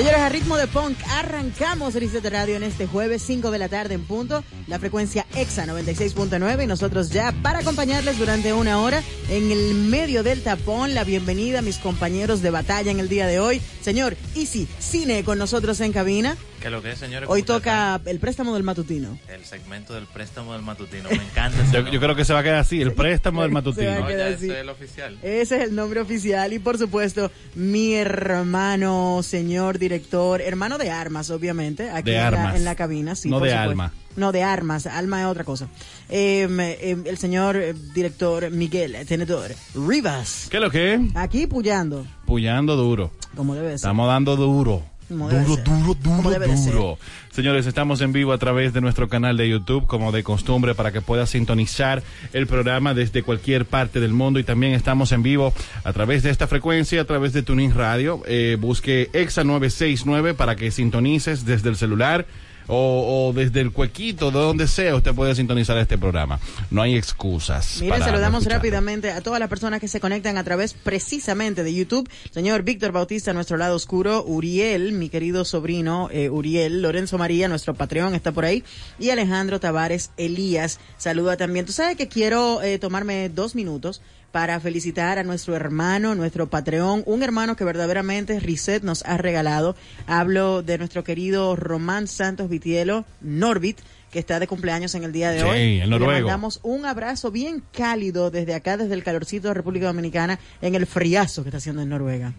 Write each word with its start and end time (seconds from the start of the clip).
señor. 0.00 0.09
A 0.20 0.28
ritmo 0.28 0.58
de 0.58 0.66
punk, 0.66 0.98
arrancamos 1.08 1.94
Reset 1.94 2.22
Radio 2.26 2.54
en 2.54 2.62
este 2.62 2.86
jueves 2.86 3.22
5 3.22 3.50
de 3.50 3.58
la 3.58 3.70
tarde 3.70 3.94
en 3.94 4.04
punto, 4.04 4.44
la 4.66 4.78
frecuencia 4.78 5.24
EXA 5.34 5.64
96.9 5.64 6.62
y 6.62 6.66
nosotros 6.66 7.08
ya 7.08 7.32
para 7.42 7.60
acompañarles 7.60 8.18
durante 8.18 8.52
una 8.52 8.82
hora 8.82 9.02
en 9.30 9.50
el 9.50 9.74
medio 9.74 10.22
del 10.22 10.42
tapón, 10.42 10.94
la 10.94 11.04
bienvenida 11.04 11.60
a 11.60 11.62
mis 11.62 11.78
compañeros 11.78 12.42
de 12.42 12.50
batalla 12.50 12.90
en 12.90 13.00
el 13.00 13.08
día 13.08 13.26
de 13.26 13.40
hoy. 13.40 13.62
Señor 13.80 14.14
Easy 14.36 14.68
Cine 14.78 15.24
con 15.24 15.38
nosotros 15.38 15.80
en 15.80 15.92
cabina. 15.92 16.36
¿Qué 16.60 16.68
lo 16.68 16.82
que 16.82 16.90
es, 16.90 16.98
señores? 16.98 17.26
Hoy 17.30 17.42
toca 17.42 17.98
el 18.04 18.18
préstamo 18.18 18.52
del 18.52 18.62
matutino. 18.62 19.18
El 19.28 19.46
segmento 19.46 19.94
del 19.94 20.04
préstamo 20.04 20.52
del 20.52 20.60
matutino. 20.60 21.08
Me 21.08 21.16
encanta. 21.16 21.58
yo, 21.72 21.88
yo, 21.88 21.98
creo 21.98 22.14
que 22.14 22.26
se 22.26 22.34
va 22.34 22.40
a 22.40 22.42
quedar 22.42 22.58
así, 22.58 22.82
el 22.82 22.92
préstamo 22.92 23.40
del 23.40 23.50
matutino. 23.50 24.00
No, 24.00 24.10
ya 24.10 24.28
ese 24.28 24.48
es 24.48 24.58
el 24.58 24.68
oficial. 24.68 25.18
Ese 25.22 25.56
es 25.56 25.62
el 25.62 25.74
nombre 25.74 26.00
oficial. 26.00 26.52
Y 26.52 26.58
por 26.58 26.76
supuesto, 26.76 27.30
mi 27.54 27.94
hermano, 27.94 29.22
señor 29.22 29.78
director, 29.78 30.09
hermano 30.40 30.78
de 30.78 30.90
armas, 30.90 31.30
obviamente, 31.30 31.90
aquí 31.90 32.10
de 32.10 32.16
en, 32.16 32.22
armas. 32.24 32.52
La, 32.52 32.56
en, 32.56 32.64
La, 32.64 32.74
cabina. 32.74 33.14
Sí, 33.14 33.28
no 33.28 33.38
por 33.38 33.48
de 33.48 33.52
supuesto. 33.52 33.70
alma. 33.70 33.92
No, 34.16 34.32
de 34.32 34.42
armas. 34.42 34.86
Alma 34.86 35.20
es 35.20 35.26
otra 35.26 35.44
cosa. 35.44 35.68
Eh, 36.08 36.48
eh, 36.80 36.96
el 37.04 37.16
señor 37.18 37.56
eh, 37.56 37.74
director 37.94 38.50
Miguel 38.50 38.96
Tenedor 39.06 39.52
Rivas. 39.74 40.48
¿Qué 40.50 40.56
es 40.56 40.62
lo 40.62 40.70
que? 40.70 41.00
Aquí 41.14 41.46
puyando. 41.46 42.04
Puyando 42.26 42.76
duro. 42.76 43.12
Como 43.36 43.54
debe 43.54 43.68
ser. 43.68 43.74
Estamos 43.76 44.08
dando 44.08 44.36
duro. 44.36 44.82
Duro, 45.10 45.56
duro, 45.56 45.94
duro, 45.94 46.30
duro. 46.70 46.98
Señores, 47.32 47.66
estamos 47.66 48.00
en 48.00 48.12
vivo 48.12 48.32
a 48.32 48.38
través 48.38 48.72
de 48.72 48.80
nuestro 48.80 49.08
canal 49.08 49.36
de 49.36 49.48
YouTube, 49.48 49.86
como 49.88 50.12
de 50.12 50.22
costumbre, 50.22 50.76
para 50.76 50.92
que 50.92 51.00
puedas 51.00 51.30
sintonizar 51.30 52.04
el 52.32 52.46
programa 52.46 52.94
desde 52.94 53.24
cualquier 53.24 53.66
parte 53.66 53.98
del 53.98 54.12
mundo. 54.12 54.38
Y 54.38 54.44
también 54.44 54.72
estamos 54.72 55.10
en 55.10 55.24
vivo 55.24 55.52
a 55.82 55.92
través 55.92 56.22
de 56.22 56.30
esta 56.30 56.46
frecuencia, 56.46 57.00
a 57.00 57.04
través 57.06 57.32
de 57.32 57.42
Tuning 57.42 57.74
Radio. 57.74 58.22
Eh, 58.26 58.56
busque 58.60 59.10
EXA 59.12 59.42
969 59.42 60.34
para 60.34 60.54
que 60.54 60.70
sintonices 60.70 61.44
desde 61.44 61.70
el 61.70 61.76
celular. 61.76 62.26
O, 62.72 63.28
o, 63.28 63.32
desde 63.32 63.60
el 63.60 63.72
cuequito, 63.72 64.30
de 64.30 64.38
donde 64.38 64.68
sea, 64.68 64.94
usted 64.94 65.14
puede 65.14 65.34
sintonizar 65.34 65.76
este 65.78 65.98
programa. 65.98 66.38
No 66.70 66.82
hay 66.82 66.96
excusas. 66.96 67.78
Mire, 67.80 67.98
saludamos 67.98 68.44
rápidamente 68.46 69.10
a 69.10 69.20
todas 69.20 69.40
las 69.40 69.48
personas 69.48 69.80
que 69.80 69.88
se 69.88 70.00
conectan 70.00 70.38
a 70.38 70.44
través 70.44 70.74
precisamente 70.74 71.64
de 71.64 71.74
YouTube. 71.74 72.08
Señor 72.30 72.62
Víctor 72.62 72.92
Bautista, 72.92 73.32
nuestro 73.32 73.56
lado 73.56 73.74
oscuro, 73.74 74.24
Uriel, 74.24 74.92
mi 74.92 75.08
querido 75.08 75.44
sobrino 75.44 76.08
eh, 76.12 76.30
Uriel, 76.30 76.82
Lorenzo 76.82 77.18
María, 77.18 77.48
nuestro 77.48 77.74
Patreon 77.74 78.14
está 78.14 78.32
por 78.32 78.44
ahí, 78.44 78.64
y 78.98 79.10
Alejandro 79.10 79.60
Tavares 79.60 80.10
Elías, 80.16 80.78
saluda 80.96 81.36
también. 81.36 81.66
Tú 81.66 81.72
sabes 81.72 81.96
que 81.96 82.08
quiero 82.08 82.62
eh, 82.62 82.78
tomarme 82.78 83.28
dos 83.28 83.54
minutos 83.54 84.00
para 84.32 84.60
felicitar 84.60 85.18
a 85.18 85.24
nuestro 85.24 85.56
hermano, 85.56 86.14
nuestro 86.14 86.48
Patreon, 86.48 87.02
un 87.06 87.22
hermano 87.22 87.56
que 87.56 87.64
verdaderamente 87.64 88.38
Reset 88.38 88.82
nos 88.82 89.04
ha 89.04 89.16
regalado. 89.16 89.76
Hablo 90.06 90.62
de 90.62 90.78
nuestro 90.78 91.04
querido 91.04 91.56
Román 91.56 92.06
Santos 92.06 92.48
Vitielo, 92.48 93.04
Norbit, 93.20 93.78
que 94.10 94.18
está 94.18 94.40
de 94.40 94.46
cumpleaños 94.46 94.94
en 94.94 95.04
el 95.04 95.12
día 95.12 95.30
de 95.30 95.40
sí, 95.40 95.44
hoy. 95.44 95.80
El 95.80 95.90
noruego. 95.90 96.12
Le 96.12 96.20
mandamos 96.22 96.60
un 96.62 96.84
abrazo 96.84 97.30
bien 97.30 97.62
cálido 97.72 98.30
desde 98.30 98.54
acá, 98.54 98.76
desde 98.76 98.94
el 98.94 99.04
calorcito 99.04 99.48
de 99.48 99.54
República 99.54 99.86
Dominicana, 99.86 100.38
en 100.60 100.74
el 100.74 100.86
friazo 100.86 101.42
que 101.42 101.48
está 101.48 101.58
haciendo 101.58 101.82
en 101.82 101.88
Noruega. 101.88 102.32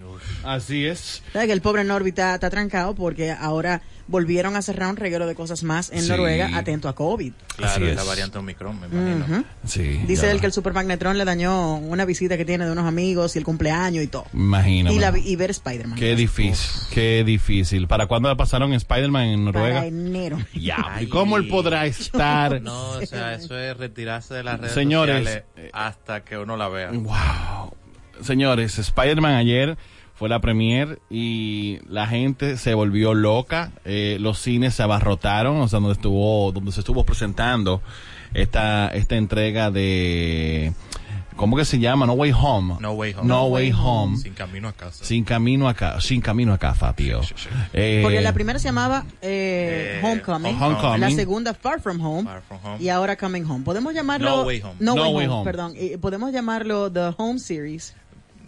Así 0.43 0.85
es. 0.85 1.23
¿Sabes 1.31 1.47
que 1.47 1.53
el 1.53 1.61
pobre 1.61 1.83
Norbit 1.83 2.19
está, 2.19 2.35
está, 2.35 2.49
trancado 2.49 2.93
porque 2.93 3.31
ahora 3.31 3.81
volvieron 4.11 4.55
a 4.55 4.61
cerrar 4.61 4.89
un 4.89 4.97
reguero 4.97 5.25
de 5.25 5.33
cosas 5.33 5.63
más 5.63 5.89
en 5.91 6.03
sí. 6.03 6.09
Noruega, 6.09 6.55
atento 6.57 6.87
a 6.89 6.93
COVID. 6.93 7.33
Claro, 7.55 7.87
es 7.87 7.95
la 7.95 8.03
variante 8.03 8.37
Omicron, 8.37 8.79
me 8.79 8.87
imagino. 8.87 9.25
Uh 9.25 9.41
-huh. 9.41 9.45
sí, 9.65 10.01
Dice 10.05 10.29
él 10.29 10.39
que 10.39 10.45
el 10.45 10.53
supermagnetron 10.53 11.17
le 11.17 11.25
dañó 11.25 11.77
una 11.77 12.05
visita 12.05 12.37
que 12.37 12.45
tiene 12.45 12.65
de 12.65 12.71
unos 12.71 12.85
amigos 12.85 13.35
y 13.35 13.39
el 13.39 13.45
cumpleaños 13.45 14.03
y 14.03 14.07
todo. 14.07 14.25
Imagínate. 14.33 14.95
Y, 14.95 14.99
la, 14.99 15.17
y 15.17 15.35
ver 15.35 15.49
Spider-Man. 15.51 15.97
Qué 15.97 16.15
difícil, 16.15 16.81
qué 16.93 17.23
difícil. 17.25 17.87
¿Para 17.87 18.05
cuándo 18.07 18.35
pasaron 18.37 18.73
Spider-Man 18.73 19.23
en 19.27 19.45
Noruega? 19.45 19.75
Para 19.75 19.87
enero. 19.87 20.37
Ya, 20.53 20.97
¿y 21.01 21.07
cómo 21.07 21.37
él 21.37 21.47
podrá 21.47 21.85
estar? 21.85 22.61
No, 22.61 22.91
o 22.91 23.05
sea, 23.05 23.33
eso 23.33 23.57
es 23.57 23.75
retirarse 23.77 24.33
de 24.35 24.43
las 24.43 24.59
redes 24.59 24.73
Señores, 24.73 25.17
sociales 25.17 25.71
hasta 25.73 26.23
que 26.23 26.37
uno 26.37 26.57
la 26.57 26.67
vea. 26.67 26.91
Wow. 26.91 27.73
Señores, 28.21 28.77
Spider-Man 28.77 29.33
ayer 29.33 29.77
fue 30.21 30.29
la 30.29 30.39
premier 30.39 30.99
y 31.09 31.79
la 31.89 32.05
gente 32.05 32.55
se 32.57 32.75
volvió 32.75 33.15
loca, 33.15 33.71
eh, 33.85 34.17
los 34.19 34.37
cines 34.37 34.75
se 34.75 34.83
abarrotaron, 34.83 35.59
o 35.59 35.67
sea, 35.67 35.79
donde 35.79 35.93
estuvo, 35.93 36.51
donde 36.51 36.71
se 36.71 36.81
estuvo 36.81 37.03
presentando 37.03 37.81
esta, 38.35 38.89
esta 38.89 39.15
entrega 39.15 39.71
de, 39.71 40.73
¿cómo 41.35 41.57
que 41.57 41.65
se 41.65 41.79
llama? 41.79 42.05
No 42.05 42.13
Way 42.13 42.33
Home. 42.39 42.75
No 42.79 42.91
Way 42.91 43.13
Home. 43.13 43.27
No, 43.27 43.33
no 43.35 43.45
way, 43.45 43.71
way 43.71 43.81
home. 43.83 44.17
Sin 44.17 44.35
camino 44.35 44.67
a 44.67 44.73
casa. 44.73 45.03
Sin 45.03 45.23
camino 45.23 45.67
a 45.67 45.73
casa, 45.73 45.99
sin 46.01 46.21
camino 46.21 46.53
a 46.53 46.59
casa, 46.59 46.93
tío. 46.93 47.23
Sí, 47.23 47.33
sí, 47.35 47.49
sí. 47.49 47.55
Eh, 47.73 48.01
Porque 48.03 48.21
la 48.21 48.33
primera 48.33 48.59
se 48.59 48.65
llamaba 48.67 49.05
eh, 49.23 50.01
Homecoming, 50.03 50.55
Homecoming, 50.61 51.01
la 51.01 51.09
segunda 51.09 51.55
Far 51.55 51.81
From 51.81 51.99
Home, 51.99 52.29
Far 52.29 52.43
From 52.43 52.59
Home. 52.63 52.77
y 52.79 52.89
ahora 52.89 53.15
Coming 53.15 53.45
Home. 53.45 53.65
Podemos 53.65 53.95
llamarlo 53.95 54.29
No 54.29 54.43
Way 54.43 54.61
Home. 54.61 54.75
No, 54.79 54.93
no 54.93 55.01
way, 55.01 55.13
way 55.15 55.25
home, 55.25 55.35
home. 55.37 55.45
perdón. 55.45 55.73
podemos 55.99 56.31
llamarlo 56.31 56.91
The 56.91 57.15
Home 57.17 57.39
Series. 57.39 57.95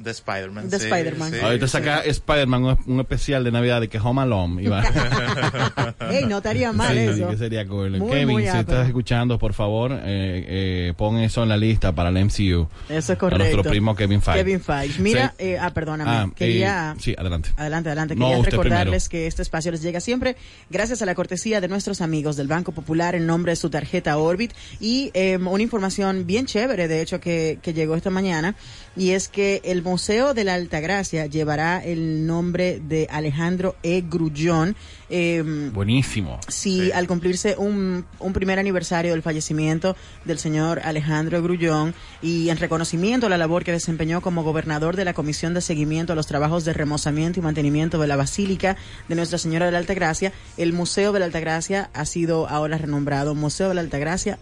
De 0.03 0.11
Spider-Man. 0.11 0.69
De 0.69 0.79
sí, 0.79 0.85
Spider-Man. 0.85 1.31
Sí, 1.31 1.39
Ahorita 1.41 1.67
sí. 1.67 1.71
saca 1.71 1.99
Spider-Man 2.03 2.63
un, 2.65 2.77
un, 2.87 2.99
especial 2.99 3.43
de 3.43 3.51
Navidad 3.51 3.81
de 3.81 3.87
que 3.89 3.99
Home 3.99 4.21
Alone. 4.21 4.61
Iba. 4.63 4.83
Ey, 6.11 6.25
no 6.25 6.37
estaría 6.37 6.71
mal 6.73 6.93
sí, 6.93 6.99
eso. 6.99 7.29
que 7.29 7.37
sería 7.37 7.65
cool. 7.67 7.97
Muy, 7.97 8.09
Kevin, 8.11 8.27
muy 8.29 8.43
si 8.43 8.49
apto. 8.49 8.71
estás 8.73 8.87
escuchando, 8.87 9.39
por 9.39 9.53
favor, 9.53 9.91
eh, 9.93 9.99
eh, 10.05 10.93
pon 10.97 11.17
eso 11.19 11.43
en 11.43 11.49
la 11.49 11.57
lista 11.57 11.91
para 11.93 12.09
el 12.09 12.15
MCU. 12.25 12.67
Eso 12.89 12.97
es 12.97 13.09
A 13.09 13.17
correcto. 13.17 13.43
nuestro 13.43 13.63
primo 13.63 13.95
Kevin 13.95 14.21
Feige. 14.21 14.39
Kevin 14.39 14.61
Feige. 14.61 15.01
Mira, 15.01 15.33
Sí. 15.37 15.45
eh, 15.45 15.57
ah, 15.59 15.69
perdóname. 15.71 16.11
Ah, 16.11 16.27
Quería... 16.35 16.93
eh, 16.97 16.99
sí, 17.01 17.15
adelante. 17.17 17.49
Adelante, 17.57 17.89
adelante. 17.89 18.15
No, 18.15 18.27
Quería 18.29 18.43
recordarles 18.45 19.07
primero. 19.07 19.23
que 19.23 19.27
este 19.27 19.41
espacio 19.41 19.71
les 19.71 19.81
llega 19.81 19.99
siempre 19.99 20.35
gracias 20.69 21.01
a 21.01 21.05
la 21.05 21.15
cortesía 21.15 21.61
de 21.61 21.67
nuestros 21.67 22.01
amigos 22.01 22.35
del 22.35 22.47
Banco 22.47 22.71
Popular 22.71 23.15
en 23.15 23.25
nombre 23.25 23.51
de 23.51 23.55
su 23.55 23.69
tarjeta 23.69 24.17
Orbit 24.17 24.51
y 24.79 25.11
eh, 25.13 25.37
una 25.37 25.63
información 25.63 26.25
bien 26.25 26.45
chévere, 26.45 26.87
de 26.87 27.01
hecho, 27.01 27.19
que, 27.19 27.59
que 27.61 27.73
llegó 27.73 27.95
esta 27.95 28.09
mañana, 28.09 28.55
y 28.95 29.11
es 29.11 29.27
que 29.27 29.61
el 29.65 29.81
Museo 29.81 30.33
de 30.33 30.43
la 30.43 30.53
Altagracia 30.53 31.25
llevará 31.25 31.83
el 31.83 32.27
nombre 32.27 32.79
de 32.79 33.07
Alejandro 33.09 33.75
E. 33.83 34.03
Grullón. 34.07 34.75
Eh, 35.09 35.43
Buenísimo. 35.73 36.39
Sí, 36.47 36.85
Sí. 36.85 36.91
al 36.91 37.07
cumplirse 37.07 37.55
un, 37.57 38.05
un 38.19 38.33
primer 38.33 38.59
aniversario 38.59 39.11
del 39.11 39.21
fallecimiento 39.21 39.95
del 40.25 40.39
señor 40.39 40.79
Alejandro 40.83 41.41
Grullón 41.41 41.93
y 42.21 42.49
en 42.49 42.57
reconocimiento 42.57 43.27
a 43.27 43.29
la 43.29 43.37
labor 43.37 43.63
que 43.63 43.71
desempeñó 43.71 44.21
como 44.21 44.43
gobernador 44.43 44.95
de 44.95 45.05
la 45.05 45.13
Comisión 45.13 45.53
de 45.53 45.61
Seguimiento 45.61 46.13
a 46.13 46.15
los 46.15 46.27
Trabajos 46.27 46.63
de 46.65 46.73
Remozamiento 46.73 47.39
y 47.39 47.43
Mantenimiento 47.43 47.99
de 47.99 48.07
la 48.07 48.15
Basílica 48.15 48.75
de 49.07 49.15
Nuestra 49.15 49.37
Señora 49.37 49.65
de 49.65 49.71
la 49.71 49.79
Altagracia, 49.79 50.33
el 50.57 50.73
Museo 50.73 51.11
de 51.11 51.19
la 51.19 51.25
Altagracia 51.25 51.89
ha 51.93 52.05
sido 52.05 52.47
ahora 52.47 52.77
renombrado 52.77 53.33
Museo 53.35 53.69
de 53.69 53.75
la 53.75 53.81
Altagracia 53.81 54.37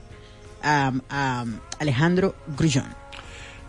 um, 0.64 0.98
um, 1.12 1.60
Alejandro 1.80 2.36
Grullón. 2.58 2.86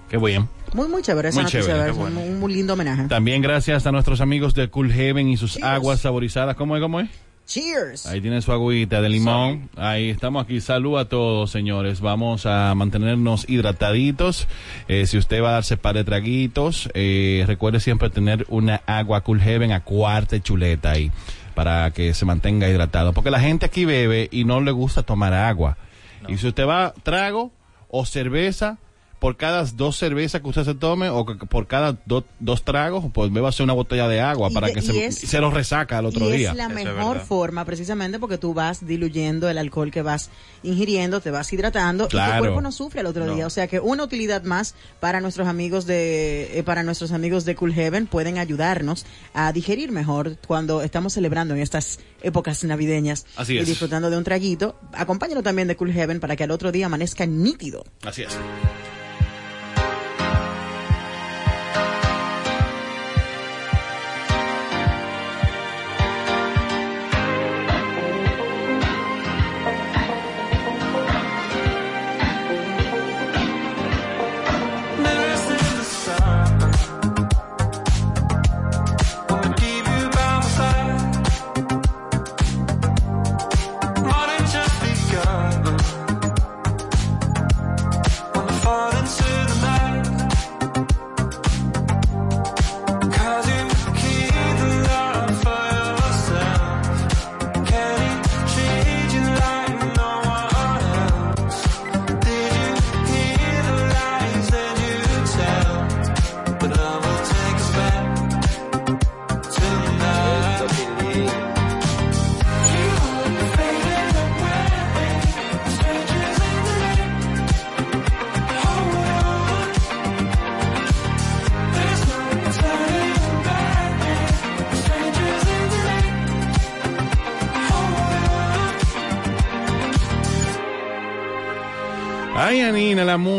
Qué 0.08 0.18
bien. 0.18 0.48
Muy, 0.74 0.88
muy 0.88 1.02
chévere 1.02 1.28
esa 1.28 1.42
Muy 1.42 1.52
noticia, 1.52 1.92
un, 1.92 2.16
un 2.16 2.40
muy 2.40 2.54
lindo 2.54 2.72
homenaje. 2.74 3.04
También 3.08 3.42
gracias 3.42 3.86
a 3.86 3.92
nuestros 3.92 4.20
amigos 4.20 4.54
de 4.54 4.68
Cool 4.68 4.92
Heaven 4.92 5.28
y 5.28 5.36
sus 5.36 5.52
Cheers. 5.54 5.66
aguas 5.66 6.00
saborizadas. 6.00 6.56
¿Cómo 6.56 6.76
es? 6.76 6.82
¿Cómo 6.82 7.00
es? 7.00 7.08
Cheers. 7.44 8.06
Ahí 8.06 8.20
tiene 8.20 8.40
su 8.40 8.52
agüita 8.52 9.02
de 9.02 9.08
limón. 9.08 9.68
Ahí 9.76 10.08
estamos 10.10 10.44
aquí. 10.44 10.60
Salud 10.60 10.96
a 10.98 11.08
todos, 11.08 11.50
señores. 11.50 12.00
Vamos 12.00 12.46
a 12.46 12.72
mantenernos 12.74 13.48
hidrataditos. 13.48 14.46
Eh, 14.88 15.06
si 15.06 15.18
usted 15.18 15.42
va 15.42 15.50
a 15.50 15.52
darse 15.52 15.76
par 15.76 15.96
de 15.96 16.04
traguitos, 16.04 16.88
eh, 16.94 17.44
recuerde 17.46 17.80
siempre 17.80 18.10
tener 18.10 18.46
una 18.48 18.76
agua 18.86 19.22
Cool 19.22 19.40
Heaven 19.40 19.72
a 19.72 19.80
cuarta 19.80 20.40
chuleta 20.40 20.92
ahí 20.92 21.10
para 21.54 21.90
que 21.90 22.14
se 22.14 22.24
mantenga 22.24 22.68
hidratado. 22.70 23.12
Porque 23.12 23.30
la 23.30 23.40
gente 23.40 23.66
aquí 23.66 23.84
bebe 23.84 24.28
y 24.30 24.44
no 24.44 24.60
le 24.60 24.70
gusta 24.70 25.02
tomar 25.02 25.34
agua. 25.34 25.76
Y 26.28 26.38
si 26.38 26.46
usted 26.46 26.66
va 26.66 26.94
trago 27.02 27.52
o 27.88 28.06
cerveza, 28.06 28.78
por 29.22 29.36
cada 29.36 29.62
dos 29.64 29.96
cervezas 29.96 30.40
que 30.40 30.48
usted 30.48 30.64
se 30.64 30.74
tome 30.74 31.08
o 31.08 31.24
que- 31.24 31.36
por 31.46 31.68
cada 31.68 31.96
do- 32.06 32.24
dos 32.40 32.64
tragos, 32.64 33.04
pues 33.14 33.32
bébase 33.32 33.62
una 33.62 33.72
botella 33.72 34.08
de 34.08 34.20
agua 34.20 34.48
Y 34.50 34.52
para 34.54 34.66
de- 34.66 34.72
que 34.72 34.82
se, 34.82 35.06
es- 35.06 35.14
se 35.16 35.38
lo 35.38 35.48
resaca 35.52 35.98
al 35.98 36.06
otro 36.06 36.28
y 36.28 36.38
día. 36.38 36.50
es 36.50 36.56
la 36.56 36.64
Eso 36.66 36.74
mejor 36.74 37.20
forma 37.20 37.64
precisamente 37.64 38.18
porque 38.18 38.36
tú 38.36 38.52
vas 38.52 38.84
diluyendo 38.84 39.48
el 39.48 39.58
alcohol 39.58 39.92
que 39.92 40.02
vas 40.02 40.28
ingiriendo, 40.64 41.20
te 41.20 41.30
vas 41.30 41.52
hidratando 41.52 42.06
y 42.06 42.08
tu 42.08 42.18
cuerpo 42.38 42.60
no 42.60 42.72
sufre 42.72 42.98
al 42.98 43.06
otro 43.06 43.24
No. 43.24 43.34
día. 43.36 43.46
O 43.46 43.50
sea 43.50 43.68
que 43.68 43.78
una 43.78 44.02
utilidad 44.02 44.42
más 44.42 44.74
para 44.98 45.20
nuestros 45.20 45.46
amigos 45.46 45.86
de 45.86 46.58
eh, 46.58 46.62
para 46.64 46.82
nuestros 46.82 47.12
amigos 47.12 47.44
de 47.44 47.54
Cool 47.54 47.72
Heaven 47.74 48.08
pueden 48.08 48.38
ayudarnos 48.38 49.06
a 49.34 49.52
digerir 49.52 49.92
mejor 49.92 50.36
cuando 50.48 50.82
estamos 50.82 51.12
celebrando 51.12 51.54
en 51.54 51.60
estas 51.60 52.00
épocas 52.22 52.64
navideñas 52.64 53.24
Así 53.36 53.56
y 53.56 53.64
disfrutando 53.64 54.10
de 54.10 54.16
un 54.16 54.24
traguito. 54.24 54.74
Acompáñalo 54.94 55.44
también 55.44 55.68
de 55.68 55.76
Cool 55.76 55.92
Heaven 55.92 56.18
para 56.18 56.34
que 56.34 56.42
al 56.42 56.50
otro 56.50 56.72
día 56.72 56.86
amanezca 56.86 57.24
nítido. 57.24 57.84
Así 58.04 58.22
es. 58.22 58.36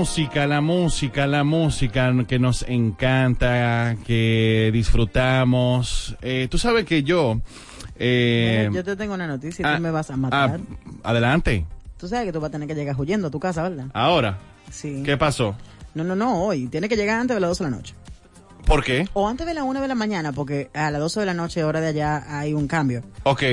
Música, 0.04 0.46
la 0.48 0.60
música, 0.60 1.28
la 1.28 1.46
música 1.46 2.14
que 2.28 2.38
nos 2.38 2.64
encanta, 2.68 3.96
que 4.06 4.70
disfrutamos. 4.74 6.18
Eh, 6.22 6.50
tú 6.52 6.58
sabes 6.58 6.84
que 6.84 7.04
yo... 7.04 7.40
eh, 7.96 8.68
Mira, 8.70 8.82
yo 8.82 8.84
te 8.84 8.98
tengo 8.98 9.14
una 9.14 9.28
noticia 9.28 9.64
y 9.64 9.66
ah, 9.66 9.78
tú 9.78 9.82
me 9.82 9.92
vas 9.92 10.10
a 10.10 10.16
ah, 10.16 10.18
matar. 10.18 10.60
adelante. 11.04 11.66
Tú 11.98 12.10
sabes 12.10 12.26
que 12.26 12.34
tú 12.34 12.42
vas 12.42 12.50
a 12.50 12.52
tener 12.52 12.68
que 12.68 12.76
llegar 12.76 13.00
huyendo 13.00 13.30
a 13.30 13.32
tu 13.32 13.40
casa, 13.40 13.64
¿verdad? 13.64 13.86
Ahora, 13.94 14.40
Sí. 14.70 15.04
¿qué 15.06 15.16
pasó? 15.16 15.56
No, 15.96 16.04
no, 16.04 16.18
no, 16.18 16.44
hoy. 16.44 16.68
Tiene 16.68 16.90
que 16.90 16.98
llegar 16.98 17.22
antes 17.22 17.38
de 17.38 17.40
las 17.40 17.52
12 17.52 17.64
de 17.64 17.70
la 17.72 17.78
noche. 17.78 17.94
¿Por 18.65 18.83
qué? 18.83 19.07
O 19.13 19.27
antes 19.27 19.45
de 19.45 19.54
las 19.54 19.65
1 19.65 19.81
de 19.81 19.88
la 19.88 19.95
mañana, 19.95 20.31
porque 20.31 20.69
a 20.74 20.89
las 20.89 21.01
12 21.01 21.19
de 21.21 21.25
la 21.25 21.33
noche, 21.33 21.63
hora 21.63 21.81
de 21.81 21.88
allá, 21.88 22.24
hay 22.39 22.54
un 22.54 22.68
cambio. 22.68 23.04
Ok. 23.24 23.44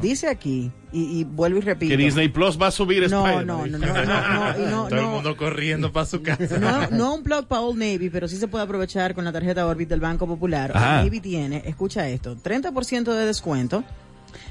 Dice 0.00 0.28
aquí, 0.28 0.72
y, 0.92 1.20
y 1.20 1.24
vuelvo 1.24 1.58
y 1.58 1.60
repito. 1.62 1.90
Que 1.90 1.96
Disney 1.96 2.28
Plus 2.28 2.60
va 2.60 2.68
a 2.68 2.70
subir 2.70 3.08
no, 3.10 3.26
Spider-Man. 3.26 3.46
no, 3.46 3.66
no, 3.66 3.78
no, 3.78 3.94
no, 3.94 4.04
no, 4.04 4.58
y 4.58 4.70
no, 4.70 4.88
Todo 4.88 5.00
el 5.00 5.06
mundo 5.06 5.36
corriendo 5.36 5.92
para 5.92 6.06
su 6.06 6.22
casa. 6.22 6.58
no, 6.58 6.90
no 6.90 7.14
un 7.14 7.22
plug 7.22 7.46
para 7.46 7.60
Old 7.60 7.78
Navy, 7.78 8.08
pero 8.10 8.26
sí 8.26 8.36
se 8.36 8.48
puede 8.48 8.64
aprovechar 8.64 9.14
con 9.14 9.24
la 9.24 9.32
tarjeta 9.32 9.66
Orbit 9.66 9.88
del 9.88 10.00
Banco 10.00 10.26
Popular. 10.26 10.72
Ajá. 10.74 10.96
Old 10.96 11.04
Navy 11.04 11.20
tiene, 11.20 11.62
escucha 11.66 12.08
esto, 12.08 12.36
30% 12.36 13.12
de 13.12 13.26
descuento. 13.26 13.84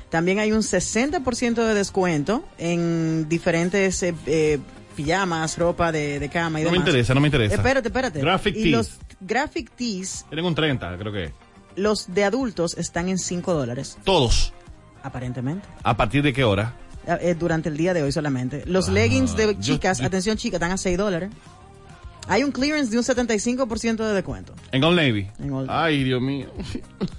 También 0.09 0.38
hay 0.38 0.51
un 0.51 0.62
60% 0.62 1.56
de 1.56 1.74
descuento 1.74 2.44
en 2.59 3.27
diferentes 3.27 4.04
eh, 4.04 4.13
eh, 4.27 4.59
pijamas, 4.94 5.57
ropa 5.57 5.92
de, 5.92 6.19
de 6.19 6.30
cama 6.30 6.60
y 6.62 6.63
No 6.63 6.69
me 6.69 6.75
demás. 6.78 6.88
interesa, 6.88 7.13
no 7.13 7.19
me 7.22 7.28
interesa. 7.28 7.56
Espérate, 7.56 7.88
espérate. 7.90 8.19
Graphic 8.22 8.56
y 8.56 8.62
tees. 8.63 8.72
los 8.72 8.92
graphic 9.19 9.72
tees, 9.75 10.25
Tienen 10.30 10.45
un 10.45 10.56
30, 10.56 10.98
creo 10.98 11.12
que. 11.12 11.31
los 11.75 12.13
de 12.13 12.24
adultos 12.24 12.78
están 12.78 13.10
en 13.10 13.18
5 13.18 13.54
dólares, 13.54 13.98
Todos. 14.04 14.54
aparentemente. 15.04 15.68
¿A 15.84 15.95
partir 15.98 16.24
de 16.24 16.34
qué 16.34 16.44
hora? 16.44 16.74
Eh, 17.06 17.36
durante 17.38 17.68
el 17.69 17.75
día 17.75 17.94
de 17.94 18.01
hoy 18.04 18.12
solamente. 18.13 18.63
Los 18.66 18.88
Ah, 18.88 18.94
leggings 18.94 19.36
de 19.36 19.56
yo- 19.56 19.60
chicas, 19.60 20.00
yo- 20.00 20.06
atención 20.06 20.38
chicas, 20.38 20.56
están 20.56 20.72
a 20.72 20.78
6 20.78 20.98
dólares. 20.98 21.30
Hay 22.28 22.44
un 22.44 22.52
clearance 22.52 22.92
de 22.92 22.98
un 22.98 23.04
75% 23.04 23.98
de 23.98 24.14
descuento. 24.14 24.54
En 24.72 24.84
Old 24.84 24.98
Navy. 24.98 25.28
En 25.40 25.52
Old 25.52 25.68
Navy. 25.68 25.80
Ay, 25.84 26.04
Dios 26.04 26.22
mío. 26.22 26.48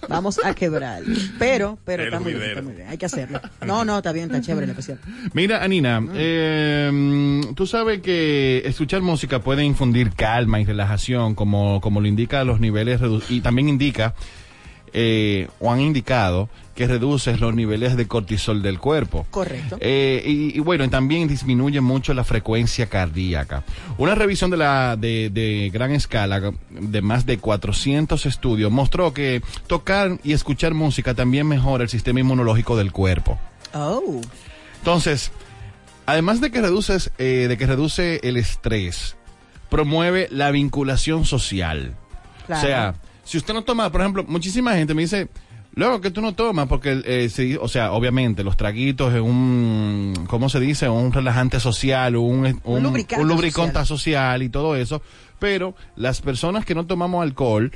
Vamos 0.09 0.41
a 0.43 0.55
quebrar. 0.55 1.03
Pero, 1.39 1.79
pero 1.85 2.05
está 2.05 2.21
muy 2.21 2.33
bien, 2.33 2.45
está 2.45 2.63
muy 2.63 2.73
bien. 2.75 2.89
Hay 2.89 2.99
que 2.99 3.07
hacerlo. 3.07 3.41
No, 3.67 3.85
no, 3.85 3.99
está 3.99 4.13
bien, 4.13 4.27
está 4.27 4.41
chévere 4.41 4.65
el 4.65 4.71
especial. 4.71 4.99
Mira, 5.33 5.63
Anina, 5.63 6.03
eh, 6.15 7.43
tú 7.55 7.67
sabes 7.67 8.01
que 8.01 8.63
escuchar 8.65 9.03
música 9.03 9.41
puede 9.41 9.65
infundir 9.65 10.13
calma 10.15 10.61
y 10.61 10.65
relajación, 10.65 11.35
como, 11.35 11.81
como 11.81 12.01
lo 12.01 12.07
indica 12.07 12.45
los 12.45 12.61
niveles 12.61 13.01
y 13.29 13.41
también 13.41 13.69
indica 13.69 14.15
eh, 14.95 15.49
o 15.61 15.73
han 15.73 15.81
indicado 15.81 16.49
que 16.75 16.87
reduce 16.87 17.37
los 17.37 17.55
niveles 17.55 17.97
de 17.97 18.07
cortisol 18.07 18.63
del 18.63 18.79
cuerpo. 18.79 19.27
Correcto. 19.31 19.77
Eh, 19.81 20.23
y, 20.25 20.57
y 20.57 20.61
bueno, 20.61 20.89
también 20.89 21.29
disminuye 21.29 21.81
mucho 21.81 22.15
la 22.15 22.25
frecuencia 22.25 22.87
cardíaca. 22.87 23.65
Una 23.99 24.15
revisión 24.15 24.51
de 24.51 24.57
la 24.57 24.97
de, 24.97 25.31
de 25.31 25.71
gran 25.73 25.93
escala 25.93 26.53
de 26.71 27.03
más 27.03 27.27
de 27.27 27.39
400 27.39 28.27
estudios 28.27 28.73
mostró 28.73 29.13
que 29.13 29.43
tocar 29.67 30.19
y 30.25 30.33
escuchar 30.33 30.75
música 30.75 31.15
también 31.15 31.47
mejora 31.47 31.85
el 31.85 31.91
sistema 31.91 32.21
inmunológico 32.21 32.77
del 32.77 32.93
cuerpo. 32.93 33.39
Oh. 33.73 34.21
Entonces, 34.79 35.33
además 36.07 36.41
de 36.41 36.51
que 36.51 36.61
reduces, 36.61 37.11
eh, 37.19 37.47
de 37.49 37.57
que 37.57 37.67
reduce 37.67 38.21
el 38.23 38.37
estrés, 38.37 39.17
promueve 39.71 40.29
la 40.31 40.51
vinculación 40.51 41.25
social. 41.25 41.95
Claro. 42.47 42.63
O 42.63 42.67
sea, 42.67 42.95
si 43.25 43.39
usted 43.39 43.55
no 43.55 43.63
toma, 43.63 43.91
por 43.91 44.01
ejemplo, 44.01 44.25
muchísima 44.27 44.75
gente 44.75 44.95
me 44.95 45.03
dice, 45.03 45.29
luego 45.75 46.01
que 46.01 46.11
tú 46.11 46.21
no 46.21 46.35
tomas, 46.35 46.69
porque, 46.69 47.03
eh, 47.05 47.29
sí, 47.29 47.57
o 47.61 47.69
sea, 47.69 47.93
obviamente 47.93 48.45
los 48.45 48.57
traguitos 48.57 49.13
es 49.15 49.21
un, 49.21 50.15
¿cómo 50.29 50.49
se 50.49 50.61
dice? 50.61 50.89
Un 50.89 51.13
relajante 51.13 51.61
social, 51.61 52.17
un, 52.17 52.61
un, 52.65 52.83
lubricante 52.83 53.23
un 53.23 53.29
lubricante 53.29 53.85
social 53.85 54.43
y 54.43 54.49
todo 54.49 54.77
eso, 54.77 55.03
pero 55.39 55.75
las 55.97 56.21
personas 56.21 56.65
que 56.65 56.75
no 56.75 56.87
tomamos 56.87 57.23
alcohol, 57.23 57.73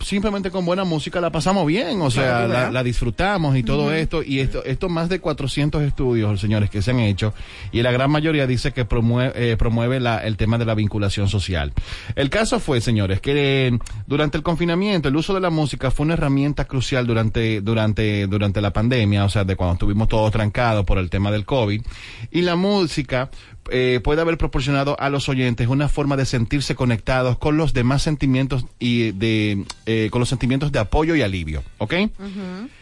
simplemente 0.00 0.50
con 0.50 0.64
buena 0.64 0.84
música 0.84 1.20
la 1.20 1.30
pasamos 1.30 1.66
bien, 1.66 2.00
o 2.02 2.10
sea, 2.10 2.44
Claro 2.46 2.72
la 2.72 2.82
disfrutamos 2.82 3.56
y 3.56 3.62
todo 3.62 3.92
esto, 3.92 4.22
y 4.22 4.40
esto, 4.40 4.62
esto 4.64 4.88
más 4.88 5.08
de 5.08 5.18
400 5.20 5.82
estudios, 5.82 6.40
señores, 6.40 6.70
que 6.70 6.82
se 6.82 6.90
han 6.90 7.00
hecho, 7.00 7.34
y 7.72 7.82
la 7.82 7.90
gran 7.90 8.10
mayoría 8.10 8.46
dice 8.46 8.72
que 8.72 8.84
promueve, 8.84 9.32
eh, 9.52 9.56
promueve 9.56 9.98
la- 10.00 10.18
el 10.18 10.36
tema 10.36 10.58
de 10.58 10.64
la 10.66 10.74
vinculación 10.74 11.28
social. 11.28 11.72
El 12.16 12.30
caso 12.30 12.60
fue, 12.60 12.80
señores, 12.80 13.20
que 13.20 13.68
eh, 13.68 13.78
durante 14.06 14.36
el 14.36 14.42
confinamiento 14.42 15.08
el 15.08 15.16
uso 15.16 15.34
de 15.34 15.40
la 15.40 15.50
música 15.50 15.90
fue 15.90 16.04
una 16.04 16.14
herramienta 16.14 16.66
crucial 16.66 17.06
durante, 17.06 17.60
durante, 17.60 18.26
durante 18.26 18.60
la 18.60 18.72
pandemia, 18.72 19.24
o 19.24 19.28
sea, 19.28 19.44
de 19.44 19.56
cuando 19.56 19.74
estuvimos 19.74 20.08
todos 20.08 20.30
trancados 20.30 20.84
por 20.84 20.98
el 20.98 21.10
tema 21.10 21.30
del 21.30 21.44
COVID, 21.44 21.82
y 22.30 22.42
la 22.42 22.56
música 22.56 23.30
eh, 23.70 24.00
puede 24.02 24.20
haber 24.20 24.38
proporcionado 24.38 24.98
a 25.00 25.10
los 25.10 25.28
oyentes 25.28 25.68
una 25.68 25.88
forma 25.88 26.16
de 26.16 26.24
sentirse 26.26 26.74
conectados 26.74 27.38
con 27.38 27.56
los 27.56 27.72
demás 27.72 28.02
sentimientos 28.02 28.64
y 28.78 29.12
de 29.12 29.64
eh, 29.86 30.08
con 30.10 30.20
los 30.20 30.28
sentimientos 30.28 30.72
de 30.72 30.78
apoyo 30.78 31.14
y 31.14 31.22
alivio, 31.22 31.62
¿ok? 31.78 31.94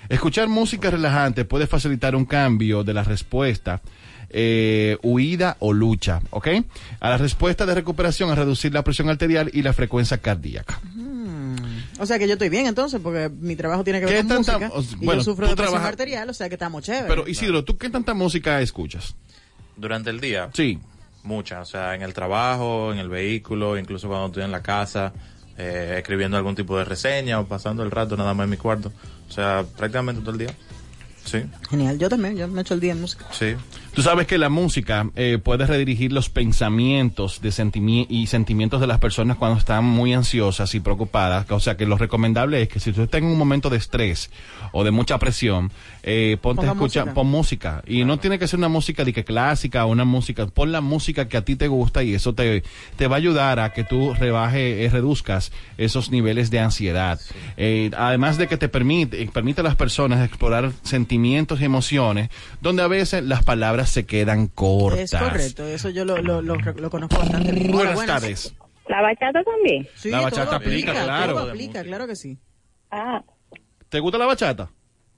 Escuchar 0.09 0.49
música 0.49 0.91
relajante 0.91 1.45
puede 1.45 1.67
facilitar 1.67 2.15
un 2.15 2.25
cambio 2.25 2.85
de 2.85 2.95
la 2.95 3.03
respuesta 3.05 3.81
eh, 4.31 4.99
huida 5.03 5.57
o 5.61 5.73
lucha, 5.73 6.21
¿ok? 6.31 6.49
A 7.01 7.11
la 7.11 7.19
respuesta 7.19 7.65
de 7.67 7.75
recuperación 7.75 8.31
a 8.31 8.35
reducir 8.35 8.73
la 8.75 8.83
presión 8.85 9.09
arterial 9.09 9.51
y 9.53 9.63
la 9.63 9.73
frecuencia 9.73 10.19
cardíaca. 10.19 10.81
O 11.99 12.05
sea 12.05 12.19
que 12.19 12.27
yo 12.27 12.35
estoy 12.35 12.49
bien 12.51 12.67
entonces, 12.67 13.01
porque 13.03 13.31
mi 13.31 13.57
trabajo 13.57 13.83
tiene 13.83 14.01
que 14.01 14.07
¿Qué 14.07 14.15
ver 14.15 14.27
con 14.27 14.45
tanta- 14.45 14.69
música. 14.69 14.97
o- 14.99 15.03
y 15.03 15.07
bueno, 15.07 15.21
yo 15.21 15.25
sufro 15.25 15.49
de 15.49 15.57
presión 15.57 15.81
arterial, 15.83 16.29
o 16.29 16.35
sea 16.35 16.49
que 16.49 16.57
estamos 16.57 16.83
chéveres. 16.83 17.07
Pero 17.09 17.27
Isidro, 17.29 17.65
¿tú 17.65 17.77
qué 17.79 17.89
tanta 17.89 18.13
música 18.13 18.61
escuchas? 18.61 19.15
Durante 19.77 20.11
el 20.11 20.21
día, 20.21 20.51
Sí. 20.55 20.79
mucha. 21.23 21.61
O 21.61 21.65
sea, 21.65 21.95
en 21.95 22.03
el 22.03 22.15
trabajo, 22.15 22.93
en 22.93 22.99
el 22.99 23.09
vehículo, 23.09 23.77
incluso 23.79 24.09
cuando 24.09 24.27
estoy 24.29 24.45
en 24.45 24.53
la 24.53 24.63
casa, 24.63 25.13
eh, 25.59 25.97
escribiendo 25.99 26.37
algún 26.37 26.55
tipo 26.55 26.77
de 26.79 26.85
reseña 26.85 27.41
o 27.41 27.47
pasando 27.47 27.83
el 27.83 27.91
rato 27.91 28.17
nada 28.17 28.35
más 28.35 28.45
en 28.45 28.51
mi 28.51 28.57
cuarto. 28.57 28.93
O 29.29 29.33
sea, 29.33 29.65
prácticamente 29.77 30.21
todo 30.23 30.33
el 30.33 30.39
día. 30.39 30.55
Sí, 31.25 31.43
Genial, 31.71 31.99
yo 31.99 32.09
también, 32.09 32.37
yo 32.37 32.47
me 32.47 32.61
echo 32.61 32.75
el 32.75 32.81
día 32.81 32.93
en 32.93 33.01
música. 33.01 33.27
sí. 33.33 33.57
Tú 33.97 34.03
sabes 34.03 34.27
que 34.27 34.37
la 34.37 34.51
música 34.51 35.09
eh, 35.17 35.39
puede 35.43 35.65
redirigir 35.67 36.13
los 36.13 36.29
pensamientos 36.29 37.41
de 37.41 37.49
sentimi- 37.49 38.07
y 38.11 38.27
sentimientos 38.27 38.79
de 38.83 38.87
las 38.87 38.99
personas 38.99 39.39
cuando 39.39 39.57
están 39.59 39.87
muy 39.87 40.13
ansiosas 40.13 40.75
y 40.75 40.81
preocupadas. 40.81 41.51
O 41.51 41.61
sea 41.61 41.79
que 41.79 41.87
lo 41.87 41.97
recomendable 41.97 42.61
es 42.61 42.69
que 42.69 42.79
si 42.79 42.93
tú 42.93 43.03
estás 43.05 43.23
en 43.23 43.27
un 43.29 43.39
momento 43.39 43.71
de 43.71 43.79
estrés 43.79 44.31
o 44.73 44.85
de 44.85 44.91
mucha 44.91 45.19
presión, 45.19 45.73
eh, 46.03 46.37
ponte 46.43 46.57
Ponga 46.61 46.73
a 46.73 46.75
escuchar, 46.75 47.05
música. 47.07 47.15
pon 47.15 47.27
música. 47.27 47.83
Y 47.87 48.05
no 48.05 48.19
tiene 48.19 48.39
que 48.39 48.47
ser 48.47 48.59
una 48.59 48.69
música 48.69 49.03
de 49.03 49.15
que 49.15 49.25
clásica 49.25 49.87
o 49.87 49.89
una 49.93 50.05
música, 50.05 50.47
pon 50.47 50.73
la 50.73 50.83
música 50.83 51.27
que 51.27 51.39
a 51.39 51.45
ti 51.47 51.57
te 51.57 51.67
gusta 51.67 52.03
y 52.03 52.13
eso 52.13 52.35
te, 52.35 52.65
te 52.97 53.07
va 53.07 53.17
a 53.17 53.19
ayudar 53.19 53.61
a 53.61 53.73
que 53.73 53.83
tú 53.83 54.13
rebaje, 54.13 54.85
eh, 54.85 54.91
reduzcas 54.91 55.53
esos 55.79 56.11
niveles 56.11 56.51
de 56.51 56.61
ansiedad. 56.61 57.19
Eh, 57.57 57.91
además 57.97 58.37
de 58.37 58.47
que 58.47 58.59
te 58.59 58.69
permite, 58.69 59.27
permite 59.33 59.63
a 59.63 59.65
las 59.65 59.75
personas 59.77 60.23
explorar 60.23 60.73
sentimientos 60.83 61.63
y 61.63 61.65
emociones 61.65 62.29
donde 62.61 62.83
a 62.83 62.89
veces 62.89 63.25
las 63.25 63.43
palabras 63.43 63.86
se 63.87 64.07
quedan 64.07 64.49
cortas. 64.49 65.13
Es 65.13 65.19
correcto, 65.19 65.67
eso 65.67 65.91
yo 65.91 66.05
lo, 66.05 66.19
lo, 66.19 66.43
lo, 66.43 66.57
lo 66.57 66.91
conozco 66.91 67.19
bastante 67.19 67.53
bien. 67.53 67.73
Buenas 67.73 67.95
bueno, 67.95 68.13
tardes. 68.13 68.55
La 68.89 69.03
bachata 69.03 69.43
también. 69.43 69.89
Sí, 69.97 70.11
La 70.11 70.21
bachata 70.21 70.45
todo 70.47 70.57
aplica, 70.57 70.93
claro. 70.93 71.35
todo 71.35 71.51
aplica, 71.51 71.83
claro 71.83 72.07
que 72.07 72.15
sí. 72.17 72.39
Ah, 72.91 73.23
¿Te 73.89 73.99
gusta 74.01 74.19
la 74.19 74.27
bachata? 74.27 74.71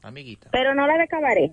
Amiguita. 0.02 0.48
pero 0.52 0.75
no 0.75 0.87
la 0.87 0.96
de 0.96 1.06
cabaret. 1.08 1.52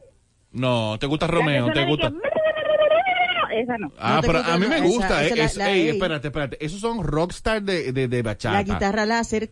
No, 0.52 0.98
¿te 1.00 1.08
gusta 1.08 1.28
Romeo? 1.28 1.72
¿Te 1.74 1.86
gusta? 1.86 2.10
que- 2.10 3.60
Esa 3.62 3.78
no. 3.78 3.92
Ah, 3.98 4.16
No 4.16 4.22
pero 4.22 4.40
gusta, 4.40 4.54
a 4.54 4.58
mí 4.58 4.64
no, 4.64 4.70
me 4.70 4.76
esa- 4.78 4.86
gusta. 4.86 5.24
esa 5.26 5.34
eh, 5.34 5.38
la- 5.38 5.44
es- 5.46 5.58
la- 5.58 5.72
ey, 5.72 5.82
ey. 5.82 5.90
espérate, 5.90 6.28
espérate. 6.28 6.66
Esos 6.66 6.80
son 6.80 7.04
rockstar 7.04 7.62
de, 7.64 7.92
de, 7.92 8.08
de 8.08 8.22
bachata. 8.22 8.56
La 8.56 8.64
guitarra 8.64 9.06
láser. 9.06 9.50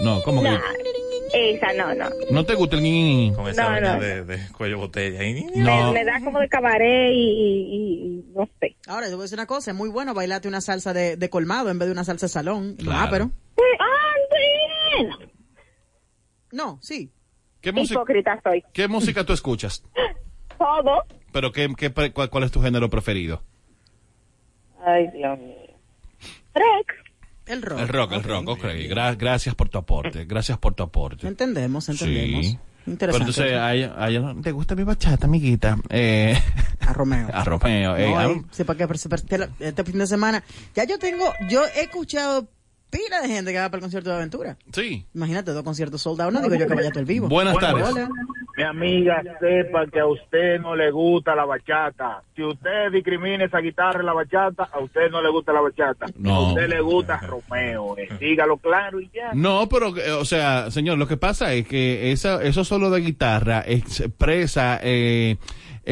No, 0.00 0.22
¿cómo 0.22 0.42
No, 0.42 0.50
que? 0.50 0.56
Esa 1.32 1.72
no, 1.74 1.94
no. 1.94 2.08
¿No 2.30 2.44
te 2.44 2.54
gusta 2.54 2.76
el 2.76 2.82
ñi? 2.82 3.32
Con 3.34 3.48
esa 3.48 3.62
No, 3.64 3.68
vaina 3.70 3.94
no. 3.94 4.00
de, 4.00 4.24
de 4.24 4.48
cuello 4.52 4.78
botella. 4.78 5.22
Y- 5.24 5.44
No. 5.56 5.92
Me, 5.92 6.00
me 6.00 6.04
da 6.04 6.20
como 6.24 6.38
de 6.40 6.48
cabaret 6.48 7.10
y, 7.12 7.16
y- 7.16 8.24
no 8.34 8.48
sé. 8.60 8.76
Ahora, 8.86 9.06
te 9.08 9.14
voy 9.14 9.22
a 9.22 9.24
decir 9.24 9.36
una 9.38 9.46
cosa, 9.46 9.70
es 9.70 9.76
muy 9.76 9.88
bueno 9.88 10.14
bailarte 10.14 10.48
una 10.48 10.60
salsa 10.60 10.92
de, 10.92 11.16
de 11.16 11.30
colmado 11.30 11.70
en 11.70 11.78
vez 11.78 11.86
de 11.88 11.92
una 11.92 12.04
salsa 12.04 12.26
de 12.26 12.30
salón. 12.30 12.76
Claro. 12.76 12.98
Ah, 13.00 13.08
pero... 13.10 13.30
¡Ah, 13.78 14.14
sí! 14.30 15.08
No, 16.52 16.78
sí. 16.82 17.10
¿Qué 17.60 17.72
música, 17.72 17.94
Hipócrita 18.00 18.40
soy. 18.42 18.64
¿Qué 18.72 18.88
música 18.88 19.24
tú 19.24 19.32
escuchas? 19.32 19.84
Todo. 20.58 21.04
¿Pero 21.32 21.52
qué, 21.52 21.68
qué, 21.76 21.90
pre- 21.90 22.12
cuál, 22.12 22.30
cuál 22.30 22.44
es 22.44 22.50
tu 22.50 22.60
género 22.60 22.88
preferido? 22.90 23.42
Ay, 24.84 25.08
Dios 25.14 25.38
mío. 25.38 25.54
Rec. 26.54 26.99
El 27.50 27.62
rock. 27.62 27.80
El 27.80 27.88
rock, 27.88 28.12
el 28.12 28.18
Ok. 28.20 28.26
rock, 28.26 28.48
ok. 28.48 28.64
Gra- 28.88 29.16
gracias 29.18 29.54
por 29.54 29.68
tu 29.68 29.78
aporte, 29.78 30.24
gracias 30.24 30.58
por 30.58 30.74
tu 30.74 30.82
aporte. 30.82 31.26
Entendemos, 31.26 31.88
entendemos. 31.88 32.46
Sí. 32.46 32.58
Pero 32.84 32.92
Interesante. 32.92 33.30
entonces, 33.30 33.56
a 33.58 33.74
ella, 33.74 33.94
a 33.98 34.08
ella 34.08 34.20
no- 34.20 34.40
¿te 34.40 34.52
gusta 34.52 34.74
mi 34.74 34.84
bachata, 34.84 35.26
amiguita? 35.26 35.76
Eh, 35.90 36.34
a 36.80 36.92
Romeo. 36.92 37.28
a 37.32 37.44
Romeo. 37.44 37.96
eh, 37.96 38.08
No, 38.10 38.18
a- 38.18 38.24
eh, 38.26 38.42
sí, 38.50 38.64
porque 38.64 38.86
se- 38.94 39.08
se- 39.18 39.48
este 39.60 39.84
fin 39.84 39.98
de 39.98 40.06
semana, 40.06 40.42
ya 40.74 40.84
yo 40.84 40.98
tengo, 40.98 41.32
yo 41.48 41.62
he 41.76 41.82
escuchado 41.82 42.48
pila 42.90 43.20
de 43.22 43.28
gente 43.28 43.52
que 43.52 43.58
va 43.58 43.68
para 43.68 43.76
el 43.78 43.82
concierto 43.82 44.10
de 44.10 44.16
aventura. 44.16 44.56
sí. 44.72 45.04
Imagínate, 45.14 45.52
dos 45.52 45.62
conciertos 45.62 46.02
soldados, 46.02 46.32
no 46.32 46.40
digo 46.42 46.54
yo 46.54 46.66
que 46.66 46.74
vaya 46.74 46.90
todo 46.90 47.00
el 47.00 47.06
vivo. 47.06 47.28
Buenas 47.28 47.56
tardes. 47.58 47.88
Hola. 47.88 48.08
Mi 48.56 48.64
amiga, 48.64 49.22
sepa 49.40 49.86
que 49.86 50.00
a 50.00 50.06
usted 50.06 50.60
no 50.60 50.76
le 50.76 50.90
gusta 50.90 51.34
la 51.34 51.46
bachata. 51.46 52.22
Si 52.36 52.42
usted 52.42 52.90
discrimina 52.92 53.44
esa 53.46 53.58
guitarra 53.58 54.00
en 54.00 54.06
la 54.06 54.12
bachata, 54.12 54.68
a 54.70 54.80
usted 54.80 55.08
no 55.10 55.22
le 55.22 55.30
gusta 55.30 55.52
la 55.52 55.62
bachata. 55.62 56.06
No. 56.18 56.34
A 56.34 56.48
usted 56.48 56.68
le 56.68 56.80
gusta 56.82 57.16
Romeo. 57.20 57.96
eh. 57.96 58.08
Dígalo 58.20 58.58
claro 58.58 59.00
y 59.00 59.08
ya. 59.14 59.30
No, 59.32 59.66
pero, 59.68 59.96
eh, 59.96 60.10
o 60.12 60.26
sea, 60.26 60.70
señor, 60.70 60.98
lo 60.98 61.06
que 61.06 61.16
pasa 61.16 61.54
es 61.54 61.66
que 61.66 62.12
esa, 62.12 62.42
eso 62.42 62.64
solo 62.64 62.90
de 62.90 63.00
guitarra 63.00 63.64
expresa 63.66 64.78
eh, 64.82 65.38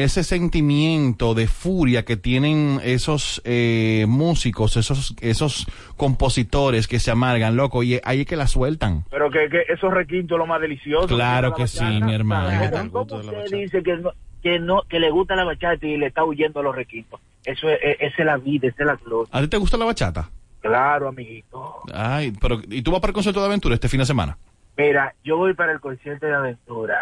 ese 0.03 0.23
sentimiento 0.23 1.33
de 1.33 1.47
furia 1.47 2.05
que 2.05 2.17
tienen 2.17 2.79
esos 2.83 3.41
eh, 3.45 4.05
músicos, 4.07 4.77
esos, 4.77 5.15
esos 5.21 5.65
compositores 5.97 6.87
que 6.87 6.99
se 6.99 7.11
amargan, 7.11 7.55
loco, 7.55 7.83
y 7.83 7.99
ahí 8.03 8.21
es 8.21 8.27
que 8.27 8.35
la 8.35 8.47
sueltan. 8.47 9.03
Pero 9.09 9.29
que, 9.29 9.49
que 9.49 9.63
esos 9.73 9.93
requintos 9.93 10.37
lo 10.37 10.45
más 10.45 10.61
delicioso. 10.61 11.07
Claro 11.07 11.49
la 11.49 11.55
que 11.55 11.67
sí, 11.67 11.83
mi 12.01 12.13
hermano. 12.13 12.89
¿Cómo 12.91 13.01
usted 13.15 13.45
dice 13.51 13.83
que 13.83 13.97
no, 13.97 14.11
que 14.41 14.59
no 14.59 14.81
que 14.89 14.99
le 14.99 15.09
gusta 15.11 15.35
la 15.35 15.43
bachata 15.43 15.85
y 15.85 15.97
le 15.97 16.07
está 16.07 16.23
huyendo 16.23 16.59
a 16.59 16.63
los 16.63 16.75
requintos? 16.75 17.19
Eso 17.45 17.69
es, 17.69 17.79
es- 17.83 17.97
esa 17.99 18.15
es 18.19 18.25
la 18.25 18.37
vida, 18.37 18.67
esa 18.67 18.83
es 18.83 18.87
la 18.87 18.95
gloria. 18.95 19.29
¿A 19.33 19.41
ti 19.41 19.47
te 19.47 19.57
gusta 19.57 19.77
la 19.77 19.85
bachata? 19.85 20.29
Claro, 20.61 21.07
amiguito. 21.07 21.75
Ay, 21.93 22.33
pero, 22.41 22.59
¿y 22.69 22.81
tú 22.81 22.91
vas 22.91 22.99
para 22.99 23.11
el 23.11 23.15
concierto 23.15 23.39
de 23.39 23.45
aventura 23.47 23.75
este 23.75 23.87
fin 23.87 23.99
de 23.99 24.05
semana? 24.05 24.37
Mira, 24.77 25.13
yo 25.23 25.37
voy 25.37 25.53
para 25.53 25.71
el 25.73 25.79
concierto 25.79 26.25
de 26.25 26.33
aventura 26.33 26.97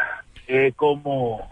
eh, 0.48 0.74
como 0.76 1.48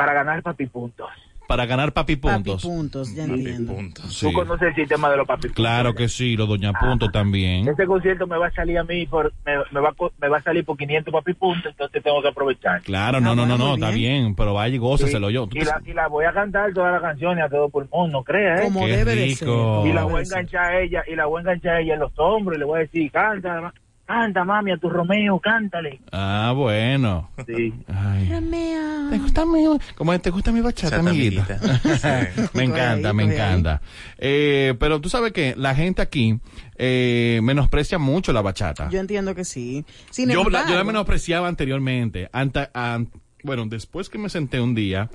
para 0.00 0.14
ganar 0.14 0.42
papi 0.42 0.64
puntos. 0.66 1.08
Para 1.46 1.66
ganar 1.66 1.92
papi 1.92 2.14
Papi 2.16 2.34
puntos. 2.44 2.62
puntos, 2.62 3.14
ya 3.14 3.24
Papi, 3.26 3.34
entiendo. 3.40 3.74
punto. 3.74 4.02
Sí. 4.08 4.24
Tú 4.26 4.32
conoces 4.32 4.68
el 4.68 4.74
sistema 4.76 5.10
de 5.10 5.16
los 5.18 5.26
papi 5.26 5.48
puntos. 5.48 5.56
Claro 5.56 5.94
que 5.94 6.08
sí, 6.08 6.36
los 6.36 6.48
doña 6.48 6.72
punto 6.72 7.10
también. 7.10 7.68
Este 7.68 7.84
concierto 7.86 8.26
me 8.26 8.38
va 8.38 8.46
a 8.46 8.50
salir 8.52 8.78
a 8.78 8.84
mí 8.84 9.04
por 9.06 9.30
me, 9.44 9.56
me 9.72 9.80
va 9.80 9.92
me 10.22 10.28
va 10.28 10.38
a 10.38 10.42
salir 10.42 10.64
por 10.64 10.78
500 10.78 11.12
papi 11.12 11.34
puntos, 11.34 11.66
entonces 11.72 12.02
tengo 12.02 12.22
que 12.22 12.28
aprovechar. 12.28 12.80
Claro, 12.82 13.20
no, 13.20 13.32
Ah, 13.32 13.34
no, 13.34 13.42
no, 13.46 13.48
bueno, 13.48 13.58
no, 13.58 13.70
muy 13.72 13.74
está 13.80 13.90
bien. 13.90 14.22
bien, 14.22 14.34
pero 14.36 14.54
vaya 14.54 14.74
y 14.74 14.78
gózaselo 14.78 15.28
yo. 15.28 15.48
Y 15.52 15.60
la, 15.64 15.82
y 15.84 15.92
la 15.92 16.06
voy 16.08 16.24
a 16.24 16.32
cantar 16.32 16.72
todas 16.72 16.92
las 16.92 17.02
canciones 17.02 17.44
a 17.44 17.48
todo 17.50 17.68
pulmón, 17.68 18.10
no 18.12 18.22
creas, 18.22 18.60
¿eh? 18.60 18.64
Como 18.64 18.86
Qué 18.86 18.96
debe 18.96 19.14
de 19.16 19.24
rico. 19.26 19.36
ser. 19.38 19.48
como 19.48 19.86
Y 19.86 19.92
la 19.92 20.04
voy 20.04 20.14
a 20.14 20.18
de 20.20 20.24
ser. 20.26 20.38
enganchar 20.38 20.64
a 20.72 20.80
ella, 20.80 21.02
y 21.06 21.14
la 21.16 21.26
voy 21.26 21.38
a 21.38 21.40
enganchar 21.42 21.74
a 21.74 21.80
ella 21.80 21.94
en 21.94 22.00
los 22.00 22.12
hombros, 22.16 22.56
y 22.56 22.60
le 22.60 22.64
voy 22.64 22.76
a 22.78 22.82
decir, 22.82 23.10
canta, 23.10 23.74
canta 24.10 24.44
mami 24.44 24.72
a 24.72 24.76
tu 24.76 24.88
Romeo, 24.90 25.38
cántale. 25.38 26.00
Ah, 26.10 26.52
bueno. 26.56 27.30
Sí. 27.46 27.72
Ay. 27.86 28.28
Romeo. 28.28 29.10
¿Te 29.10 29.18
gusta 29.18 29.46
mi, 29.46 29.64
como 29.94 30.18
te 30.18 30.30
gusta 30.30 30.50
mi 30.52 30.60
bachata, 30.60 30.96
Chata, 30.96 31.08
amiguita? 31.10 31.58
amiguita. 31.60 32.34
Sí. 32.34 32.42
me 32.54 32.64
encanta, 32.64 33.12
me 33.12 33.22
encanta. 33.24 33.80
Eh, 34.18 34.74
pero 34.80 35.00
tú 35.00 35.08
sabes 35.08 35.32
que 35.32 35.54
la 35.56 35.74
gente 35.74 36.02
aquí 36.02 36.40
eh, 36.76 37.38
menosprecia 37.42 37.98
mucho 37.98 38.32
la 38.32 38.42
bachata. 38.42 38.88
Yo 38.90 38.98
entiendo 38.98 39.34
que 39.34 39.44
sí. 39.44 39.84
Sin 40.10 40.28
yo, 40.28 40.40
la, 40.42 40.46
embargo, 40.46 40.70
yo 40.70 40.74
la 40.76 40.84
menospreciaba 40.84 41.46
anteriormente. 41.46 42.28
Anta- 42.32 42.70
an- 42.74 43.10
bueno, 43.44 43.64
después 43.66 44.08
que 44.08 44.18
me 44.18 44.28
senté 44.28 44.60
un 44.60 44.74
día, 44.74 45.08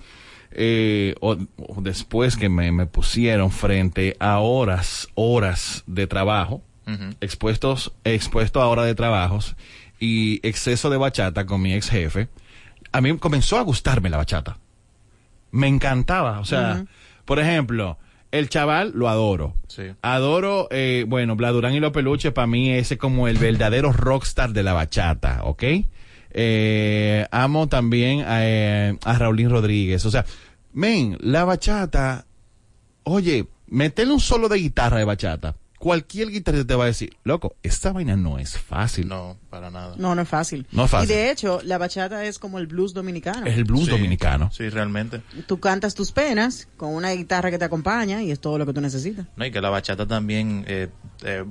eh, 0.52 1.16
o, 1.20 1.36
o 1.58 1.82
después 1.82 2.38
que 2.38 2.48
me, 2.50 2.72
me 2.72 2.86
pusieron 2.86 3.52
frente 3.52 4.16
a 4.20 4.40
horas, 4.40 5.10
horas 5.16 5.84
de 5.86 6.08
trabajo, 6.08 6.64
Expuestos, 7.22 7.94
expuesto 8.04 8.62
a 8.62 8.68
horas 8.68 8.86
de 8.86 8.96
trabajos 8.96 9.56
y 10.00 10.46
exceso 10.48 10.90
de 10.90 10.98
bachata 10.98 11.46
con 11.46 11.62
mi 11.62 11.74
ex 11.74 11.90
jefe, 11.90 12.28
a 12.92 13.02
mí 13.02 13.18
comenzó 13.18 13.58
a 13.58 13.62
gustarme 13.62 14.10
la 14.10 14.18
bachata. 14.18 14.58
Me 15.52 15.68
encantaba. 15.68 16.40
O 16.40 16.46
sea, 16.46 16.86
por 17.26 17.40
ejemplo, 17.40 17.98
el 18.32 18.50
chaval 18.50 18.92
lo 18.96 19.10
adoro. 19.10 19.56
Sí. 19.68 19.84
Adoro, 20.02 20.68
eh, 20.72 21.06
bueno, 21.08 21.36
Bladurán 21.36 21.74
y 21.74 21.80
los 21.80 21.92
peluches 21.92 22.34
para 22.34 22.48
mí 22.48 22.72
ese 22.72 22.96
es 22.96 23.00
como 23.00 23.28
el 23.28 23.38
verdadero 23.38 23.92
rockstar 23.92 24.52
de 24.52 24.64
la 24.64 24.74
bachata, 24.74 25.42
¿ok? 25.44 25.64
Eh, 26.38 27.26
amo 27.32 27.68
también 27.68 28.22
a, 28.28 28.46
eh, 28.46 28.98
a 29.04 29.18
Raulín 29.18 29.50
Rodríguez. 29.50 30.06
O 30.06 30.12
sea, 30.12 30.26
men, 30.74 31.18
la 31.22 31.46
bachata, 31.46 32.26
oye, 33.04 33.48
metele 33.68 34.12
un 34.12 34.20
solo 34.20 34.50
de 34.50 34.58
guitarra 34.58 34.98
de 34.98 35.06
bachata. 35.06 35.56
Cualquier 35.80 36.30
guitarrista 36.30 36.66
te 36.68 36.76
va 36.76 36.86
a 36.86 36.88
decir, 36.88 37.16
loco, 37.24 37.56
esta 37.62 37.92
vaina 37.92 38.16
no 38.16 38.40
es 38.40 38.58
fácil. 38.58 39.08
No, 39.08 39.38
para 39.50 39.70
nada. 39.70 39.96
No, 39.98 40.16
no 40.16 40.22
es 40.22 40.28
fácil. 40.30 40.66
No 40.72 40.86
es 40.86 40.92
fácil. 40.92 41.12
Y 41.12 41.14
de 41.14 41.32
hecho, 41.32 41.60
la 41.64 41.78
bachata 41.78 42.24
es 42.26 42.40
como 42.40 42.60
el 42.60 42.68
blues 42.68 42.94
dominicano. 42.94 43.46
Es 43.46 43.58
el 43.58 43.66
blues 43.66 43.86
Sí, 43.86 43.92
dominicano. 43.92 44.50
Sí, 44.52 44.70
realmente. 44.70 45.22
Tú 45.48 45.60
cantas 45.60 45.94
tus 45.94 46.12
penas 46.12 46.68
con 46.78 46.94
una 46.94 47.12
guitarra 47.12 47.52
que 47.52 47.58
te 47.58 47.66
acompaña 47.66 48.24
y 48.24 48.32
es 48.32 48.40
todo 48.40 48.58
lo 48.58 48.66
que 48.66 48.74
tú 48.74 48.82
necesitas. 48.82 49.26
No, 49.36 49.46
y 49.46 49.52
que 49.52 49.62
la 49.62 49.70
bachata 49.70 50.08
también 50.08 50.64
eh, 50.68 50.88
eh, 51.24 51.44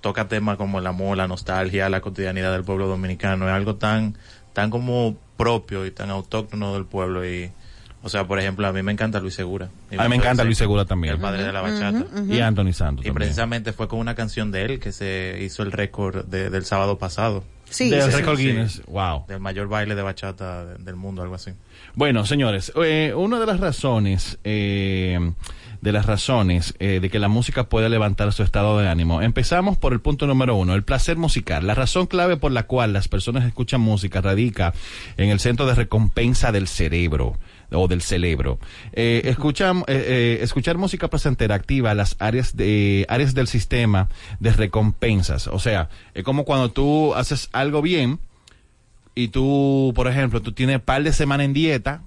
toca 0.00 0.28
temas 0.28 0.58
como 0.58 0.78
el 0.78 0.86
amor, 0.86 1.16
la 1.16 1.26
nostalgia, 1.26 1.88
la 1.88 2.00
cotidianidad 2.02 2.52
del 2.52 2.64
pueblo 2.64 2.86
dominicano. 2.86 3.48
Es 3.48 3.54
algo 3.54 3.76
tan, 3.76 4.16
tan 4.52 4.68
como 4.70 5.16
propio 5.36 5.86
y 5.86 5.90
tan 5.90 6.10
autóctono 6.10 6.74
del 6.74 6.84
pueblo. 6.84 7.26
Y, 7.26 7.50
o 8.02 8.08
sea, 8.08 8.26
por 8.26 8.38
ejemplo, 8.38 8.66
a 8.66 8.72
mí 8.72 8.82
me 8.82 8.92
encanta 8.92 9.20
Luis 9.20 9.34
Segura. 9.34 9.68
Y 9.90 9.96
A 9.98 10.02
mí 10.04 10.08
me 10.10 10.16
encanta 10.16 10.44
Luis 10.44 10.58
Segura 10.58 10.84
también. 10.84 11.14
El 11.14 11.20
padre 11.20 11.44
de 11.44 11.52
la 11.52 11.60
bachata. 11.60 12.04
Y 12.28 12.40
Anthony 12.40 12.72
Santos 12.72 13.04
Y 13.04 13.08
también. 13.08 13.14
precisamente 13.14 13.72
fue 13.72 13.88
con 13.88 13.98
una 13.98 14.14
canción 14.14 14.50
de 14.50 14.64
él 14.64 14.80
que 14.80 14.92
se 14.92 15.38
hizo 15.42 15.62
el 15.62 15.72
récord 15.72 16.24
de- 16.26 16.50
del 16.50 16.64
sábado 16.64 16.98
pasado. 16.98 17.44
Sí, 17.70 17.88
Del 17.88 18.02
sí, 18.10 18.16
récord 18.18 18.36
sí. 18.36 18.48
Guinness. 18.48 18.82
Wow. 18.86 19.24
Del 19.28 19.40
mayor 19.40 19.66
baile 19.68 19.94
de 19.94 20.02
bachata 20.02 20.64
de- 20.66 20.84
del 20.84 20.96
mundo, 20.96 21.22
algo 21.22 21.36
así. 21.36 21.52
Bueno, 21.94 22.26
señores, 22.26 22.70
eh, 22.84 23.14
una 23.16 23.40
de 23.40 23.46
las 23.46 23.60
razones, 23.60 24.38
eh, 24.44 25.18
de 25.80 25.90
las 25.92 26.04
razones 26.06 26.74
eh, 26.78 26.98
de 27.00 27.08
que 27.10 27.18
la 27.18 27.28
música 27.28 27.64
puede 27.64 27.88
levantar 27.88 28.30
su 28.32 28.42
estado 28.42 28.78
de 28.78 28.88
ánimo. 28.88 29.22
Empezamos 29.22 29.78
por 29.78 29.94
el 29.94 30.00
punto 30.00 30.26
número 30.26 30.54
uno, 30.54 30.74
el 30.74 30.82
placer 30.84 31.16
musical. 31.16 31.66
La 31.66 31.74
razón 31.74 32.06
clave 32.06 32.36
por 32.36 32.52
la 32.52 32.64
cual 32.64 32.92
las 32.92 33.08
personas 33.08 33.44
escuchan 33.46 33.80
música 33.80 34.20
radica 34.20 34.74
en 35.16 35.30
el 35.30 35.40
centro 35.40 35.64
de 35.66 35.74
recompensa 35.74 36.52
del 36.52 36.68
cerebro 36.68 37.36
o 37.72 37.88
del 37.88 38.02
cerebro. 38.02 38.58
Eh, 38.92 39.22
eh, 39.24 39.84
eh, 39.88 40.38
escuchar 40.40 40.78
música 40.78 41.08
placentera 41.08 41.54
activa 41.54 41.94
las 41.94 42.16
áreas 42.18 42.56
de 42.56 43.06
áreas 43.08 43.34
del 43.34 43.48
sistema 43.48 44.08
de 44.40 44.52
recompensas. 44.52 45.46
O 45.46 45.58
sea, 45.58 45.88
es 46.14 46.24
como 46.24 46.44
cuando 46.44 46.70
tú 46.70 47.14
haces 47.14 47.48
algo 47.52 47.82
bien, 47.82 48.18
y 49.14 49.28
tú, 49.28 49.92
por 49.94 50.08
ejemplo, 50.08 50.40
tú 50.40 50.52
tienes 50.52 50.80
par 50.80 51.02
de 51.02 51.12
semanas 51.12 51.44
en 51.44 51.52
dieta 51.52 52.02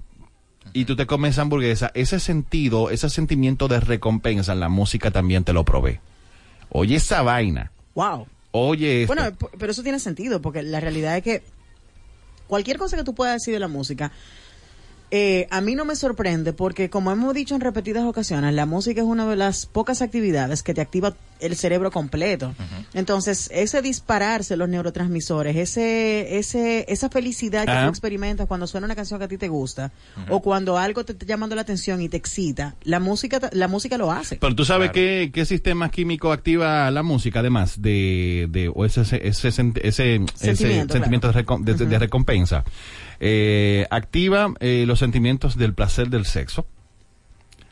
y 0.73 0.85
tú 0.85 0.95
te 0.95 1.05
comes 1.05 1.37
hamburguesa, 1.37 1.91
ese 1.93 2.19
sentido, 2.19 2.89
ese 2.89 3.09
sentimiento 3.09 3.67
de 3.67 3.79
recompensa 3.79 4.53
en 4.53 4.59
la 4.59 4.69
música 4.69 5.11
también 5.11 5.43
te 5.43 5.53
lo 5.53 5.63
provee. 5.63 5.99
Oye 6.69 6.95
esa 6.95 7.21
vaina. 7.21 7.71
Wow. 7.93 8.27
Oye 8.51 9.03
esto. 9.03 9.13
Bueno, 9.13 9.37
pero 9.59 9.71
eso 9.71 9.83
tiene 9.83 9.99
sentido, 9.99 10.41
porque 10.41 10.63
la 10.63 10.79
realidad 10.79 11.15
es 11.17 11.23
que 11.23 11.43
cualquier 12.47 12.77
cosa 12.77 12.97
que 12.97 13.03
tú 13.03 13.13
puedas 13.13 13.35
decir 13.35 13.53
de 13.53 13.59
la 13.59 13.67
música, 13.67 14.11
eh, 15.11 15.47
a 15.51 15.61
mí 15.61 15.75
no 15.75 15.85
me 15.85 15.95
sorprende, 15.95 16.51
porque 16.53 16.89
como 16.89 17.11
hemos 17.11 17.33
dicho 17.33 17.55
en 17.55 17.61
repetidas 17.61 18.03
ocasiones, 18.05 18.53
la 18.53 18.65
música 18.65 19.01
es 19.01 19.07
una 19.07 19.25
de 19.27 19.35
las 19.35 19.65
pocas 19.65 20.01
actividades 20.01 20.63
que 20.63 20.73
te 20.73 20.81
activa 20.81 21.15
el 21.41 21.55
cerebro 21.57 21.91
completo. 21.91 22.53
Entonces, 22.93 23.49
ese 23.53 23.81
dispararse 23.81 24.55
los 24.55 24.69
neurotransmisores, 24.69 25.55
ese, 25.57 26.37
ese, 26.37 26.85
esa 26.87 27.09
felicidad 27.09 27.65
que 27.65 27.71
tú 27.83 27.89
experimentas 27.89 28.47
cuando 28.47 28.67
suena 28.67 28.85
una 28.85 28.95
canción 28.95 29.19
que 29.19 29.25
a 29.25 29.27
ti 29.27 29.37
te 29.37 29.47
gusta, 29.49 29.91
o 30.29 30.41
cuando 30.41 30.77
algo 30.77 31.03
te 31.05 31.11
está 31.13 31.25
llamando 31.25 31.55
la 31.55 31.61
atención 31.61 32.01
y 32.01 32.09
te 32.09 32.17
excita, 32.17 32.75
la 32.83 32.99
música, 32.99 33.39
la 33.51 33.67
música 33.67 33.97
lo 33.97 34.11
hace. 34.11 34.37
Pero 34.37 34.55
tú 34.55 34.63
sabes 34.65 34.91
Claro. 34.91 34.93
qué, 34.93 35.31
qué 35.33 35.45
sistema 35.45 35.89
químico 35.89 36.31
activa 36.31 36.89
la 36.89 37.03
música, 37.03 37.39
además 37.41 37.81
de, 37.81 38.47
de 38.49 38.69
o 38.73 38.85
ese, 38.85 39.01
ese, 39.01 39.19
ese, 39.27 39.47
ese- 39.49 39.81
ese 39.83 40.25
Sentimiento, 40.55 40.93
sentimiento 40.93 41.31
de, 41.31 41.45
recom- 41.45 41.63
de- 41.63 41.73
de 41.85 41.99
recompensa. 41.99 42.63
Eh, 43.19 43.85
activa 43.89 44.53
eh, 44.59 44.83
los 44.87 44.99
sentimientos 44.99 45.57
del 45.57 45.73
placer 45.73 46.09
del 46.09 46.25
sexo, 46.25 46.65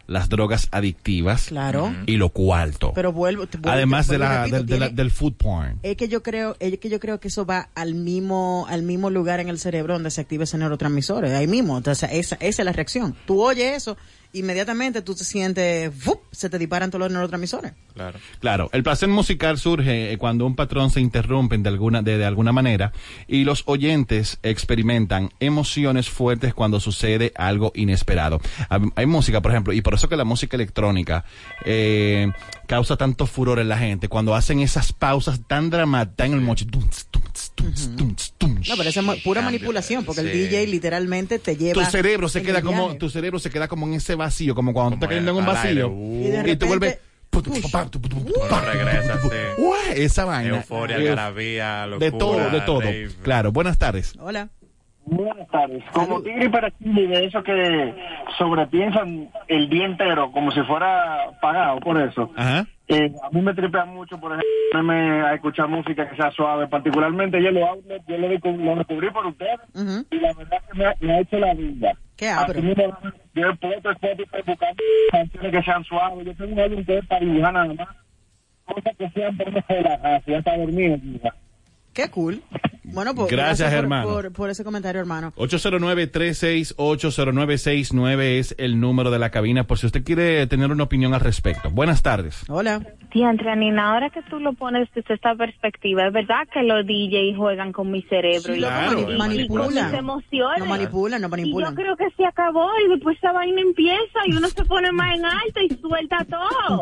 las 0.06 0.28
drogas 0.28 0.68
adictivas 0.72 1.46
Claro. 1.48 1.94
y 2.06 2.18
lo 2.18 2.30
cuarto. 2.30 2.92
Pero 2.94 3.14
vuelvo, 3.14 3.46
además 3.64 4.08
de 4.08 4.18
vuelvo 4.18 4.34
la, 4.34 4.40
repito, 4.44 4.58
del- 4.58 4.66
de 4.66 4.80
la- 4.80 4.86
tiene- 4.88 4.96
del 5.02 5.12
food 5.12 5.34
porn. 5.34 5.80
es 5.82 5.96
que 5.96 6.10
yo 6.10 6.22
creo 6.22 6.58
es 6.60 6.78
que 6.78 6.90
yo 6.90 7.00
creo 7.00 7.20
que 7.22 7.30
eso 7.30 7.46
va 7.46 7.70
al 7.74 7.96
mismo 7.96 8.66
al 8.70 8.84
mismo 8.84 9.10
lugar 9.10 9.40
en 9.40 9.48
el 9.48 9.58
cerebro 9.60 9.94
donde 9.94 10.12
se 10.12 10.20
activa 10.20 10.44
ese 10.44 10.58
neurotransmisor 10.58 11.24
ahí 11.26 11.48
mismo 11.48 11.78
entonces 11.78 12.10
esa, 12.12 12.36
esa 12.36 12.62
es 12.62 12.66
la 12.66 12.74
reacción 12.74 13.16
tú 13.26 13.42
oyes 13.42 13.78
eso 13.78 13.98
inmediatamente 14.34 15.02
tú 15.02 15.16
te 15.16 15.24
sientes 15.24 15.92
se 16.32 16.50
te 16.50 16.58
disparan 16.60 16.90
todos 16.90 17.02
los 17.04 17.12
neurotransmisores 17.12 17.74
Claro. 17.94 18.20
Claro, 18.40 18.70
el 18.74 18.82
placer 18.82 19.08
musical 19.08 19.60
surge 19.60 20.12
eh, 20.12 20.18
cuando 20.18 20.48
un 20.48 20.56
patrón 20.56 20.90
se 20.90 21.00
interrumpe 21.00 21.56
de 21.60 21.70
alguna, 21.70 22.02
de, 22.02 22.18
de 22.18 22.26
alguna 22.26 22.52
manera 22.52 22.92
y 23.28 23.44
los 23.44 23.62
oyentes 23.68 24.40
experimentan 24.42 25.30
emociones 25.40 26.10
fuertes 26.10 26.56
cuando 26.56 26.80
sucede 26.80 27.32
algo 27.36 27.72
inesperado. 27.76 28.42
Hab- 28.70 28.92
Hay 28.96 29.06
música, 29.06 29.42
por 29.42 29.52
ejemplo, 29.52 29.74
y 29.74 29.82
por 29.82 29.94
eso 29.94 30.10
que 30.10 30.18
la 30.18 30.24
música 30.24 30.58
electrónica 30.58 31.24
eh, 31.66 32.32
causa 32.74 32.98
tanto 32.98 33.28
furor 33.28 33.60
en 33.60 33.70
la 33.70 33.78
gente 33.78 34.08
cuando 34.08 34.34
hacen 34.34 34.60
esas 34.60 34.94
pausas 34.94 35.40
tan 35.48 35.70
dramáticas 35.70 36.26
en 36.26 36.34
el 36.34 36.42
moche. 36.42 36.66
No 36.66 36.82
pero 38.76 38.90
eso 38.90 39.00
es 39.00 39.24
pura 39.24 39.44
manipulación 39.44 40.04
porque 40.04 40.22
el. 40.22 40.32
DJ 40.32 40.66
literalmente 40.66 41.38
te 41.38 41.56
tu 41.56 41.64
lleva 41.64 41.86
cerebro 41.86 42.28
se 42.30 42.42
queda 42.42 42.64
como 42.64 42.86
viaje. 42.86 42.98
tu 42.98 43.12
cerebro 43.12 43.38
se 43.38 43.52
queda 43.52 43.68
como 43.68 43.86
en 43.86 43.94
ese 43.94 44.16
vacío 44.16 44.56
como 44.56 44.74
cuando 44.74 44.96
tú 44.96 44.96
Como 44.96 45.06
estás 45.06 45.10
cayendo 45.10 45.32
en 45.32 45.38
un 45.38 45.46
vacío 45.46 45.90
uh. 45.90 46.26
Y 46.26 46.30
de 46.30 46.40
y 46.52 46.56
tú 46.56 46.66
repente, 46.66 46.66
vuelves 46.66 47.00
regresa, 48.74 49.20
esa 49.96 50.26
vaina 50.26 50.58
Euforia, 50.58 50.96
algarabía, 50.96 51.86
locura. 51.86 52.10
de 52.10 52.18
todo, 52.18 52.50
de 52.50 52.62
todo. 52.62 52.80
rave. 52.82 53.10
Claro, 53.22 53.52
buenas 53.52 53.78
tardes. 53.78 54.14
hola 54.20 54.50
Buenas 55.06 55.48
tardes. 55.50 55.84
Como 55.92 56.22
tigre 56.22 56.50
para 56.50 56.72
Chile, 56.78 57.08
de 57.08 57.26
eso 57.26 57.44
que 57.44 57.94
sobrepiensan 58.38 59.30
el 59.48 59.70
día 59.70 59.86
entero 59.86 60.32
como 60.32 60.52
si 60.52 60.62
fuera 60.62 61.32
pagado 61.42 61.80
por 61.80 62.00
eso. 62.02 62.32
Ajá. 62.36 62.66
Eh, 62.88 63.12
a 63.24 63.30
mí 63.30 63.42
me 63.42 63.54
tripea 63.54 63.86
mucho, 63.86 64.18
por 64.20 64.32
ejemplo, 64.34 64.92
a 65.26 65.34
escuchar 65.34 65.68
música 65.68 66.10
que 66.10 66.16
sea 66.16 66.32
suave. 66.32 66.68
Particularmente 66.68 67.42
yo 67.42 67.52
lo, 67.52 67.66
outlet, 67.68 68.02
yo 68.08 68.18
lo, 68.18 68.28
lo 68.30 68.76
descubrí 68.76 69.10
por 69.12 69.26
ustedes 69.26 69.60
y 70.12 70.16
la 70.20 70.34
verdad 70.34 70.58
que 70.72 70.78
me, 70.78 70.86
ha- 70.86 70.96
me 71.00 71.14
ha 71.14 71.20
hecho 71.22 71.38
la 71.38 71.54
vida. 71.54 71.94
Qué. 72.18 72.30
Así 72.30 72.62
mismo, 72.62 72.84
yo 73.34 73.50
he 73.50 73.56
puesto 73.56 73.90
Spotify 73.92 74.38
buscando 74.46 74.84
canciones 75.12 75.52
que 75.52 75.64
sean 75.64 75.84
suaves. 75.86 76.26
Yo 76.26 76.36
tengo 76.36 76.54
un 76.54 76.60
álbum 76.60 76.86
que 76.86 76.98
es 76.98 77.06
para 77.08 77.22
dibujar 77.26 77.54
nada 77.54 77.74
más. 77.74 77.88
Cosas 78.66 78.96
que 78.98 79.10
sean 79.10 79.36
por 79.38 79.48
relajarse, 79.68 80.32
ya 80.32 80.38
está 80.38 80.58
dormido. 80.58 80.98
quizá. 81.02 81.30
Qué 81.94 82.10
cool. 82.10 82.42
Bueno, 82.86 83.16
pues 83.16 83.32
Gracias, 83.32 83.70
por- 83.70 83.78
hermano. 83.80 84.08
Por, 84.08 84.32
por 84.34 84.50
ese 84.52 84.64
comentario, 84.64 85.02
hermano. 85.02 85.34
809-368-0969 85.38 88.22
es 88.40 88.56
el 88.58 88.80
número 88.80 89.10
de 89.12 89.20
la 89.20 89.30
cabina 89.32 89.64
por 89.66 89.78
si 89.80 89.86
usted 89.88 90.04
quiere 90.04 90.46
tener 90.48 90.72
una 90.72 90.84
opinión 90.84 91.14
al 91.14 91.22
respecto. 91.22 91.70
Buenas 91.72 92.02
tardes. 92.04 92.44
Hola. 92.50 92.86
Diantre, 93.14 93.52
Anina, 93.52 93.94
ahora 93.94 94.10
que 94.10 94.22
tú 94.24 94.40
lo 94.40 94.54
pones 94.54 94.90
desde 94.96 95.14
esta 95.14 95.36
perspectiva, 95.36 96.08
es 96.08 96.14
verdad 96.14 96.48
que 96.52 96.64
los 96.64 96.86
DJ 96.86 97.36
juegan 97.36 97.72
con 97.72 97.92
mi 97.92 98.02
cerebro 98.04 98.54
Sí, 98.54 98.60
y, 98.60 98.60
Claro, 98.60 99.00
mani- 99.02 99.12
es 99.12 99.18
manipula. 99.18 99.64
con 99.66 99.74
mis 99.74 99.94
emociones. 99.94 100.60
No 100.60 100.66
manipulan, 100.66 101.22
no 101.22 101.28
y 101.28 101.32
manipulan. 101.32 101.70
yo 101.72 101.76
creo 101.76 101.96
que 101.98 102.10
se 102.18 102.26
acabó 102.26 102.68
y 102.86 102.90
después 102.90 103.18
esa 103.18 103.32
vaina 103.32 103.62
empieza 103.62 104.20
y 104.28 104.36
uno 104.36 104.48
se 104.50 104.66
pone 104.66 104.92
más 104.92 105.16
en 105.16 105.26
alto 105.26 105.60
y 105.68 105.70
suelta 105.80 106.26
todo. 106.30 106.82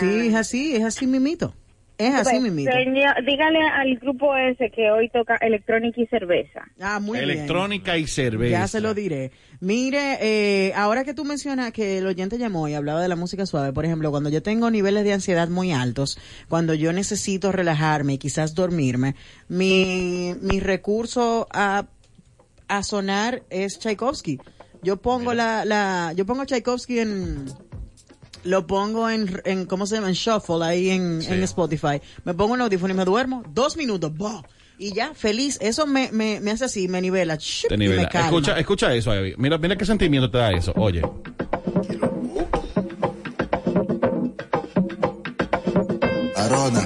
Sí, 0.00 0.28
es 0.28 0.34
así, 0.34 0.74
es 0.76 0.84
así 0.84 1.06
mimito. 1.06 1.54
Es 1.96 2.12
así 2.12 2.30
Pues, 2.40 2.42
mimito. 2.42 2.72
señor, 2.72 3.14
dígale 3.24 3.60
al 3.60 3.94
grupo 3.98 4.34
ese 4.36 4.68
que 4.70 4.90
hoy 4.90 5.08
toca 5.10 5.36
electrónica 5.36 6.00
y 6.00 6.06
cerveza. 6.06 6.64
Ah, 6.80 6.98
muy 6.98 7.18
bien. 7.18 7.30
Electrónica 7.30 7.96
y 7.96 8.06
cerveza. 8.08 8.50
Ya 8.58 8.66
se 8.66 8.80
lo 8.80 8.94
diré. 8.94 9.30
Mire, 9.60 10.18
eh, 10.20 10.72
ahora 10.74 11.04
que 11.04 11.14
tú 11.14 11.24
mencionas 11.24 11.70
que 11.72 11.98
el 11.98 12.06
oyente 12.06 12.36
llamó 12.36 12.66
y 12.66 12.74
hablaba 12.74 13.00
de 13.00 13.06
la 13.08 13.14
música 13.16 13.46
suave, 13.46 13.72
por 13.72 13.84
ejemplo, 13.84 14.10
cuando 14.10 14.28
yo 14.28 14.42
tengo 14.42 14.70
niveles 14.70 15.04
de 15.04 15.12
ansiedad 15.12 15.48
muy 15.48 15.70
altos, 15.70 16.18
cuando 16.48 16.74
yo 16.74 16.92
necesito 16.92 17.52
relajarme 17.52 18.14
y 18.14 18.18
quizás 18.18 18.54
dormirme, 18.56 19.14
mi, 19.48 20.34
mi 20.42 20.58
recurso 20.58 21.46
a, 21.52 21.86
a 22.66 22.82
sonar 22.82 23.42
es 23.50 23.78
Tchaikovsky. 23.78 24.40
Yo 24.82 24.96
pongo 24.96 25.32
la, 25.32 25.64
la, 25.64 26.12
yo 26.14 26.26
pongo 26.26 26.44
Tchaikovsky 26.44 26.98
en, 26.98 27.44
lo 28.44 28.66
pongo 28.66 29.08
en, 29.10 29.40
en 29.44 29.66
¿cómo 29.66 29.86
se 29.86 29.96
llama? 29.96 30.08
En 30.08 30.14
shuffle 30.14 30.64
ahí 30.64 30.90
en, 30.90 31.22
Sí. 31.22 31.32
en 31.32 31.42
Spotify. 31.42 32.00
Me 32.24 32.34
pongo 32.34 32.54
un 32.54 32.60
audífono 32.60 32.92
y 32.94 32.96
me 32.96 33.04
duermo. 33.04 33.42
Dos 33.52 33.76
minutos. 33.76 34.12
¡bah! 34.16 34.42
Y 34.78 34.92
ya, 34.92 35.14
feliz. 35.14 35.56
Eso 35.60 35.86
me, 35.86 36.10
me, 36.12 36.40
me 36.40 36.50
hace 36.50 36.64
así, 36.64 36.88
me 36.88 37.00
nivela. 37.00 37.38
¡chup! 37.38 37.68
Te 37.68 37.74
y 37.74 37.78
me 37.78 37.84
nivela. 37.88 38.08
calma. 38.08 38.26
Escucha, 38.28 38.58
escucha 38.58 38.94
eso, 38.94 39.10
Abby. 39.12 39.34
Mira, 39.38 39.56
mira 39.58 39.76
qué 39.76 39.84
sentimiento 39.84 40.30
te 40.30 40.38
da 40.38 40.50
eso. 40.52 40.72
Oye. 40.76 41.02
Arona. 46.36 46.82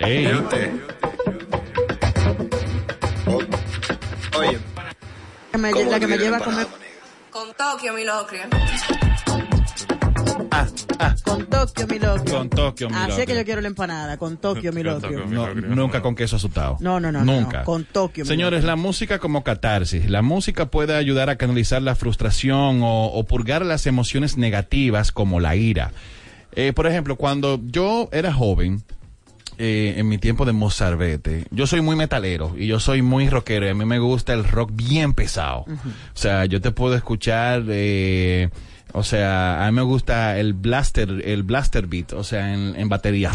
Ey, 0.00 0.26
Oye, 4.36 4.58
Que 5.52 5.58
me- 5.58 5.84
la 5.84 6.00
que 6.00 6.06
me 6.06 6.18
lleva 6.18 6.36
a 6.38 6.40
comer 6.40 6.66
Con 7.34 7.48
Tokio, 7.58 7.92
mi 7.92 8.04
locria. 8.04 8.48
con 11.24 11.46
Tokio, 11.46 11.86
mi 11.88 11.98
locrio. 11.98 12.38
Con 12.38 12.48
Tokio, 12.48 12.88
mi 12.88 12.94
Así 12.94 13.02
es 13.04 13.08
locrio. 13.08 13.26
que 13.26 13.34
yo 13.34 13.44
quiero 13.44 13.60
la 13.60 13.66
empanada, 13.66 14.16
con 14.18 14.36
Tokio, 14.36 14.72
mi 14.72 14.84
Con 14.84 14.92
locrio. 14.92 15.10
Tokio, 15.18 15.26
mi 15.26 15.34
no, 15.34 15.46
locrio. 15.48 15.74
nunca 15.74 16.00
con 16.00 16.14
queso 16.14 16.36
asustado. 16.36 16.76
No, 16.78 17.00
no, 17.00 17.10
no, 17.10 17.24
no, 17.24 17.40
Nunca. 17.40 17.58
no. 17.58 17.64
Con 17.64 17.84
Tokio, 17.86 18.22
mi 18.24 18.28
Señores, 18.28 18.58
locrio. 18.60 18.70
la 18.70 18.76
música 18.76 19.18
como 19.18 19.42
catarsis. 19.42 20.08
La 20.08 20.22
música 20.22 20.66
puede 20.66 20.94
ayudar 20.94 21.28
a 21.28 21.34
canalizar 21.36 21.82
la 21.82 21.96
frustración 21.96 22.82
o, 22.84 23.06
o 23.06 23.24
purgar 23.24 23.66
las 23.66 23.86
emociones 23.88 24.36
negativas 24.36 25.10
como 25.10 25.40
la 25.40 25.56
ira. 25.56 25.90
Eh, 26.52 26.72
por 26.72 26.86
ejemplo, 26.86 27.16
cuando 27.16 27.58
yo 27.64 28.08
era 28.12 28.32
joven, 28.32 28.84
eh, 29.58 29.94
en 29.96 30.08
mi 30.08 30.18
tiempo 30.18 30.44
de 30.44 30.52
mozarbete, 30.52 31.46
yo 31.50 31.66
soy 31.66 31.80
muy 31.80 31.96
metalero 31.96 32.54
y 32.56 32.66
yo 32.66 32.80
soy 32.80 33.02
muy 33.02 33.28
rockero 33.28 33.66
y 33.66 33.70
a 33.70 33.74
mí 33.74 33.84
me 33.84 33.98
gusta 33.98 34.32
el 34.32 34.44
rock 34.44 34.70
bien 34.74 35.14
pesado. 35.14 35.64
O 35.68 36.16
sea, 36.16 36.44
yo 36.46 36.60
te 36.60 36.70
puedo 36.70 36.94
escuchar, 36.94 37.62
eh, 37.68 38.50
o 38.92 39.02
sea, 39.02 39.64
a 39.64 39.70
mí 39.70 39.76
me 39.76 39.82
gusta 39.82 40.38
el 40.38 40.52
blaster, 40.54 41.22
el 41.24 41.42
blaster 41.42 41.86
beat, 41.86 42.12
o 42.12 42.24
sea, 42.24 42.52
en, 42.54 42.74
en 42.76 42.88
batería. 42.88 43.30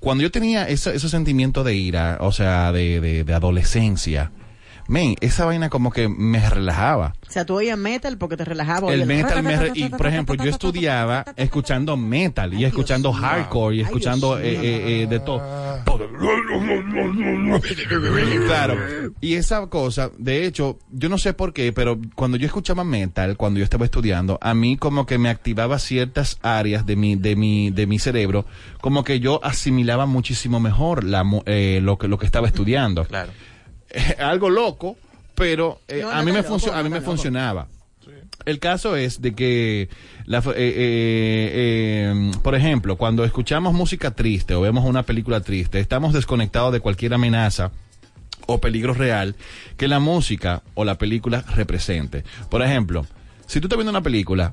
Cuando 0.00 0.22
yo 0.22 0.30
tenía 0.30 0.68
ese, 0.68 0.94
ese 0.94 1.08
sentimiento 1.08 1.64
de 1.64 1.74
ira, 1.74 2.18
o 2.20 2.32
sea, 2.32 2.72
de, 2.72 3.00
de, 3.00 3.24
de 3.24 3.34
adolescencia, 3.34 4.30
men, 4.88 5.14
esa 5.20 5.44
vaina 5.44 5.68
como 5.70 5.90
que 5.92 6.08
me 6.08 6.48
relajaba. 6.50 7.14
O 7.28 7.30
sea, 7.30 7.44
tú 7.46 7.54
oías 7.54 7.78
metal 7.78 8.18
porque 8.18 8.36
te 8.36 8.44
relajaba. 8.44 8.92
El 8.92 9.06
metal 9.06 9.42
me 9.44 9.56
re- 9.56 9.70
y 9.74 9.88
por 9.90 10.06
ejemplo 10.06 10.34
yo 10.34 10.50
estudiaba 10.50 11.24
escuchando 11.36 11.96
metal 11.96 12.52
y 12.54 12.64
escuchando 12.64 13.12
hardcore 13.12 13.76
y 13.76 13.80
escuchando 13.82 14.38
eh, 14.38 14.42
eh, 14.54 15.02
eh, 15.02 15.06
de 15.06 15.20
todo. 15.20 15.40
Claro. 18.46 18.76
Y 19.20 19.34
esa 19.34 19.66
cosa, 19.68 20.10
de 20.18 20.46
hecho, 20.46 20.78
yo 20.90 21.08
no 21.08 21.18
sé 21.18 21.32
por 21.34 21.52
qué, 21.52 21.72
pero 21.72 21.98
cuando 22.14 22.36
yo 22.36 22.46
escuchaba 22.46 22.84
metal, 22.84 23.36
cuando 23.36 23.58
yo 23.58 23.64
estaba 23.64 23.84
estudiando, 23.84 24.38
a 24.40 24.54
mí 24.54 24.76
como 24.76 25.06
que 25.06 25.18
me 25.18 25.28
activaba 25.28 25.78
ciertas 25.78 26.38
áreas 26.42 26.86
de 26.86 26.96
mi 26.96 27.16
de 27.16 27.36
mi 27.36 27.70
de 27.70 27.86
mi 27.86 27.98
cerebro, 27.98 28.46
como 28.80 29.04
que 29.04 29.20
yo 29.20 29.40
asimilaba 29.44 30.06
muchísimo 30.06 30.60
mejor 30.60 31.04
la 31.04 31.24
mu- 31.24 31.42
eh, 31.46 31.80
lo 31.82 31.98
que 31.98 32.08
lo 32.08 32.18
que 32.18 32.26
estaba 32.26 32.46
estudiando. 32.46 33.04
Claro. 33.04 33.32
algo 34.18 34.50
loco, 34.50 34.96
pero 35.34 35.80
eh, 35.88 36.00
No, 36.02 36.10
a 36.10 36.16
no 36.18 36.24
mí 36.24 36.32
me 36.32 36.42
loco, 36.42 36.72
a 36.72 36.76
no 36.78 36.84
mí 36.84 36.90
me 36.90 37.00
funcionaba. 37.00 37.68
El 38.44 38.60
caso 38.60 38.96
es 38.96 39.20
de 39.20 39.34
que, 39.34 39.88
la, 40.24 40.38
eh, 40.38 40.42
eh, 40.56 41.52
eh, 41.54 42.30
por 42.42 42.54
ejemplo, 42.54 42.96
cuando 42.96 43.24
escuchamos 43.24 43.74
música 43.74 44.12
triste 44.12 44.54
o 44.54 44.60
vemos 44.60 44.84
una 44.84 45.02
película 45.02 45.40
triste, 45.40 45.80
estamos 45.80 46.14
desconectados 46.14 46.72
de 46.72 46.80
cualquier 46.80 47.12
amenaza 47.14 47.72
o 48.46 48.58
peligro 48.58 48.94
real 48.94 49.36
que 49.76 49.88
la 49.88 49.98
música 50.00 50.62
o 50.74 50.84
la 50.84 50.96
película 50.96 51.42
represente. 51.54 52.24
Por 52.48 52.62
ejemplo, 52.62 53.04
si 53.46 53.60
tú 53.60 53.66
estás 53.66 53.76
viendo 53.76 53.90
una 53.90 54.02
película 54.02 54.52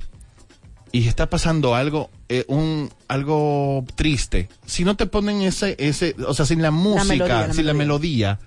y 0.91 1.08
está 1.08 1.30
pasando 1.30 1.76
algo, 1.76 2.10
eh, 2.28 2.43
un 2.48 2.89
algo 3.08 3.86
triste, 3.95 4.50
si 4.65 4.84
no 4.84 4.95
te 4.98 5.06
ponen 5.06 5.41
ese, 5.41 5.76
ese, 5.80 6.15
o 6.28 6.34
sea, 6.34 6.45
sin 6.45 6.62
la 6.62 6.71
música, 6.71 7.06
melodía, 7.13 7.48
la 7.48 7.54
sin 7.54 7.65
la 7.65 7.74
melodía. 7.74 8.39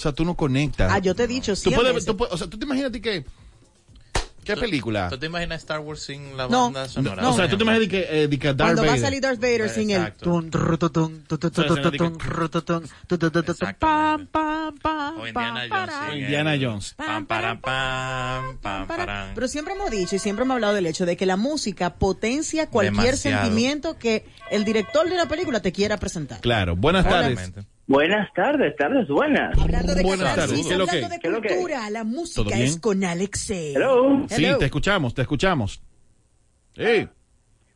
O 0.00 0.02
sea, 0.02 0.12
tú 0.12 0.24
no 0.24 0.34
conectas. 0.34 0.90
Ah, 0.90 0.98
yo 0.98 1.14
te 1.14 1.24
he 1.24 1.26
dicho 1.26 1.52
Tú 1.52 1.56
cien 1.60 1.74
puedes, 1.74 2.06
tú 2.06 2.16
puedes- 2.16 2.32
o 2.32 2.38
sea, 2.38 2.46
tú 2.46 2.58
te 2.58 2.64
imaginas 2.64 2.90
que 2.90 3.22
¿Qué 4.42 4.56
película? 4.56 5.10
¿Tú 5.10 5.18
te 5.18 5.26
imaginas 5.26 5.58
Star 5.60 5.80
Wars 5.80 6.00
sin 6.00 6.34
la 6.38 6.48
No, 6.48 6.64
banda 6.64 6.88
sonora? 6.88 7.28
o 7.28 7.36
sea, 7.36 7.46
tú 7.50 7.58
te 7.58 7.62
imaginas 7.62 7.88
que, 7.88 8.06
eh, 8.10 8.26
de 8.26 8.38
que 8.38 8.48
Darth 8.48 8.58
Cuando 8.58 8.86
va 8.86 8.94
a 8.94 8.98
salir 8.98 9.20
Darth 9.20 9.38
Vader 9.38 9.68
sin 9.68 9.90
el 9.90 10.12
O 10.24 10.40
Indiana 15.26 15.68
Jones. 15.70 16.14
Indiana 16.14 16.56
Jones. 16.58 16.96
Pero 19.34 19.48
siempre 19.48 19.74
hemos 19.74 19.90
dicho 19.90 20.16
y 20.16 20.18
siempre 20.18 20.44
hemos 20.46 20.54
hablado 20.54 20.72
del 20.74 20.86
hecho 20.86 21.04
de 21.04 21.18
que 21.18 21.26
la 21.26 21.36
música 21.36 21.94
potencia 21.96 22.68
cualquier 22.68 22.96
Demasiado. 23.16 23.42
sentimiento 23.42 23.98
que 23.98 24.24
el 24.50 24.64
director 24.64 25.08
de 25.08 25.16
la 25.16 25.26
película 25.28 25.60
te 25.60 25.70
quiera 25.70 25.98
presentar. 25.98 26.40
Claro, 26.40 26.76
buenas 26.76 27.06
tardes. 27.06 27.52
Buenas 27.90 28.32
tardes, 28.34 28.76
tardes 28.76 29.08
buenas. 29.08 29.58
Hablando 29.60 29.96
de 29.96 30.04
Buenas 30.04 30.36
tardes. 30.36 30.52
¿Qué 30.52 30.60
es 30.60 30.78
lo 30.78 30.84
hablando 30.84 31.08
que- 31.08 31.14
de 31.14 31.18
qué 31.20 31.26
es 31.26 31.32
lo 31.32 31.40
que- 31.42 31.48
cultura, 31.48 31.90
la 31.90 32.02
¿Todo 32.02 32.10
música 32.10 32.56
es 32.56 32.78
con 32.78 33.02
Alexei. 33.02 33.74
Hello, 33.74 34.26
Sí, 34.28 34.46
te 34.60 34.64
escuchamos, 34.66 35.12
te 35.12 35.22
escuchamos. 35.22 35.82
Sí, 36.76 37.08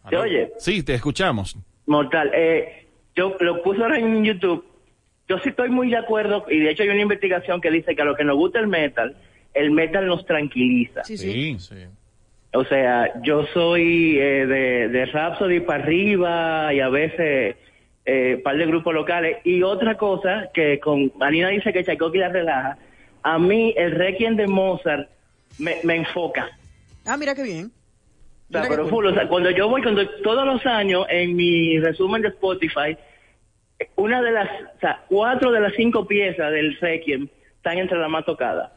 ¿se 0.09 0.17
oye? 0.17 0.53
sí, 0.59 0.85
te 0.85 0.95
escuchamos. 0.95 1.57
Mortal, 1.87 2.31
eh, 2.33 2.87
yo 3.17 3.37
lo 3.41 3.61
puse 3.65 3.83
ahora 3.83 3.99
en 3.99 4.25
YouTube. 4.25 4.65
Yo 5.29 5.37
sí 5.41 5.49
estoy 5.49 5.71
muy 5.71 5.91
de 5.91 5.97
acuerdo, 5.97 6.45
y 6.49 6.61
de 6.61 6.71
hecho 6.71 6.85
hay 6.85 6.91
una 6.91 7.03
investigación 7.03 7.61
que 7.61 7.73
dice 7.73 7.97
que 7.97 8.03
a 8.03 8.05
los 8.05 8.17
que 8.17 8.23
nos 8.23 8.37
gusta 8.37 8.61
el 8.61 8.69
metal, 8.69 9.17
el 9.53 9.73
metal 9.73 10.07
nos 10.07 10.25
tranquiliza. 10.27 11.03
Sí, 11.03 11.19
sí. 11.19 11.33
Sí. 11.59 11.59
Sí. 11.59 11.85
O 12.53 12.65
sea, 12.67 13.21
yo 13.25 13.47
soy 13.53 14.17
eh, 14.17 14.47
de, 14.47 14.89
de 14.91 15.07
Rhapsody 15.07 15.59
para 15.59 15.83
arriba 15.83 16.73
y 16.73 16.79
a 16.79 16.89
veces 16.89 17.57
eh, 18.05 18.41
par 18.43 18.57
de 18.57 18.67
grupos 18.67 18.95
locales. 18.95 19.39
Y 19.45 19.63
otra 19.63 19.97
cosa 19.97 20.51
que 20.53 20.79
con 20.81 21.13
Marina 21.17 21.49
dice 21.49 21.73
que 21.73 21.85
Tchaikovsky 21.85 22.19
la 22.19 22.29
relaja, 22.29 22.79
a 23.23 23.39
mí 23.39 23.75
el 23.77 23.93
Requiem 23.93 24.37
de 24.37 24.47
Mozart 24.47 25.09
me, 25.59 25.77
me 25.85 25.97
enfoca. 25.97 26.49
Ah, 27.07 27.17
mira 27.17 27.35
qué 27.35 27.43
bien. 27.43 27.67
O 27.67 28.53
sea, 28.53 28.61
Mira 28.61 28.63
qué 28.63 28.69
pero 28.69 28.83
cool. 28.85 28.91
full, 28.91 29.07
o 29.07 29.15
sea, 29.15 29.29
cuando 29.29 29.51
yo 29.51 29.69
voy, 29.69 29.83
cuando 29.83 30.09
todos 30.23 30.47
los 30.47 30.65
años 30.67 31.07
en 31.09 31.35
mi 31.35 31.79
resumen 31.81 32.23
de 32.23 32.29
Spotify, 32.29 32.97
una 33.97 34.23
de 34.23 34.31
las, 34.33 34.49
o 34.77 34.81
sea, 34.81 35.05
cuatro 35.09 35.51
de 35.51 35.61
las 35.61 35.73
cinco 35.75 36.07
piezas 36.07 36.53
del 36.53 36.77
Requiem 36.79 37.29
están 37.57 37.79
entre 37.79 37.99
las 37.99 38.11
más 38.11 38.25
tocadas. 38.25 38.71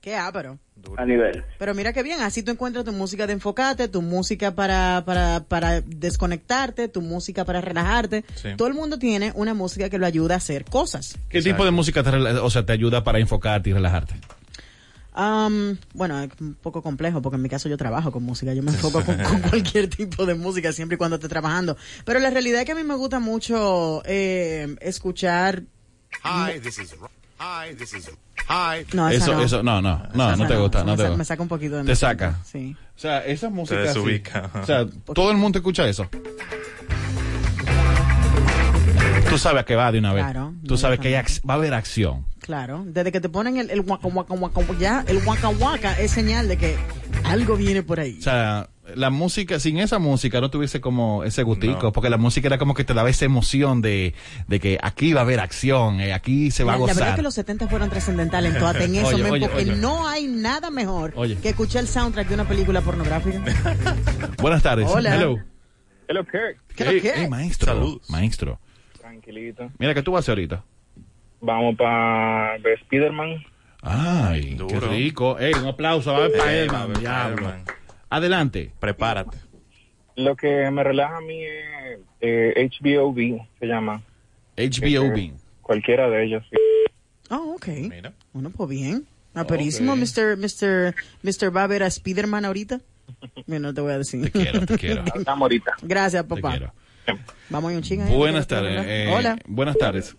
Qué 0.00 0.16
ápero. 0.16 0.58
a 0.96 1.04
nivel. 1.04 1.44
Pero 1.58 1.74
mira 1.74 1.92
qué 1.92 2.02
bien, 2.02 2.22
así 2.22 2.42
tú 2.42 2.50
encuentras 2.50 2.86
tu 2.86 2.92
música 2.92 3.26
de 3.26 3.34
enfocarte, 3.34 3.88
tu 3.88 4.00
música 4.00 4.54
para, 4.54 5.02
para, 5.04 5.44
para 5.46 5.82
desconectarte, 5.82 6.88
tu 6.88 7.02
música 7.02 7.44
para 7.44 7.60
relajarte. 7.60 8.24
Sí. 8.34 8.50
Todo 8.56 8.68
el 8.68 8.74
mundo 8.74 8.98
tiene 8.98 9.32
una 9.34 9.52
música 9.52 9.90
que 9.90 9.98
lo 9.98 10.06
ayuda 10.06 10.34
a 10.34 10.36
hacer 10.38 10.64
cosas. 10.64 11.18
¿Qué 11.28 11.42
tipo 11.42 11.64
de 11.66 11.70
música 11.70 12.02
te, 12.02 12.10
o 12.10 12.48
sea, 12.48 12.64
te 12.64 12.72
ayuda 12.72 13.04
para 13.04 13.18
enfocarte 13.18 13.70
y 13.70 13.72
relajarte? 13.74 14.14
Am, 15.12 15.76
bueno, 15.92 16.22
es 16.22 16.30
un 16.40 16.54
poco 16.54 16.82
complejo 16.82 17.20
porque 17.20 17.36
en 17.36 17.42
mi 17.42 17.50
caso 17.50 17.68
yo 17.68 17.76
trabajo 17.76 18.10
con 18.10 18.22
música, 18.22 18.54
yo 18.54 18.62
me 18.62 18.70
enfoco 18.70 19.04
con, 19.04 19.16
con 19.22 19.40
cualquier 19.42 19.90
tipo 19.90 20.24
de 20.24 20.34
música 20.34 20.72
siempre 20.72 20.94
y 20.94 20.98
cuando 20.98 21.16
esté 21.16 21.28
trabajando. 21.28 21.76
Pero 22.06 22.20
la 22.20 22.30
realidad 22.30 22.60
es 22.60 22.66
que 22.66 22.72
a 22.72 22.76
mí 22.76 22.84
me 22.84 22.94
gusta 22.94 23.20
mucho 23.20 24.02
eh, 24.06 24.76
escuchar... 24.80 25.64
Hi, 26.24 26.58
this 26.60 26.78
is. 26.78 26.94
Hi, 27.42 27.74
this 27.74 27.94
is. 27.94 28.10
Hi. 28.50 28.84
No, 28.92 29.08
esa 29.08 29.24
eso, 29.24 29.32
no. 29.32 29.42
eso, 29.42 29.62
no, 29.62 29.80
no, 29.80 30.02
no, 30.12 30.28
Esa 30.28 30.36
no 30.36 30.46
te 30.46 30.56
gusta, 30.56 30.80
no 30.84 30.90
me 30.92 30.96
te 30.98 31.02
gusta. 31.04 31.16
Me 31.16 31.24
saca 31.24 31.42
un 31.42 31.48
poquito 31.48 31.76
de 31.76 31.84
Te 31.84 31.88
mi 31.88 31.96
saca. 31.96 32.38
Sí. 32.44 32.76
O 32.94 32.98
sea, 33.00 33.24
esa 33.24 33.48
música. 33.48 33.80
así- 33.80 33.88
desubica. 33.88 34.50
O 34.52 34.66
sea, 34.66 34.84
todo 35.14 35.30
el 35.30 35.38
mundo 35.38 35.58
escucha 35.58 35.88
eso. 35.88 36.06
Tú 39.30 39.38
sabes 39.38 39.62
a 39.62 39.64
qué 39.64 39.74
va 39.74 39.90
de 39.90 40.00
una 40.00 40.12
vez. 40.12 40.24
Claro, 40.24 40.52
Tú 40.68 40.76
sabes 40.76 41.00
que 41.00 41.16
hay 41.16 41.24
va 41.48 41.54
a 41.54 41.56
haber 41.56 41.72
acción. 41.72 42.26
Claro, 42.40 42.84
desde 42.86 43.10
que 43.10 43.22
te 43.22 43.30
ponen 43.30 43.56
el, 43.56 43.70
el 43.70 43.80
waka 43.80 44.08
waka 44.08 44.34
waka, 44.34 44.60
ya 44.78 45.02
el 45.06 45.18
waka 45.24 45.48
waka 45.48 45.98
es 45.98 46.10
señal 46.10 46.46
de 46.46 46.58
que 46.58 46.76
algo 47.24 47.56
viene 47.56 47.82
por 47.82 48.00
ahí. 48.00 48.18
O 48.18 48.22
sea, 48.22 48.68
la 48.96 49.10
música, 49.10 49.58
sin 49.60 49.78
esa 49.78 49.98
música 49.98 50.40
no 50.40 50.50
tuviese 50.50 50.80
como 50.80 51.24
ese 51.24 51.42
gustico, 51.42 51.92
porque 51.92 52.10
la 52.10 52.16
música 52.16 52.48
era 52.48 52.58
como 52.58 52.74
que 52.74 52.84
te 52.84 52.94
daba 52.94 53.10
esa 53.10 53.24
emoción 53.24 53.82
de, 53.82 54.14
de 54.48 54.60
que 54.60 54.78
aquí 54.82 55.12
va 55.12 55.20
a 55.20 55.24
haber 55.24 55.40
acción, 55.40 56.00
eh, 56.00 56.12
aquí 56.12 56.50
se 56.50 56.64
va 56.64 56.72
la, 56.72 56.76
a 56.76 56.78
la 56.80 56.86
verdad 56.86 56.96
es 57.00 57.04
gozar. 57.06 57.16
que 57.16 57.22
los 57.22 57.34
70 57.34 57.68
fueron 57.68 57.90
trascendentales 57.90 58.54
en 58.54 58.60
todo, 58.60 58.70
en 58.78 58.94
eso, 58.94 59.06
Oye, 59.08 59.22
men, 59.22 59.32
oye, 59.32 59.48
porque 59.48 59.62
oye. 59.70 59.76
no 59.76 60.06
hay 60.08 60.26
nada 60.26 60.70
mejor 60.70 61.12
Oye. 61.16 61.36
que 61.36 61.50
escuchar 61.50 61.82
el 61.82 61.88
soundtrack 61.88 62.28
de 62.28 62.34
una 62.34 62.48
película 62.48 62.80
pornográfica. 62.80 63.42
Buenas 64.40 64.62
tardes. 64.62 64.86
Hola. 64.88 65.14
Hello. 65.16 65.38
Hello, 66.08 66.24
Kirk. 66.24 66.58
¿Qué 66.74 66.84
Hey, 66.84 66.96
lo 66.96 67.02
que? 67.02 67.12
hey, 67.14 67.28
maestro. 67.28 67.72
Saludos. 67.74 68.10
Maestro. 68.10 68.58
Tranquilito. 69.00 69.70
Mira, 69.78 69.94
¿qué 69.94 70.02
tú 70.02 70.12
vas 70.12 70.20
a 70.20 70.22
hacer 70.24 70.32
ahorita? 70.32 70.64
Vamos 71.40 71.76
para 71.76 72.56
Spider-Man. 72.56 73.44
Ay, 73.82 74.56
qué 74.68 74.74
Duro. 74.74 74.88
rico. 74.88 75.38
Ey, 75.38 75.54
un 75.54 75.66
aplauso, 75.68 76.12
va 76.12 76.24
a 76.24 76.28
ver 76.28 76.66
para 76.66 76.86
pa' 76.92 76.98
diablo. 77.00 77.52
Adelante. 78.10 78.72
Prepárate. 78.80 79.38
Lo 80.16 80.36
que 80.36 80.70
me 80.70 80.84
relaja 80.84 81.16
a 81.16 81.20
mí 81.20 81.42
es 81.44 81.98
eh, 82.20 82.68
HBOV, 82.80 83.40
se 83.58 83.66
llama. 83.66 84.02
HBOB. 84.56 85.16
Eh, 85.16 85.32
cualquiera 85.62 86.10
de 86.10 86.24
ellos. 86.24 86.44
sí. 86.50 86.56
Oh, 87.30 87.54
ok. 87.54 87.68
Mira. 87.88 88.12
Bueno, 88.32 88.50
pues 88.50 88.68
bien. 88.68 89.06
Aperísimo, 89.34 89.94
Mr. 89.94 90.36
Mr. 90.36 90.94
Mr. 91.22 91.56
va 91.56 91.62
a 91.62 91.66
ver 91.68 91.84
a 91.84 91.86
Spider-Man 91.86 92.44
ahorita. 92.44 92.80
Mira, 93.46 93.60
no 93.60 93.72
te 93.72 93.80
voy 93.80 93.92
a 93.92 93.98
decir. 93.98 94.20
Te 94.24 94.30
quiero, 94.32 94.66
te 94.66 94.76
quiero. 94.76 95.04
Estamos 95.14 95.42
ahorita. 95.42 95.72
Gracias, 95.82 96.24
Te 96.24 96.28
papá. 96.28 96.50
quiero. 96.50 96.72
Vamos 97.48 97.72
a 97.72 97.76
un 97.76 97.82
chinga. 97.82 98.06
Buenas 98.06 98.46
tardes. 98.48 98.84
eh, 98.86 99.12
Hola. 99.16 99.38
Buenas 99.46 99.78
tardes. 99.78 100.16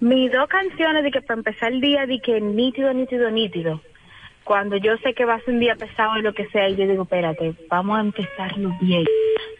Mis 0.00 0.32
dos 0.32 0.48
canciones 0.48 1.04
de 1.04 1.10
que 1.12 1.20
para 1.22 1.38
empezar 1.38 1.72
el 1.72 1.80
día 1.80 2.06
de 2.06 2.18
que 2.20 2.40
nítido, 2.40 2.92
nítido, 2.92 3.30
nítido. 3.30 3.80
Cuando 4.50 4.76
yo 4.78 4.96
sé 4.96 5.14
que 5.14 5.24
va 5.24 5.34
a 5.34 5.40
ser 5.42 5.54
un 5.54 5.60
día 5.60 5.76
pesado 5.76 6.18
y 6.18 6.22
lo 6.22 6.34
que 6.34 6.44
sea, 6.48 6.68
y 6.68 6.74
yo 6.74 6.84
digo, 6.84 7.04
espérate, 7.04 7.54
vamos 7.68 7.96
a 7.96 8.00
empezarlo 8.00 8.76
bien. 8.80 9.04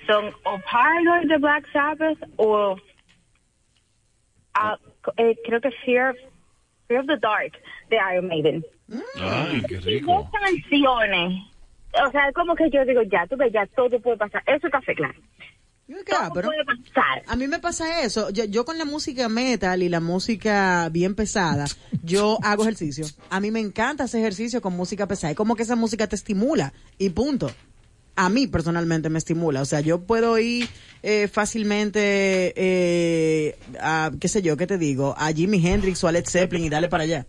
Son 0.04 0.34
o 0.42 0.58
Paranoid 0.68 1.28
de 1.28 1.38
Black 1.38 1.70
Sabbath 1.72 2.18
o 2.34 2.76
ah, 4.54 4.76
eh, 5.16 5.36
creo 5.44 5.60
que 5.60 5.70
Fear, 5.70 6.16
Fear 6.88 7.02
of 7.02 7.06
the 7.06 7.18
Dark 7.18 7.52
de 7.88 7.98
Iron 8.12 8.26
Maiden. 8.26 8.66
Ay, 9.14 9.62
qué 9.68 9.76
Dos 9.76 9.84
rico. 9.84 10.28
canciones. 10.32 11.40
O 12.04 12.10
sea, 12.10 12.32
como 12.32 12.56
que 12.56 12.68
yo 12.70 12.84
digo, 12.84 13.02
ya, 13.02 13.28
tú 13.28 13.36
ves, 13.36 13.52
ya 13.52 13.66
todo 13.66 14.00
puede 14.00 14.16
pasar. 14.16 14.42
Eso 14.44 14.66
está 14.66 14.80
fe 14.80 14.96
claro. 16.04 16.32
Puede 16.32 16.64
pasar. 16.64 17.22
A 17.26 17.36
mí 17.36 17.48
me 17.48 17.58
pasa 17.58 18.02
eso. 18.02 18.30
Yo, 18.30 18.44
yo 18.44 18.64
con 18.64 18.78
la 18.78 18.84
música 18.84 19.28
metal 19.28 19.82
y 19.82 19.88
la 19.88 20.00
música 20.00 20.88
bien 20.90 21.14
pesada, 21.14 21.66
yo 22.02 22.38
hago 22.42 22.62
ejercicio. 22.62 23.06
A 23.30 23.40
mí 23.40 23.50
me 23.50 23.60
encanta 23.60 24.04
hacer 24.04 24.20
ejercicio 24.20 24.60
con 24.60 24.76
música 24.76 25.06
pesada. 25.06 25.32
Es 25.32 25.36
como 25.36 25.56
que 25.56 25.62
esa 25.62 25.76
música 25.76 26.06
te 26.06 26.16
estimula 26.16 26.72
y 26.98 27.10
punto. 27.10 27.50
A 28.16 28.28
mí 28.28 28.46
personalmente 28.46 29.08
me 29.08 29.18
estimula. 29.18 29.62
O 29.62 29.64
sea, 29.64 29.80
yo 29.80 30.02
puedo 30.02 30.38
ir 30.38 30.68
eh, 31.02 31.28
fácilmente 31.28 32.52
eh, 32.56 33.58
a, 33.80 34.10
qué 34.20 34.28
sé 34.28 34.42
yo, 34.42 34.56
qué 34.56 34.66
te 34.66 34.78
digo, 34.78 35.14
a 35.16 35.32
Jimi 35.32 35.66
Hendrix 35.66 36.02
o 36.04 36.08
a 36.08 36.12
Led 36.12 36.26
Zeppelin 36.26 36.66
y 36.66 36.68
darle 36.68 36.88
para 36.88 37.04
allá. 37.04 37.26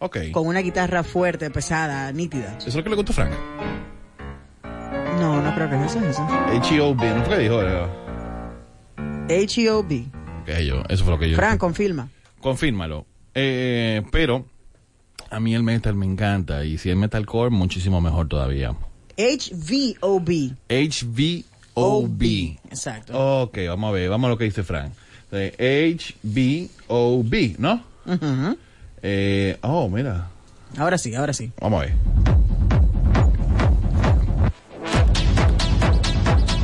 Ok. 0.00 0.32
Con 0.32 0.48
una 0.48 0.60
guitarra 0.60 1.04
fuerte, 1.04 1.48
pesada, 1.50 2.10
nítida. 2.12 2.56
¿Eso 2.58 2.70
es 2.70 2.74
lo 2.74 2.82
que 2.82 2.90
le 2.90 2.96
gusta 2.96 3.12
a 3.12 3.14
Frank? 3.14 3.32
No, 5.20 5.40
no 5.40 5.54
creo 5.54 5.70
que 5.70 5.76
eso 5.84 6.00
es 6.00 6.06
eso. 6.06 6.22
H.O.B. 6.22 7.14
¿No 7.14 7.24
fue 7.24 7.36
que 7.36 7.42
dijo? 7.42 7.60
H.E.O.B. 9.28 10.04
Yo, 10.66 10.82
eso 10.88 11.04
fue 11.04 11.12
lo 11.12 11.18
que 11.18 11.30
yo 11.30 11.36
Fran, 11.36 11.56
confirma. 11.58 12.08
Confírmalo. 12.40 13.06
Eh, 13.34 14.02
pero 14.10 14.44
a 15.30 15.40
mí 15.40 15.54
el 15.54 15.62
metal 15.62 15.94
me 15.94 16.04
encanta 16.06 16.64
y 16.64 16.76
si 16.78 16.90
es 16.90 16.96
metalcore, 16.96 17.50
muchísimo 17.50 18.00
mejor 18.00 18.28
todavía. 18.28 18.74
H.V.O.B. 19.18 20.52
H-V-O-B. 20.68 22.58
Exacto. 22.68 23.42
Ok, 23.42 23.58
vamos 23.68 23.88
a 23.88 23.92
ver, 23.92 24.08
vamos 24.10 24.26
a 24.28 24.30
lo 24.30 24.38
que 24.38 24.44
dice 24.44 24.62
Frank. 24.62 24.92
H-V-O-B, 25.32 26.76
¿no? 27.58 27.82
Ujú. 28.06 28.58
Eh, 29.02 29.56
oh, 29.62 29.88
mira, 29.88 30.28
Ahora 30.76 30.96
sí, 30.98 31.14
ahora 31.14 31.32
sí. 31.32 31.52
vamos 31.60 31.82
a 31.82 31.86
ver. 31.86 31.94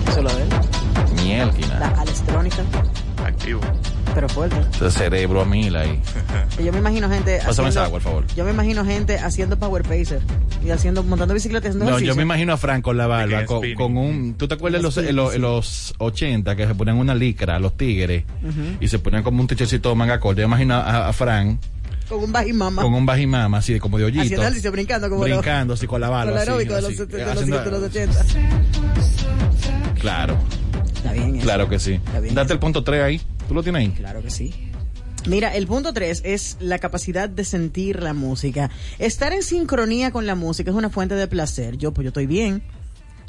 Eso 0.08 0.22
lo 0.22 0.30
de 0.34 0.42
él. 0.42 0.48
La 2.08 2.40
electrónica, 2.40 2.62
Activo. 3.24 3.60
pero 4.14 4.28
fuerte. 4.28 4.56
Ese 4.76 4.90
cerebro 4.90 5.42
a 5.42 5.44
mil 5.44 5.74
ahí. 5.76 6.00
Y 6.58 6.64
Yo 6.64 6.72
me 6.72 6.78
imagino 6.78 7.08
gente 7.10 7.38
Pásame 7.44 7.50
esa 7.50 7.62
haciendo, 7.62 7.80
agua, 7.82 7.90
por 7.98 8.02
favor. 8.02 8.26
yo 8.34 8.44
me 8.44 8.50
imagino 8.50 8.84
gente 8.84 9.18
haciendo 9.18 9.58
power 9.58 9.82
pacer 9.82 10.20
y 10.64 10.70
haciendo 10.70 11.02
montando 11.02 11.34
bicicleta 11.34 11.66
y 11.66 11.70
haciendo 11.70 11.84
No, 11.84 11.90
ejercicio. 11.90 12.12
yo 12.12 12.16
me 12.16 12.22
imagino 12.22 12.52
a 12.52 12.56
Frank 12.56 12.82
con 12.82 12.96
la 12.96 13.06
barba, 13.06 13.44
con, 13.44 13.60
con 13.74 13.96
un... 13.96 14.34
¿Tú 14.34 14.48
te 14.48 14.54
acuerdas 14.54 14.80
de 14.80 14.82
los, 14.84 14.96
en 14.98 15.14
los, 15.16 15.34
en 15.34 15.42
los 15.42 15.94
80 15.98 16.56
que 16.56 16.66
se 16.66 16.74
ponían 16.74 16.96
una 16.96 17.14
licra, 17.14 17.58
los 17.58 17.76
tigres, 17.76 18.24
y 18.80 18.88
se 18.88 18.98
ponían 18.98 19.22
como 19.22 19.40
un 19.40 19.46
techecito 19.46 19.90
de 19.90 19.94
manga 19.94 20.18
corta? 20.18 20.40
Yo 20.40 20.46
imagino 20.46 20.74
a, 20.74 21.08
a 21.08 21.12
Frank 21.12 21.58
con 22.08 22.24
un 22.24 22.32
bajimama 22.32 22.80
con 22.80 22.94
un 22.94 23.04
bajimama 23.04 23.58
así, 23.58 23.78
como 23.78 23.98
de 23.98 24.04
hoyito. 24.04 24.22
haciendo 24.22 24.42
ejercicio 24.44 24.72
brincando 24.72 25.10
como 25.10 25.24
brincando 25.24 25.74
así 25.74 25.86
con 25.86 26.00
la 26.00 26.08
barba. 26.08 26.30
con 26.32 26.38
los, 26.56 26.84
haciendo- 26.84 27.64
de 27.64 27.70
los 27.70 27.82
80. 27.82 28.24
Claro, 30.00 30.38
Está 30.98 31.12
bien 31.12 31.36
eso. 31.36 31.44
claro 31.44 31.68
que 31.68 31.78
sí. 31.78 31.94
Está 31.94 32.20
bien 32.20 32.34
Date 32.34 32.46
eso. 32.46 32.54
el 32.54 32.60
punto 32.60 32.84
3 32.84 33.02
ahí. 33.02 33.20
¿Tú 33.48 33.54
lo 33.54 33.62
tienes 33.62 33.80
ahí? 33.80 33.88
Claro 33.90 34.22
que 34.22 34.30
sí. 34.30 34.52
Mira, 35.26 35.54
el 35.54 35.66
punto 35.66 35.92
tres 35.92 36.22
es 36.24 36.56
la 36.60 36.78
capacidad 36.78 37.28
de 37.28 37.44
sentir 37.44 38.02
la 38.02 38.14
música. 38.14 38.70
Estar 38.98 39.32
en 39.32 39.42
sincronía 39.42 40.10
con 40.10 40.26
la 40.26 40.34
música 40.34 40.70
es 40.70 40.76
una 40.76 40.90
fuente 40.90 41.16
de 41.16 41.26
placer. 41.26 41.76
Yo, 41.76 41.92
pues 41.92 42.04
yo 42.04 42.08
estoy 42.08 42.26
bien. 42.26 42.62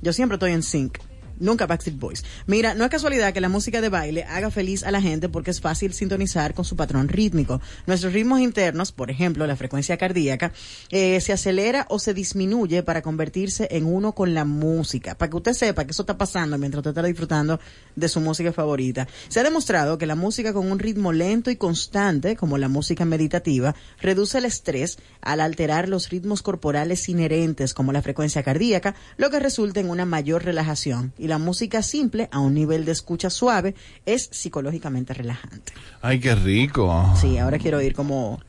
Yo 0.01 0.13
siempre 0.13 0.35
estoy 0.35 0.51
en 0.51 0.63
sync. 0.63 0.97
Nunca 1.39 1.65
Backstreet 1.65 1.97
Boys. 1.99 2.23
Mira, 2.47 2.73
no 2.73 2.83
es 2.83 2.89
casualidad 2.89 3.33
que 3.33 3.41
la 3.41 3.49
música 3.49 3.81
de 3.81 3.89
baile 3.89 4.23
haga 4.23 4.51
feliz 4.51 4.83
a 4.83 4.91
la 4.91 5.01
gente 5.01 5.29
porque 5.29 5.51
es 5.51 5.61
fácil 5.61 5.93
sintonizar 5.93 6.53
con 6.53 6.65
su 6.65 6.75
patrón 6.75 7.07
rítmico. 7.07 7.61
Nuestros 7.87 8.13
ritmos 8.13 8.39
internos, 8.39 8.91
por 8.91 9.09
ejemplo, 9.09 9.47
la 9.47 9.55
frecuencia 9.55 9.97
cardíaca, 9.97 10.51
eh, 10.89 11.19
se 11.21 11.33
acelera 11.33 11.85
o 11.89 11.99
se 11.99 12.13
disminuye 12.13 12.83
para 12.83 13.01
convertirse 13.01 13.67
en 13.71 13.85
uno 13.85 14.13
con 14.13 14.33
la 14.33 14.45
música. 14.45 15.15
Para 15.15 15.29
que 15.29 15.37
usted 15.37 15.53
sepa 15.53 15.85
que 15.85 15.91
eso 15.91 16.03
está 16.03 16.17
pasando 16.17 16.57
mientras 16.57 16.79
usted 16.79 16.91
está 16.91 17.03
disfrutando 17.03 17.59
de 17.95 18.09
su 18.09 18.19
música 18.19 18.51
favorita. 18.51 19.07
Se 19.27 19.39
ha 19.39 19.43
demostrado 19.43 19.97
que 19.97 20.05
la 20.05 20.15
música 20.15 20.53
con 20.53 20.69
un 20.71 20.79
ritmo 20.79 21.13
lento 21.13 21.51
y 21.51 21.55
constante, 21.55 22.35
como 22.35 22.57
la 22.57 22.67
música 22.67 23.05
meditativa, 23.05 23.75
reduce 24.01 24.37
el 24.37 24.45
estrés 24.45 24.97
al 25.21 25.41
alterar 25.41 25.89
los 25.89 26.09
ritmos 26.09 26.41
corporales 26.41 27.07
inherentes, 27.09 27.73
como 27.73 27.93
la 27.93 28.01
frecuencia 28.01 28.43
cardíaca, 28.43 28.95
lo 29.17 29.29
que 29.29 29.39
resulta 29.39 29.79
en 29.79 29.89
una 29.89 30.05
mayor 30.05 30.43
relajación. 30.43 31.13
La 31.29 31.37
música 31.37 31.81
simple, 31.81 32.27
a 32.31 32.39
un 32.39 32.53
nivel 32.53 32.83
de 32.83 32.91
escucha 32.91 33.29
suave, 33.29 33.75
es 34.05 34.29
psicológicamente 34.31 35.13
relajante. 35.13 35.71
Ay, 36.01 36.19
qué 36.19 36.35
rico. 36.35 37.13
Sí, 37.21 37.37
ahora 37.37 37.57
quiero 37.57 37.81
ir 37.81 37.93
como, 37.93 38.41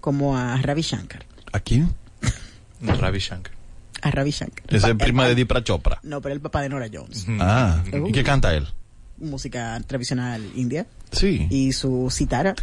como 0.00 0.36
a 0.36 0.56
Ravi 0.58 0.82
Shankar. 0.82 1.24
¿A 1.52 1.60
quién? 1.60 1.94
Ravi 2.82 3.20
Shankar. 3.20 3.54
A 4.02 4.10
Ravi 4.10 4.30
Shankar. 4.30 4.64
Es 4.68 4.84
el 4.84 4.96
prima 4.96 5.26
de 5.26 5.34
Dipra 5.34 5.64
Chopra. 5.64 5.98
No, 6.02 6.20
pero 6.20 6.34
el 6.34 6.40
papá 6.40 6.60
de 6.60 6.68
Nora 6.68 6.88
Jones. 6.92 7.26
Ah, 7.40 7.82
¿y 8.06 8.12
qué 8.12 8.22
canta 8.22 8.54
él? 8.54 8.66
Música 9.16 9.80
tradicional 9.86 10.44
india. 10.56 10.86
Sí. 11.12 11.46
Y 11.48 11.72
su 11.72 12.08
citara. 12.10 12.54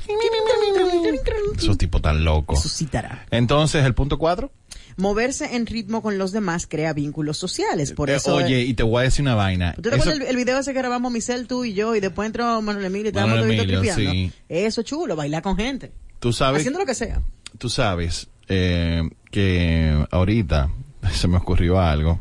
Esos 1.58 1.78
tipos 1.78 2.02
tan 2.02 2.24
locos. 2.24 2.62
Su 2.62 2.70
citara. 2.70 3.26
Entonces, 3.32 3.86
el 3.86 3.94
punto 3.94 4.20
4. 4.20 4.52
Moverse 4.98 5.56
en 5.56 5.66
ritmo 5.66 6.02
con 6.02 6.18
los 6.18 6.32
demás 6.32 6.68
crea 6.68 6.94
vínculos 6.94 7.38
sociales. 7.38 7.92
Por 7.94 8.10
eso. 8.10 8.40
Eh, 8.40 8.44
oye, 8.44 8.62
y 8.62 8.74
te 8.74 8.84
voy 8.84 9.02
a 9.02 9.04
decir 9.04 9.22
una 9.24 9.36
vaina. 9.36 9.74
¿Tú 9.74 9.82
te 9.84 9.90
Eso- 9.90 9.98
acuerdas 10.02 10.22
el, 10.22 10.28
el 10.28 10.36
video 10.36 10.60
ese 10.60 10.74
que 10.74 10.80
grabamos 10.80 11.12
Michelle, 11.12 11.46
tú 11.46 11.64
y 11.66 11.74
yo, 11.74 11.96
y 11.96 12.00
después 12.00 12.26
entró 12.28 12.62
Manuel 12.62 12.86
Emilio 12.86 13.06
y 13.06 13.08
estábamos 13.10 13.42
tripeando? 13.48 13.94
sí. 13.94 14.32
Eso 14.50 14.82
chulo, 14.84 15.16
bailar 15.16 15.42
con 15.42 15.56
gente. 15.58 15.92
tú 16.20 16.34
sabes, 16.34 16.60
Haciendo 16.62 16.80
lo 16.80 16.86
que 16.86 16.94
sea. 16.96 17.22
tú 17.58 17.70
sabes 17.70 18.28
eh, 18.48 19.02
que 19.32 20.06
ahorita 20.12 20.70
se 21.14 21.28
me 21.28 21.38
ocurrió 21.38 21.80
algo. 21.80 22.20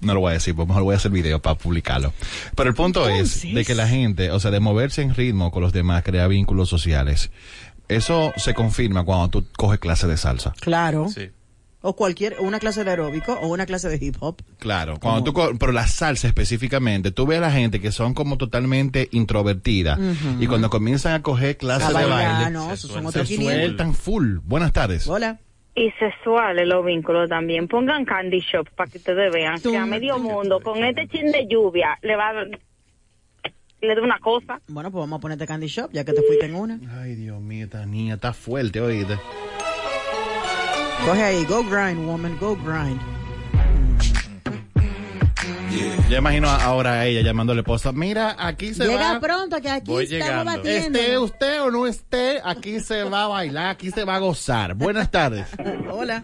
No 0.00 0.14
lo 0.14 0.20
voy 0.20 0.30
a 0.30 0.34
decir, 0.34 0.56
pues 0.56 0.66
mejor 0.66 0.82
voy 0.82 0.94
a 0.94 0.96
hacer 0.96 1.12
video 1.12 1.40
para 1.40 1.56
publicarlo. 1.56 2.12
Pero 2.56 2.68
el 2.68 2.74
punto 2.74 3.08
es 3.08 3.42
de 3.42 3.64
que 3.64 3.76
la 3.76 3.86
gente, 3.86 4.32
o 4.32 4.40
sea, 4.40 4.50
de 4.50 4.58
moverse 4.58 5.00
en 5.00 5.14
ritmo 5.14 5.52
con 5.52 5.62
los 5.62 5.72
demás, 5.72 6.02
crea 6.02 6.26
vínculos 6.26 6.68
sociales. 6.68 7.30
Eso 7.96 8.32
se 8.36 8.54
confirma 8.54 9.04
cuando 9.04 9.28
tú 9.28 9.46
coges 9.56 9.78
clase 9.78 10.06
de 10.06 10.16
salsa. 10.16 10.52
Claro. 10.60 11.06
O 11.84 11.96
cualquier, 11.96 12.36
una 12.38 12.60
clase 12.60 12.84
de 12.84 12.90
aeróbico 12.90 13.32
o 13.32 13.48
una 13.48 13.66
clase 13.66 13.88
de 13.88 13.98
hip 14.00 14.14
hop. 14.20 14.40
Claro, 14.60 14.98
cuando 15.00 15.24
tú, 15.24 15.32
co- 15.32 15.50
pero 15.58 15.72
la 15.72 15.88
salsa 15.88 16.28
específicamente, 16.28 17.10
tú 17.10 17.26
ves 17.26 17.38
a 17.38 17.40
la 17.40 17.50
gente 17.50 17.80
que 17.80 17.90
son 17.90 18.14
como 18.14 18.36
totalmente 18.38 19.08
introvertidas 19.10 19.98
Ujú. 19.98 20.40
y 20.40 20.46
cuando 20.46 20.70
comienzan 20.70 21.14
a 21.14 21.22
coger 21.22 21.56
clases 21.56 21.86
A 21.86 21.88
de 21.88 21.94
bailar, 22.06 22.34
baile, 22.34 22.50
no, 22.52 22.76
se, 22.76 22.86
son 22.86 23.10
se 23.10 23.24
500. 23.24 23.54
sueltan 23.56 23.94
full. 23.94 24.36
Buenas 24.44 24.72
tardes. 24.72 25.08
Hola. 25.08 25.40
Y 25.74 25.90
sexuales 25.98 26.68
los 26.68 26.84
vínculos 26.84 27.28
también. 27.28 27.66
Pongan 27.66 28.04
Candy 28.04 28.38
Shop 28.40 28.68
para 28.76 28.88
que 28.88 28.98
ustedes 28.98 29.32
vean 29.32 29.60
que 29.60 29.76
a 29.76 29.84
medio 29.84 30.20
mundo 30.20 30.60
con 30.60 30.84
este 30.84 31.08
chin 31.08 31.32
de 31.32 31.48
lluvia 31.48 31.98
le 32.02 32.14
va 32.14 32.28
a 32.28 32.44
le 33.82 33.94
da 33.94 34.02
una 34.02 34.18
cosa. 34.20 34.60
Bueno, 34.68 34.90
pues 34.90 35.00
vamos 35.02 35.18
a 35.18 35.20
ponerte 35.20 35.46
Candy 35.46 35.66
Shop, 35.66 35.90
ya 35.92 36.04
que 36.04 36.12
te 36.12 36.22
fuiste 36.22 36.46
en 36.46 36.54
una. 36.54 36.78
Ay, 37.00 37.14
Dios 37.16 37.40
mío, 37.40 37.64
esta 37.64 37.84
niña 37.84 38.14
está 38.14 38.32
fuerte, 38.32 38.80
oíste. 38.80 39.18
Coge 41.04 41.22
ahí, 41.22 41.44
go 41.46 41.64
grind, 41.64 42.06
woman, 42.06 42.36
go 42.38 42.56
grind. 42.56 43.00
Ya 46.08 46.18
imagino 46.18 46.48
ahora 46.48 46.92
a 47.00 47.06
ella 47.06 47.22
llamándole 47.22 47.60
esposa. 47.62 47.90
Mira, 47.92 48.36
aquí 48.38 48.74
se 48.74 48.84
Llega 48.86 49.14
va. 49.14 49.20
pronto, 49.20 49.60
que 49.60 49.70
aquí 49.70 49.90
Voy 49.90 50.04
estamos 50.04 50.26
llegando. 50.26 50.52
batiendo. 50.56 50.98
Esté 50.98 51.18
usted 51.18 51.62
o 51.62 51.70
no 51.70 51.86
esté, 51.86 52.40
aquí 52.44 52.80
se 52.80 53.02
va 53.04 53.24
a 53.24 53.28
bailar, 53.28 53.68
aquí 53.70 53.90
se 53.90 54.04
va 54.04 54.16
a 54.16 54.18
gozar. 54.18 54.74
Buenas 54.74 55.10
tardes. 55.10 55.46
Hola. 55.90 56.22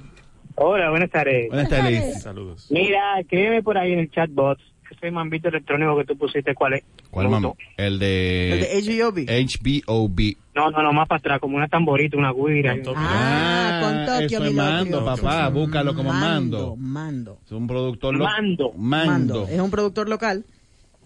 Hola, 0.57 0.90
buenas 0.90 1.11
tardes. 1.11 1.49
Buenas 1.49 1.68
tardes. 1.71 2.23
Saludos. 2.23 2.66
Mira, 2.71 3.18
escríbeme 3.21 3.62
por 3.62 3.79
ahí 3.79 3.92
en 3.94 4.01
el 4.01 4.11
chatbot 4.11 4.59
ese 4.90 5.11
mambito 5.11 5.48
electrónico 5.48 5.96
que 5.98 6.05
tú 6.05 6.16
pusiste, 6.16 6.55
¿cuál 6.55 6.74
es? 6.74 6.85
¿Cuál 7.11 7.29
mamá? 7.29 7.53
El 7.77 7.98
de... 7.98 8.53
El 8.79 8.85
de 8.87 9.03
HBOB. 9.03 9.18
HBOB. 9.29 10.20
No, 10.55 10.70
no, 10.70 10.83
no, 10.83 10.92
más 10.92 11.07
para 11.09 11.18
atrás, 11.18 11.40
como 11.40 11.57
una 11.57 11.68
tamborita, 11.68 12.16
una 12.16 12.33
guira. 12.33 12.77
Ah, 12.96 13.81
con 13.83 14.07
Tokio, 14.07 14.38
eso 14.38 14.44
es 14.44 14.55
mando, 14.55 15.05
papá, 15.05 15.48
búscalo 15.51 15.94
como 15.94 16.12
mando. 16.12 16.74
Mando. 16.77 17.38
Es 17.46 17.53
un 17.53 17.66
productor 17.66 18.14
lo- 18.16 18.24
Mando. 18.24 18.72
Mando. 18.77 19.46
Es 19.48 19.61
un 19.61 19.70
productor 19.70 20.09
local 20.09 20.44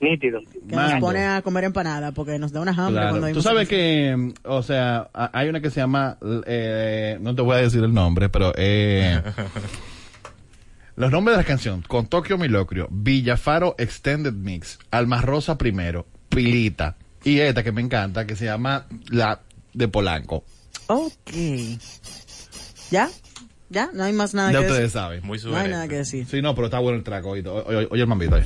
Nítido. 0.00 0.40
que 0.68 0.74
nos 0.74 0.90
Mando. 0.90 1.06
pone 1.06 1.24
a 1.24 1.42
comer 1.42 1.64
empanada 1.64 2.12
porque 2.12 2.38
nos 2.38 2.50
da 2.52 2.60
una 2.60 2.72
hambre 2.72 2.94
Claro. 2.94 3.10
cuando 3.10 3.26
hay 3.28 3.34
Tú 3.34 3.42
sabes 3.42 3.68
que, 3.68 4.32
o 4.44 4.62
sea, 4.62 5.08
hay 5.12 5.48
una 5.48 5.60
que 5.60 5.70
se 5.70 5.80
llama, 5.80 6.16
eh, 6.46 7.18
no 7.20 7.34
te 7.34 7.42
voy 7.42 7.54
a 7.54 7.58
decir 7.58 7.84
el 7.84 7.92
nombre, 7.94 8.28
pero 8.28 8.52
eh, 8.56 9.20
los 10.96 11.10
nombres 11.10 11.36
de 11.36 11.42
la 11.42 11.46
canción, 11.46 11.82
con 11.86 12.06
Tokio 12.06 12.38
Milocrio, 12.38 12.88
Villafaro 12.90 13.74
Extended 13.78 14.32
Mix, 14.34 14.78
Alma 14.90 15.20
Rosa 15.20 15.56
primero, 15.58 16.06
Pilita, 16.28 16.96
y 17.24 17.38
esta 17.40 17.62
que 17.62 17.72
me 17.72 17.80
encanta, 17.80 18.26
que 18.26 18.36
se 18.36 18.44
llama 18.46 18.86
La 19.08 19.40
de 19.72 19.88
Polanco. 19.88 20.44
Ok. 20.88 21.30
¿Ya? 22.90 23.08
¿Ya? 23.70 23.90
No 23.94 24.04
hay 24.04 24.12
más 24.12 24.34
nada 24.34 24.52
ya 24.52 24.58
que 24.58 24.66
ustedes 24.66 24.82
decir. 24.82 24.92
saben. 25.00 25.20
Muy 25.24 25.38
No 25.44 25.56
hay 25.56 25.70
nada 25.70 25.88
que 25.88 25.96
decir. 25.96 26.26
Sí, 26.26 26.42
no, 26.42 26.54
pero 26.54 26.66
está 26.66 26.78
bueno 26.78 26.98
el 26.98 27.04
trago. 27.04 27.30
Oye, 27.30 27.42
oye, 27.48 27.88
oye 27.90 28.02
el 28.02 28.06
mambito. 28.08 28.34
ahí. 28.36 28.44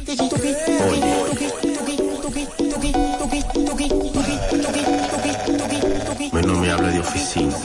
No 6.44 6.60
me 6.60 6.70
hable 6.70 6.92
de 6.92 7.00
oficina. 7.00 7.56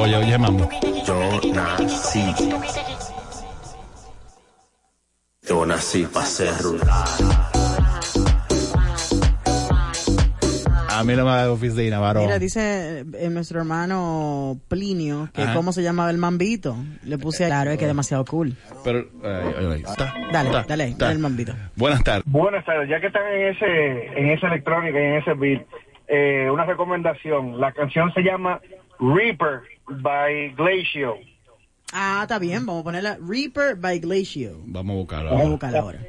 Oye, 0.00 0.16
oye, 0.16 0.32
el 0.34 0.38
mambo. 0.38 0.68
Yo 1.04 1.40
nací. 1.52 2.22
Yo 5.42 5.66
nací 5.66 6.04
para 6.04 6.24
ser 6.26 6.52
rural. 6.62 7.08
A 10.90 11.04
mí 11.04 11.14
no 11.14 11.24
me 11.24 11.30
da 11.30 11.44
de 11.44 11.48
oficina, 11.48 11.98
varón. 11.98 12.24
Mira, 12.24 12.38
dice 12.38 13.04
eh, 13.12 13.28
nuestro 13.30 13.58
hermano 13.60 14.58
Plinio 14.68 15.28
que 15.32 15.42
Ajá. 15.42 15.54
cómo 15.54 15.72
se 15.72 15.82
llamaba 15.82 16.10
el 16.10 16.18
mambito. 16.18 16.76
Le 17.04 17.18
puse 17.18 17.46
claro, 17.46 17.70
es 17.72 17.78
que 17.78 17.84
es 17.84 17.88
demasiado 17.90 18.24
cool. 18.24 18.54
Pero, 18.84 19.00
ay, 19.24 19.54
ay, 19.58 19.66
ay, 19.74 19.82
está, 19.86 20.14
Dale, 20.32 20.48
está, 20.50 20.64
dale, 20.64 20.84
está. 20.84 21.04
dale 21.06 21.16
el 21.16 21.22
mambito. 21.22 21.52
Buenas 21.76 22.02
tardes. 22.04 22.24
Buenas 22.26 22.64
tardes, 22.64 22.88
ya 22.88 23.00
que 23.00 23.08
están 23.08 23.26
en 23.32 23.48
ese, 23.54 24.06
en 24.18 24.30
esa 24.30 24.46
electrónica 24.48 24.98
y 25.00 25.02
en 25.04 25.14
ese 25.16 25.34
beat, 25.34 25.66
eh, 26.08 26.48
una 26.52 26.64
recomendación. 26.64 27.60
La 27.60 27.72
canción 27.72 28.12
se 28.12 28.22
llama 28.22 28.60
Reaper 28.98 29.60
by 29.88 30.54
Glacio. 30.54 31.16
Ah, 31.92 32.20
está 32.22 32.38
bien, 32.38 32.66
vamos 32.66 32.82
a 32.82 32.84
ponerla 32.84 33.18
Reaper 33.20 33.76
by 33.76 33.98
Glacio. 34.00 34.60
Vamos 34.64 34.94
a 34.94 34.96
buscarlo. 34.98 35.30
Vamos 35.30 35.46
a 35.46 35.50
buscarla 35.50 35.78
ahora. 35.80 36.00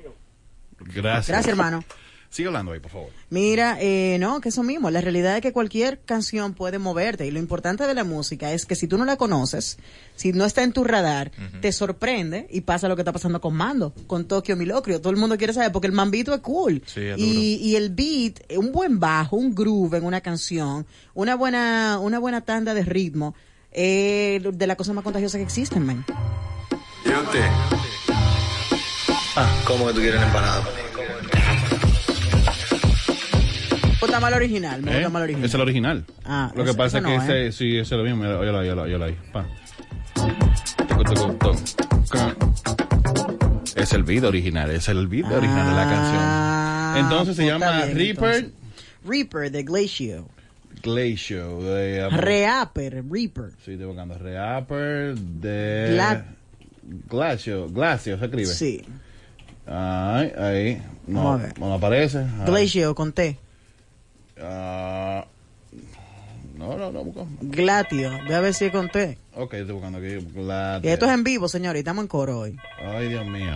Gracias. 0.80 1.28
Gracias, 1.28 1.48
hermano. 1.48 1.84
Sigue 2.30 2.48
hablando 2.48 2.74
ahí, 2.74 2.80
por 2.80 2.92
favor. 2.92 3.10
Mira, 3.32 3.78
eh, 3.82 4.18
no, 4.20 4.40
que 4.40 4.50
eso 4.50 4.62
mismo. 4.62 4.92
La 4.92 5.02
realidad 5.02 5.36
es 5.36 5.42
que 5.42 5.52
cualquier 5.52 6.00
canción 6.02 6.54
puede 6.54 6.78
moverte 6.78 7.26
y 7.26 7.32
lo 7.32 7.40
importante 7.40 7.88
de 7.88 7.96
la 7.96 8.04
música 8.04 8.54
es 8.54 8.68
que 8.68 8.76
si 8.76 8.88
tú 8.88 9.00
no 9.00 9.06
la 9.06 9.18
conoces, 9.18 9.80
si 10.16 10.32
no 10.32 10.46
está 10.46 10.62
en 10.62 10.72
tu 10.72 10.84
radar, 10.84 11.32
te 11.60 11.72
sorprende 11.72 12.46
y 12.52 12.62
pasa 12.62 12.88
lo 12.88 12.96
que 12.96 13.02
está 13.02 13.12
pasando 13.12 13.42
con 13.42 13.56
Mando, 13.56 13.96
con 14.06 14.28
Tokio 14.28 14.56
Milocrio. 14.56 15.02
Todo 15.02 15.10
el 15.10 15.18
mundo 15.18 15.38
quiere 15.40 15.54
saber 15.54 15.72
porque 15.72 15.88
el 15.88 15.94
mambito 15.94 16.32
es 16.36 16.42
cool. 16.42 16.84
Sí, 16.86 17.02
es 17.02 17.18
y, 17.18 17.56
y 17.64 17.76
el 17.76 17.90
beat, 17.90 18.44
un 18.56 18.72
buen 18.72 19.00
bajo, 19.00 19.36
un 19.36 19.56
groove 19.56 19.98
en 19.98 20.06
una 20.06 20.22
canción, 20.22 20.86
una 21.16 21.34
buena, 21.34 21.98
una 22.00 22.20
buena 22.20 22.42
tanda 22.42 22.76
de 22.76 22.84
ritmo, 22.84 23.34
eh, 23.72 24.42
de 24.54 24.68
la 24.68 24.76
cosa 24.76 24.94
más 24.94 25.04
contagiosa 25.04 25.38
que 25.38 25.44
existen, 25.44 25.86
man. 25.86 26.06
¿Y 27.06 27.10
usted? 27.10 27.46
Ah, 29.36 29.50
¿cómo 29.66 29.88
que 29.88 29.94
tú 29.94 30.00
quieres 30.00 30.20
la 30.20 30.28
empanada? 30.28 30.64
Gusta 34.02 34.20
más 34.20 34.30
el 34.32 34.36
original, 34.38 34.82
me 34.82 34.92
¿Eh? 34.98 35.04
gusta 35.04 35.18
el 35.18 35.24
original. 35.24 35.46
Es 35.46 35.54
el 35.54 35.62
original. 35.62 36.06
Ah, 36.26 36.52
lo 36.56 36.64
que 36.64 36.70
ese- 36.72 36.78
pasa 36.78 36.98
es 37.00 37.04
que 37.04 37.18
no, 37.18 37.24
ese, 37.24 37.48
¿eh? 37.48 37.52
sí, 37.52 37.78
ese 37.78 37.96
es 37.96 38.02
lo 38.02 38.04
mismo. 38.04 38.24
Pa. 39.34 39.46
Tucu, 40.88 41.04
tucu, 41.04 41.34
tuc. 41.34 41.58
Es 43.76 43.94
el 43.94 44.04
beat 44.04 44.24
original, 44.24 44.70
es 44.72 44.88
el 44.90 45.08
beat 45.08 45.32
original 45.32 45.68
de 45.70 45.74
la 45.76 45.84
Ah, 45.84 46.94
canción. 46.94 47.06
Entonces 47.06 47.36
se 47.36 47.44
pues 47.44 47.54
llama 47.54 47.66
está 47.66 47.86
bien, 47.86 47.98
Reaper 47.98 48.36
entonces. 48.36 48.60
Reaper 49.06 49.52
de 49.52 49.64
Glacio. 49.64 50.28
Glacio. 50.84 51.62
De, 51.62 52.08
um, 52.08 52.16
Reaper, 52.18 53.04
Reaper. 53.10 53.52
Sí, 53.66 53.72
estoy 53.74 53.86
buscando. 53.86 54.18
Reaper 54.18 55.16
de... 55.16 55.96
Gla- 55.96 56.26
Glacio. 57.10 57.70
Glacio 57.70 58.18
se 58.18 58.26
escribe. 58.26 58.46
Sí. 58.48 58.82
Ay, 59.68 60.32
ahí. 60.38 60.82
No, 61.08 61.40
no 61.60 61.74
aparece. 61.74 62.26
Glacio 62.46 62.96
con 62.96 63.14
T. 63.14 63.38
Ah, 64.42 65.26
no, 66.58 66.78
no, 66.78 66.92
no, 66.92 67.04
busco. 67.04 67.28
Glatio. 67.42 68.12
Voy 68.26 68.34
a 68.34 68.40
ver 68.40 68.54
si 68.54 68.66
es 68.66 68.72
con 68.72 68.90
T. 68.90 69.18
Ok, 69.36 69.54
estoy 69.56 69.74
buscando 69.74 70.00
aquí. 70.00 70.16
Glacio. 70.34 70.90
Y 70.90 70.94
esto 70.94 71.06
es 71.06 71.12
en 71.12 71.24
vivo, 71.24 71.48
señores. 71.48 71.80
y 71.80 71.82
Estamos 71.82 72.04
en 72.04 72.08
coro 72.08 72.40
hoy. 72.40 72.58
Ay, 72.84 73.10
Dios 73.10 73.26
mío. 73.26 73.54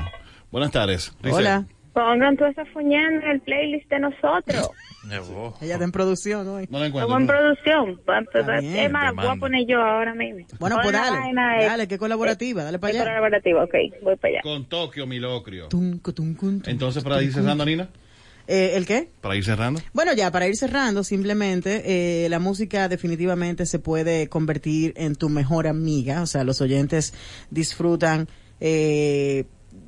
Buenas 0.51 0.71
tardes. 0.71 1.11
Dice- 1.23 1.35
Hola. 1.35 1.65
Pongan 1.93 2.37
toda 2.37 2.49
esa 2.49 2.65
fuñana 2.65 3.23
en 3.23 3.31
el 3.31 3.41
playlist 3.41 3.89
de 3.89 3.99
nosotros. 3.99 4.71
Ella 5.61 5.73
está 5.73 5.83
en 5.83 5.91
producción 5.91 6.47
hoy. 6.47 6.67
No 6.69 6.79
la 6.79 6.87
Estamos 6.87 7.21
en 7.21 7.27
producción. 7.27 7.99
Es 8.63 8.91
más, 8.91 9.13
voy 9.13 9.27
a 9.27 9.35
poner 9.35 9.67
yo 9.67 9.81
ahora 9.81 10.15
mismo. 10.15 10.45
Bueno, 10.59 10.77
pues 10.81 10.93
dale. 10.93 11.33
Dale, 11.33 11.87
que 11.87 11.97
colaborativa. 11.97 12.63
Dale 12.63 12.79
para 12.79 12.93
allá. 12.93 13.03
colaborativa, 13.03 13.63
ok, 13.63 13.73
voy 14.01 14.15
para 14.15 14.33
allá. 14.33 14.41
Con 14.41 14.65
Tokio 14.65 15.05
Milocrio. 15.05 15.67
Tunco, 15.67 16.13
tunco, 16.13 16.47
tunco, 16.47 16.69
Entonces, 16.69 17.03
para 17.03 17.21
ir 17.21 17.33
cerrando, 17.33 17.65
Nina. 17.65 17.89
Eh, 18.47 18.73
¿El 18.75 18.85
qué? 18.85 19.09
Para 19.21 19.35
ir 19.35 19.45
cerrando. 19.45 19.81
Bueno, 19.93 20.13
ya 20.13 20.31
para 20.31 20.47
ir 20.47 20.55
cerrando, 20.55 21.03
simplemente 21.03 22.25
eh, 22.25 22.29
la 22.29 22.39
música 22.39 22.89
definitivamente 22.89 23.65
se 23.65 23.79
puede 23.79 24.27
convertir 24.27 24.93
en 24.97 25.15
tu 25.15 25.29
mejor 25.29 25.67
amiga. 25.67 26.21
O 26.21 26.25
sea, 26.25 26.43
los 26.43 26.59
oyentes 26.59 27.13
disfrutan 27.51 28.27
eh, 28.59 29.45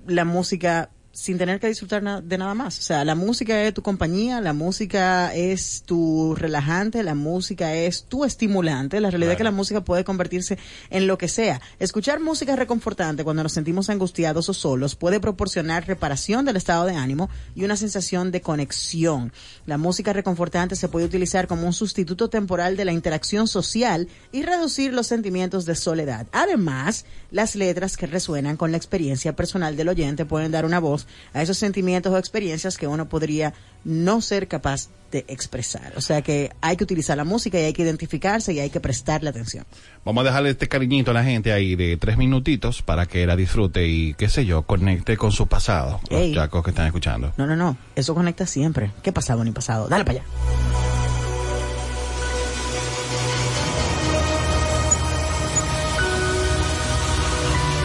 la 0.07 0.23
música 0.23 0.89
sin 1.15 1.37
tener 1.37 1.61
que 1.61 1.67
disfrutar 1.67 2.03
na- 2.03 2.19
de 2.19 2.37
nada 2.37 2.53
más. 2.53 2.77
O 2.77 2.81
sea, 2.81 3.05
la 3.05 3.15
música 3.15 3.63
es 3.63 3.73
tu 3.73 3.81
compañía, 3.81 4.41
la 4.41 4.51
música 4.51 5.33
es 5.33 5.83
tu 5.85 6.35
relajante, 6.35 7.03
la 7.03 7.15
música 7.15 7.73
es 7.73 8.03
tu 8.03 8.25
estimulante. 8.25 8.99
La 8.99 9.09
realidad 9.09 9.31
es 9.31 9.37
que 9.37 9.45
la 9.45 9.51
música 9.51 9.79
puede 9.79 10.03
convertirse 10.03 10.57
en 10.89 11.07
lo 11.07 11.17
que 11.17 11.29
sea. 11.29 11.61
Escuchar 11.79 12.19
música 12.19 12.57
reconfortante 12.57 13.23
cuando 13.23 13.43
nos 13.43 13.53
sentimos 13.53 13.89
angustiados 13.89 14.49
o 14.49 14.53
solos 14.53 14.95
puede 14.95 15.21
proporcionar 15.21 15.87
reparación 15.87 16.43
del 16.43 16.57
estado 16.57 16.85
de 16.85 16.95
ánimo 16.95 17.29
y 17.55 17.63
una 17.63 17.77
sensación 17.77 18.31
de 18.31 18.41
conexión. 18.41 19.31
La 19.65 19.77
música 19.77 20.11
reconfortante 20.11 20.75
se 20.75 20.89
puede 20.89 21.05
utilizar 21.05 21.47
como 21.47 21.65
un 21.65 21.71
sustituto 21.73 22.29
temporal 22.29 22.75
de 22.75 22.83
la 22.83 22.91
interacción 22.91 23.47
social 23.47 24.09
y 24.33 24.43
reducir 24.43 24.91
los 24.93 25.07
sentimientos 25.07 25.65
de 25.65 25.75
soledad. 25.75 26.27
Además, 26.33 27.05
las 27.31 27.55
letras 27.55 27.95
que 27.95 28.05
resuenan 28.05 28.57
con 28.57 28.71
la 28.71 28.77
experiencia 28.77 29.33
personal 29.33 29.77
del 29.77 29.87
oyente 29.87 30.25
pueden 30.25 30.51
dar 30.51 30.65
una 30.65 30.79
voz 30.79 31.04
a 31.33 31.41
esos 31.41 31.57
sentimientos 31.57 32.13
o 32.13 32.17
experiencias 32.17 32.77
que 32.77 32.87
uno 32.87 33.07
podría 33.07 33.53
no 33.83 34.21
ser 34.21 34.47
capaz 34.47 34.89
de 35.11 35.25
expresar. 35.27 35.93
O 35.95 36.01
sea 36.01 36.21
que 36.21 36.51
hay 36.61 36.75
que 36.75 36.83
utilizar 36.83 37.15
la 37.15 37.23
música 37.23 37.59
y 37.59 37.63
hay 37.63 37.73
que 37.73 37.83
identificarse 37.83 38.53
y 38.53 38.59
hay 38.59 38.69
que 38.69 38.79
prestarle 38.79 39.29
atención. 39.29 39.65
Vamos 40.03 40.21
a 40.21 40.25
dejarle 40.25 40.49
este 40.49 40.67
cariñito 40.67 41.11
a 41.11 41.13
la 41.13 41.23
gente 41.23 41.53
ahí 41.53 41.75
de 41.75 41.97
tres 41.97 42.17
minutitos 42.17 42.81
para 42.81 43.05
que 43.05 43.25
la 43.25 43.35
disfrute 43.35 43.87
y, 43.87 44.13
qué 44.15 44.27
sé 44.29 44.45
yo, 44.45 44.63
conecte 44.63 45.17
con 45.17 45.31
su 45.31 45.47
pasado. 45.47 45.99
Ey. 46.09 46.33
Los 46.33 46.43
chacos 46.43 46.63
que 46.63 46.71
están 46.71 46.87
escuchando. 46.87 47.33
No, 47.37 47.45
no, 47.45 47.55
no. 47.55 47.77
Eso 47.95 48.13
conecta 48.15 48.45
siempre. 48.45 48.91
¿Qué 49.03 49.11
pasado 49.11 49.43
ni 49.43 49.51
pasado? 49.51 49.87
Dale 49.87 50.03
para 50.03 50.19
allá. 50.19 50.27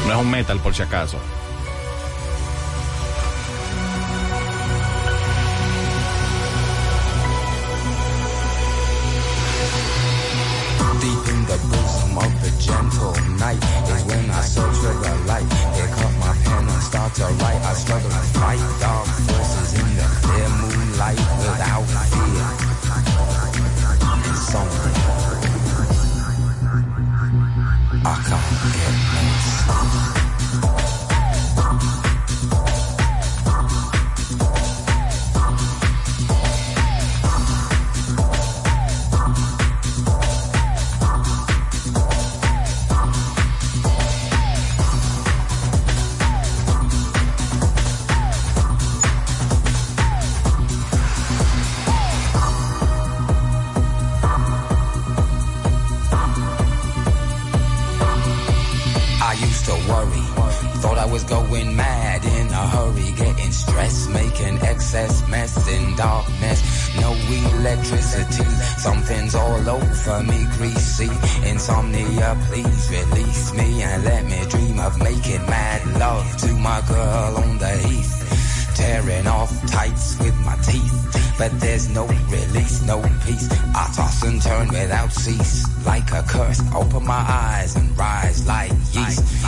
No 0.07 0.15
es 0.15 0.21
un 0.23 0.31
metal 0.31 0.59
por 0.59 0.75
si 0.75 0.83
acaso. 0.83 1.19
trigger 14.91 15.17
light. 15.27 15.45
My 16.21 16.35
pen 16.45 16.69
I 16.69 16.81
start 16.81 17.15
to 17.15 17.25
write. 17.25 17.63
I 17.63 17.73
struggle 17.75 18.11
to 18.11 18.17
fight, 18.39 18.81
dog. 18.81 19.00
Going 61.31 61.77
mad 61.77 62.25
in 62.25 62.49
a 62.49 62.67
hurry, 62.75 63.13
getting 63.13 63.53
stressed, 63.53 64.11
making 64.11 64.59
excess 64.63 65.27
mess 65.29 65.55
in 65.69 65.97
darkness. 65.97 66.61
No 67.01 67.13
electricity, 67.13 68.51
something's 68.79 69.35
all 69.37 69.69
over 69.69 70.23
me, 70.25 70.45
greasy. 70.59 71.11
Insomnia, 71.49 72.37
please 72.49 72.91
release 72.91 73.55
me 73.55 73.83
and 73.83 74.05
let 74.05 74.25
me 74.25 74.41
dream 74.51 74.81
of 74.81 74.99
making 74.99 75.47
mad 75.47 75.87
love 75.99 76.37
to 76.39 76.53
my 76.55 76.81
girl 76.89 77.37
on 77.37 77.59
the 77.59 77.75
heath. 77.87 78.75
Tearing 78.75 79.27
off 79.29 79.53
tights 79.71 80.19
with 80.19 80.37
my 80.45 80.57
teeth. 80.57 81.11
But 81.41 81.59
there's 81.59 81.89
no 81.89 82.07
release, 82.07 82.83
no 82.83 83.01
peace. 83.25 83.49
I 83.75 83.91
toss 83.97 84.23
and 84.25 84.43
turn 84.43 84.69
without 84.69 85.11
cease. 85.11 85.65
Like 85.87 86.13
a 86.13 86.23
curse, 86.23 86.61
open 86.75 87.07
my 87.07 87.25
eyes 87.27 87.77
and 87.77 87.97
rise 87.97 88.47
like 88.47 88.71
yeast. 88.93 89.40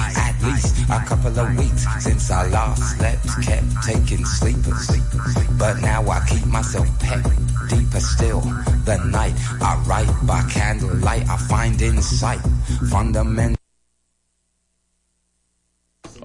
Couple 1.23 1.39
of 1.39 1.57
weeks 1.57 1.87
since 2.03 2.31
I 2.33 2.49
last 2.51 2.99
slept, 2.99 3.23
kept 3.47 3.87
taking 3.87 4.25
sleepers. 4.27 4.91
But 5.57 5.79
now 5.81 6.03
I 6.11 6.19
keep 6.27 6.45
myself 6.47 6.89
pet. 6.99 7.23
Deeper 7.71 8.01
still, 8.01 8.41
the 8.85 8.99
night 9.07 9.35
I 9.63 9.77
write 9.87 10.11
by 10.27 10.43
candlelight. 10.51 11.23
I 11.29 11.37
find 11.47 11.81
insight, 11.81 12.41
fundamental. 12.91 13.57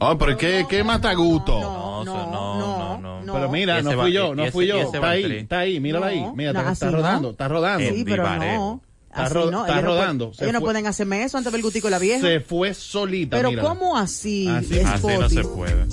Oh, 0.01 0.15
pero 0.17 0.35
¿qué, 0.35 0.65
qué 0.67 0.83
mata 0.83 1.13
gusto? 1.13 1.59
No, 1.59 2.03
no, 2.03 2.31
no, 2.31 2.97
no, 2.99 3.21
no. 3.21 3.33
Pero 3.33 3.49
mira, 3.51 3.81
no 3.83 3.91
fui 3.91 3.97
va- 3.97 4.09
yo, 4.09 4.33
no 4.35 4.51
fui 4.51 4.67
yo. 4.67 4.79
Está 4.81 5.09
ahí, 5.11 5.37
está 5.37 5.59
ahí, 5.59 5.79
mírala 5.79 6.07
ahí. 6.07 6.25
Mira, 6.35 6.53
no, 6.53 6.69
está, 6.71 6.89
rodando, 6.89 7.31
está 7.31 7.47
rodando. 7.47 7.87
Sí, 7.87 8.03
pero 8.03 8.23
no. 8.23 8.81
Está, 9.09 9.23
Así 9.23 9.33
ro- 9.33 9.51
no, 9.51 9.61
está 9.65 9.73
ellos 9.79 9.83
no 9.85 9.89
rodando. 9.95 10.25
pueden- 10.25 10.37
Se 10.37 10.43
ellos 10.43 10.53
no 10.53 10.59
fue- 10.59 10.65
pueden 10.67 10.87
hacerme 10.87 11.23
eso 11.23 11.37
antes 11.37 11.51
del 11.53 11.61
gutico 11.61 11.89
la 11.89 11.97
vieja. 11.99 12.21
Se 12.21 12.39
fue 12.39 12.73
solita, 12.73 13.37
pero 13.37 13.49
mírala. 13.49 13.69
¿cómo 13.69 13.97
así? 13.97 14.47
Así, 14.47 14.79
Así 14.79 15.07
no 15.07 15.29
se 15.29 15.43
puede. 15.43 15.85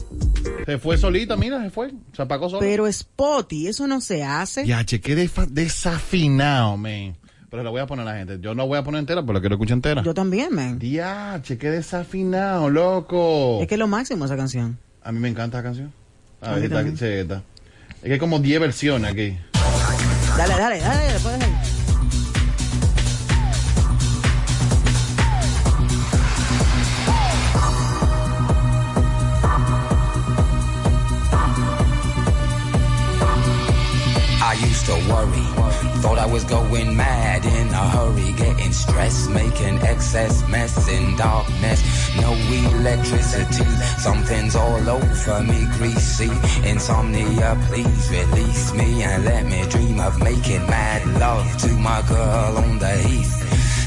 Se 0.66 0.78
fue 0.78 0.98
solita, 0.98 1.36
mira, 1.36 1.62
se 1.62 1.70
fue. 1.70 1.92
Se 2.14 2.22
apagó 2.22 2.48
sola. 2.50 2.60
Pero 2.60 2.90
Spotty, 2.90 3.68
eso 3.68 3.86
no 3.86 4.00
se 4.00 4.22
hace. 4.24 4.66
Ya, 4.66 4.84
che, 4.84 5.00
qué 5.00 5.14
desafinado, 5.14 6.76
man. 6.76 7.16
Pero 7.50 7.62
la 7.62 7.70
voy 7.70 7.80
a 7.80 7.86
poner 7.86 8.06
a 8.06 8.12
la 8.12 8.18
gente. 8.18 8.38
Yo 8.40 8.54
no 8.54 8.66
voy 8.66 8.78
a 8.78 8.82
poner 8.82 8.98
entera, 8.98 9.22
pero 9.22 9.34
la 9.34 9.40
quiero 9.40 9.54
escuchar 9.54 9.76
entera. 9.76 10.02
Yo 10.02 10.12
también, 10.12 10.52
man. 10.54 10.78
Ya, 10.80 11.40
che, 11.42 11.56
qué 11.56 11.70
desafinado, 11.70 12.68
loco. 12.68 13.60
Es 13.62 13.68
que 13.68 13.74
es 13.76 13.78
lo 13.78 13.86
máximo 13.86 14.24
esa 14.24 14.36
canción. 14.36 14.76
A 15.02 15.12
mí 15.12 15.20
me 15.20 15.28
encanta 15.28 15.58
la 15.58 15.62
canción. 15.62 15.92
A 16.40 16.50
A 16.50 16.54
ver, 16.56 16.64
está, 16.64 16.80
está. 16.82 17.42
Es 18.02 18.02
que 18.02 18.12
hay 18.14 18.18
como 18.18 18.38
10 18.40 18.60
versiones 18.60 19.10
aquí. 19.12 19.38
Dale, 20.36 20.54
dale, 20.56 20.80
dale, 20.80 21.12
después 21.12 21.38
de 21.38 21.46
I 34.54 34.66
used 34.66 34.86
to 34.86 34.94
worry. 35.10 35.46
Thought 36.00 36.18
I 36.18 36.26
was 36.26 36.44
going 36.44 36.96
mad 36.96 37.44
in 37.44 37.68
a 37.68 37.88
hurry, 37.94 38.32
getting 38.34 38.72
stressed, 38.72 39.30
making 39.30 39.78
excess 39.80 40.46
mess 40.48 40.88
in 40.88 41.16
darkness. 41.16 41.80
No 42.20 42.32
electricity, 42.32 43.64
something's 43.98 44.54
all 44.54 44.88
over 44.88 45.42
me, 45.42 45.66
greasy. 45.76 46.30
Insomnia, 46.68 47.58
please 47.66 48.08
release 48.10 48.72
me 48.74 49.02
and 49.02 49.24
let 49.24 49.44
me 49.46 49.66
dream 49.68 49.98
of 49.98 50.22
making 50.22 50.64
mad 50.66 51.02
love 51.18 51.56
to 51.62 51.72
my 51.74 52.00
girl 52.02 52.58
on 52.58 52.78
the 52.78 52.92
heath. 53.08 53.73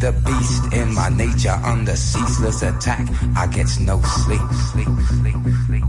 the 0.00 0.12
beast 0.24 0.72
in 0.72 0.94
my 0.94 1.08
nature 1.08 1.58
under 1.64 1.96
ceaseless 1.96 2.62
attack. 2.62 3.08
I 3.36 3.46
get 3.46 3.68
no 3.80 4.00
sleep. 4.02 4.40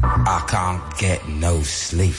I 0.04 0.46
can't 0.48 0.98
get 0.98 1.28
no 1.28 1.62
sleep. 1.62 2.16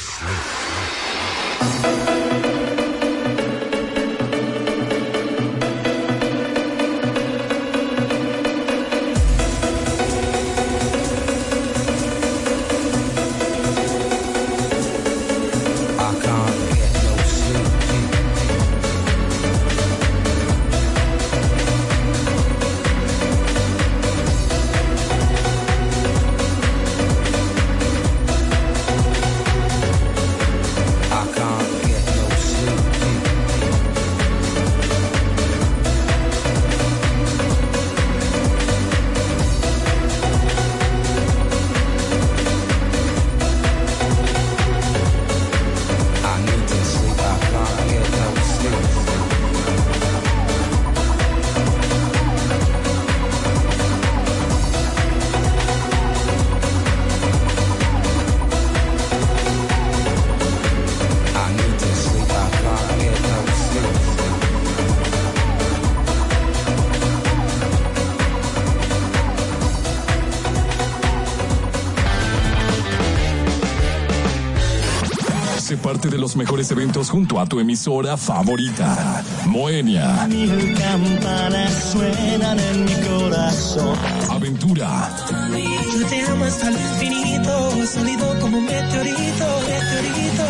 Los 76.31 76.37
mejores 76.37 76.71
eventos 76.71 77.11
junto 77.11 77.41
a 77.41 77.47
tu 77.47 77.59
emisora 77.59 78.17
favorita. 78.17 79.25
Moenia. 79.47 80.29
Mil 80.29 80.77
campanas 80.79 81.91
suenan 81.91 82.57
en 82.57 82.85
mi 82.85 82.93
corazón. 83.09 83.99
Aventura. 84.31 85.11
Yo 85.51 86.07
te 86.07 86.23
amo 86.23 86.45
hasta 86.45 86.69
el 86.69 86.77
infinito, 86.77 87.85
sólido 87.85 88.39
como 88.39 88.59
un 88.59 88.65
meteorito, 88.65 89.45
meteorito. 89.67 90.45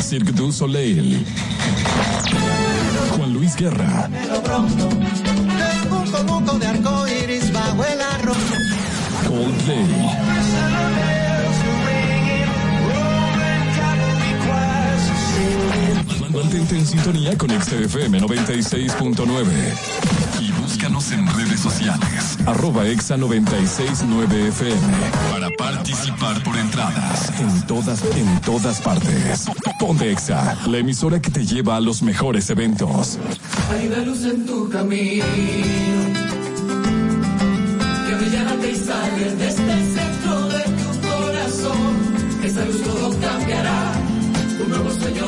Cirque 0.00 0.30
du 0.30 0.52
Soleil. 0.52 1.26
Juan 3.16 3.32
Luis 3.32 3.56
Guerra. 3.56 4.08
Pero 4.12 4.40
pronto, 4.40 4.88
tengo 4.88 6.00
un 6.00 6.10
conjunto 6.12 6.58
de 6.60 6.66
arcoíris 6.68 7.52
bajo 7.52 7.84
el 7.84 8.00
arroz. 8.00 8.36
Coldplay. 9.26 11.07
Mantente 16.30 16.76
en 16.76 16.86
sintonía 16.86 17.36
con 17.38 17.48
XFM 17.50 18.20
96.9 18.20 19.46
y 20.40 20.52
búscanos 20.52 21.10
en 21.12 21.26
redes 21.34 21.60
sociales. 21.60 22.38
Arroba 22.46 22.86
Exa 22.86 23.16
969 23.16 24.48
FM 24.48 24.80
para 25.30 25.48
participar 25.50 26.42
por 26.42 26.56
entradas 26.56 27.32
en 27.40 27.66
todas, 27.66 28.02
en 28.14 28.40
todas 28.42 28.80
partes. 28.80 29.46
Ponte 29.80 30.12
Exa, 30.12 30.58
la 30.66 30.78
emisora 30.78 31.20
que 31.20 31.30
te 31.30 31.46
lleva 31.46 31.76
a 31.76 31.80
los 31.80 32.02
mejores 32.02 32.50
eventos. 32.50 33.18
Hay 33.70 33.86
una 33.86 33.98
luz 33.98 34.24
en 34.24 34.44
tu 34.44 34.68
camino 34.68 35.24
que 38.06 38.14
brillante 38.16 38.70
y 38.70 38.76
sale 38.76 39.34
desde 39.36 39.72
el 39.72 39.94
centro 39.94 40.48
de 40.48 40.62
tu 40.62 41.08
corazón. 41.08 42.44
Esa 42.44 42.64
luz 42.66 42.82
todo 42.82 43.10
cambiará, 43.20 43.92
un 44.62 44.68
nuevo 44.68 44.90
sueño 44.90 45.24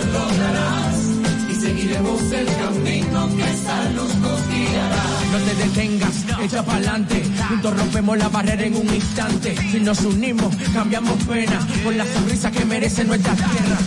el 2.00 2.46
camino 2.46 3.28
que 3.36 3.42
esa 3.42 3.90
luz 3.90 4.14
nos 4.16 4.48
guiará. 4.48 5.02
No 5.32 5.38
te 5.38 5.54
detengas, 5.54 6.24
echa 6.42 6.64
pa'lante. 6.64 7.22
Juntos 7.48 7.76
rompemos 7.76 8.18
la 8.18 8.28
barrera 8.28 8.64
en 8.64 8.76
un 8.76 8.94
instante. 8.94 9.54
Si 9.70 9.80
nos 9.80 10.00
unimos, 10.00 10.54
cambiamos 10.72 11.22
pena 11.24 11.66
por 11.84 11.94
la 11.94 12.06
sonrisa 12.06 12.50
que 12.50 12.64
merece 12.64 13.04
nuestra 13.04 13.34
tierra. 13.34 13.78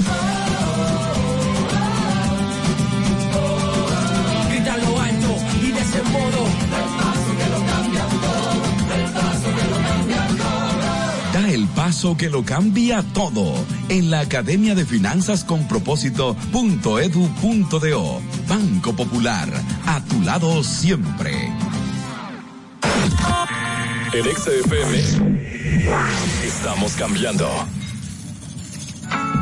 Que 12.04 12.30
lo 12.30 12.44
cambia 12.44 13.02
todo 13.14 13.54
en 13.88 14.12
la 14.12 14.20
Academia 14.20 14.76
de 14.76 14.86
Finanzas 14.86 15.46
con 15.46 15.70
Propósito.edu.do. 15.70 18.22
Banco 18.46 18.94
Popular, 18.94 19.48
a 19.86 20.04
tu 20.04 20.20
lado 20.22 20.62
siempre. 20.66 21.32
En 24.12 24.26
XFM 24.36 24.98
estamos 26.46 26.92
cambiando. 26.96 27.50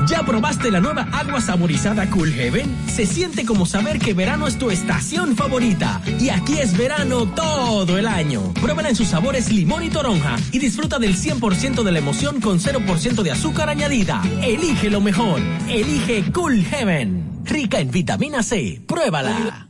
¿Ya 0.08 0.24
probaste 0.24 0.72
la 0.72 0.80
nueva 0.80 1.08
agua 1.12 1.42
saborizada 1.42 2.10
Cool 2.10 2.32
Heaven? 2.32 2.76
Se 2.88 3.06
siente 3.06 3.46
como 3.46 3.66
saber 3.66 4.00
que 4.00 4.14
verano 4.14 4.48
es 4.48 4.58
tu 4.58 4.72
estación 4.72 5.36
favorita. 5.36 6.02
Y 6.20 6.30
aquí 6.30 6.58
es 6.58 6.78
verano 6.78 7.28
todo 7.34 7.98
el 7.98 8.08
año. 8.08 8.54
Pruébala 8.56 8.90
en 8.90 8.96
sus 8.96 9.08
sabores 9.08 9.52
limón 9.52 9.84
y 9.84 9.90
toronja 9.90 10.36
y 10.52 10.60
disfruta 10.60 11.00
del 11.00 11.16
100% 11.16 11.84
de 11.84 11.92
la 11.92 12.00
emoción 12.00 12.42
con 12.42 12.60
0% 12.60 13.22
de 13.22 13.32
azúcar 13.32 13.70
añadida. 13.70 14.22
Elige 14.42 14.90
lo 14.90 15.02
mejor. 15.02 15.40
Elige 15.70 16.32
Cool 16.32 16.64
Heaven. 16.64 17.42
Rica 17.46 17.80
en 17.80 17.92
vitamina 17.92 18.44
C. 18.44 18.82
Pruébala. 18.88 19.70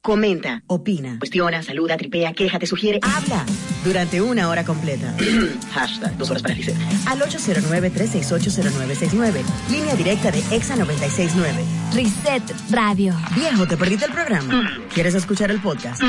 Comenta, 0.00 0.64
opina, 0.66 1.16
cuestiona, 1.20 1.62
saluda, 1.62 1.96
tripea, 1.96 2.32
queja, 2.32 2.58
te 2.58 2.66
sugiere, 2.66 2.98
habla 3.02 3.46
durante 3.84 4.20
una 4.20 4.48
hora 4.48 4.64
completa. 4.64 5.14
Hashtag, 5.72 6.16
dos 6.16 6.30
horas 6.30 6.42
para 6.42 6.54
Giselle. 6.54 6.78
Al 7.06 7.20
809-368-0969. 7.20 9.42
Línea 9.70 9.94
directa 9.94 10.30
de 10.30 10.38
EXA 10.50 10.76
969. 10.76 11.64
Reset 11.92 12.42
Radio. 12.70 13.14
Viejo, 13.34 13.66
¿te 13.66 13.76
perdiste 13.76 14.06
el 14.06 14.12
programa? 14.12 14.78
¿Quieres 14.94 15.14
escuchar 15.14 15.50
el 15.50 15.60
podcast? 15.60 16.00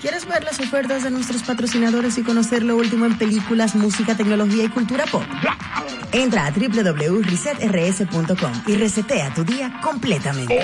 ¿Quieres 0.00 0.26
ver 0.26 0.42
las 0.44 0.58
ofertas 0.60 1.02
de 1.04 1.10
nuestros 1.10 1.42
patrocinadores 1.42 2.16
y 2.18 2.22
conocer 2.22 2.62
lo 2.62 2.76
último 2.76 3.04
en 3.06 3.18
películas, 3.18 3.74
música, 3.74 4.14
tecnología 4.16 4.64
y 4.64 4.68
cultura 4.68 5.04
pop? 5.06 5.24
Entra 6.12 6.46
a 6.46 6.50
www.resetrs.com 6.50 8.52
y 8.66 8.76
resetea 8.76 9.32
tu 9.34 9.44
día 9.44 9.80
completamente. 9.82 10.56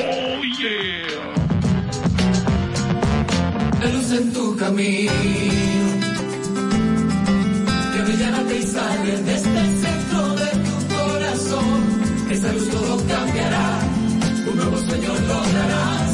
La 3.80 3.88
luz 3.88 4.12
en 4.12 4.32
tu 4.32 4.56
camino 4.56 5.81
brillante 8.12 8.58
y 8.58 8.62
sale 8.62 9.22
desde 9.22 9.58
el 9.58 9.80
centro 9.80 10.34
de 10.36 10.50
tu 10.64 10.94
corazón. 10.94 12.30
Esa 12.30 12.52
luz 12.52 12.70
todo 12.70 12.96
cambiará, 13.06 13.80
un 14.50 14.56
nuevo 14.56 14.76
sueño 14.78 15.08
lograrás 15.08 16.10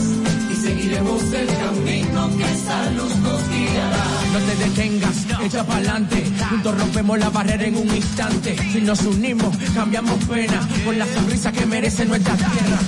y 0.53 0.57
seguiremos 0.57 1.23
el 1.33 1.47
camino 1.47 2.37
que 2.37 2.45
esa 2.45 2.91
luz 2.91 3.17
nos 3.17 3.49
guiará. 3.49 4.05
No 4.33 4.39
te 4.39 4.57
detengas, 4.65 5.17
echa 5.45 5.65
pa'lante. 5.65 6.25
Juntos 6.51 6.79
rompemos 6.79 7.19
la 7.19 7.31
barrera 7.31 7.65
en 7.65 7.77
un 7.77 7.97
instante. 7.97 8.57
Si 8.73 8.81
nos 8.81 9.01
unimos, 9.03 9.57
cambiamos 9.75 10.25
pena 10.25 10.69
por 10.85 10.97
la 10.97 11.07
sonrisa 11.07 11.53
que 11.53 11.67
merece 11.67 12.05
nuestra 12.05 12.35
tierra. 12.35 12.79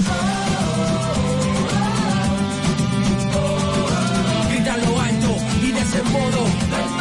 Grita 4.51 4.77
lo 4.77 5.01
alto 5.01 5.37
y 5.63 5.73
de 5.73 5.81
ese 5.81 6.03
modo. 6.05 7.00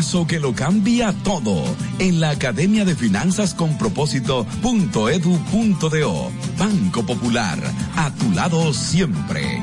Paso 0.00 0.26
que 0.26 0.40
lo 0.40 0.54
cambia 0.54 1.12
todo 1.24 1.62
en 1.98 2.20
la 2.20 2.30
Academia 2.30 2.86
de 2.86 2.96
Finanzas 2.96 3.52
con 3.52 3.76
Propósito.edu.do. 3.76 6.32
Banco 6.56 7.04
Popular, 7.04 7.58
a 7.96 8.10
tu 8.14 8.32
lado 8.32 8.72
siempre. 8.72 9.62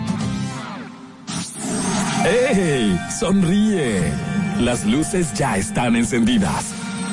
¡Ey! 2.23 2.99
Sonríe. 3.19 4.13
Las 4.59 4.85
luces 4.85 5.33
ya 5.33 5.57
están 5.57 5.95
encendidas. 5.95 6.65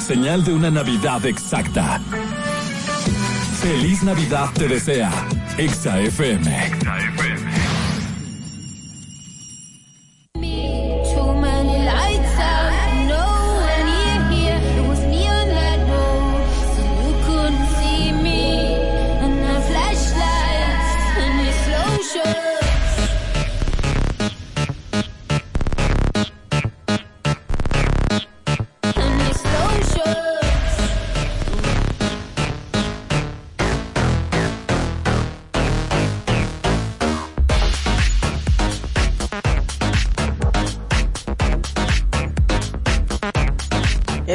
Señal 0.06 0.44
de 0.44 0.52
una 0.52 0.70
Navidad 0.70 1.24
exacta. 1.24 2.02
Feliz 3.62 4.02
Navidad 4.02 4.50
te 4.52 4.68
desea. 4.68 5.10
Exa 5.56 5.98
FM. 5.98 6.72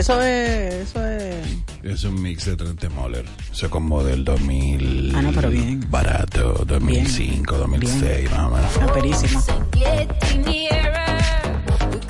Eso 0.10 0.24
es, 0.24 0.74
eso 0.74 1.06
es. 1.06 1.48
Es 1.84 2.04
un 2.04 2.20
mix 2.20 2.46
de 2.46 2.56
Trent 2.56 2.90
Moller. 2.96 3.24
Eso 3.52 3.68
es 3.68 3.72
como 3.72 4.04
del 4.04 4.26
2000. 4.26 5.14
Ah, 5.16 5.22
no, 5.22 5.32
pero 5.32 5.52
bien. 5.52 5.86
Barato, 5.88 6.66
2005, 6.66 7.56
2006, 7.56 8.32
más 8.32 8.40
o 8.40 8.50
menos. 8.50 8.78
Aperísimo. 8.78 9.40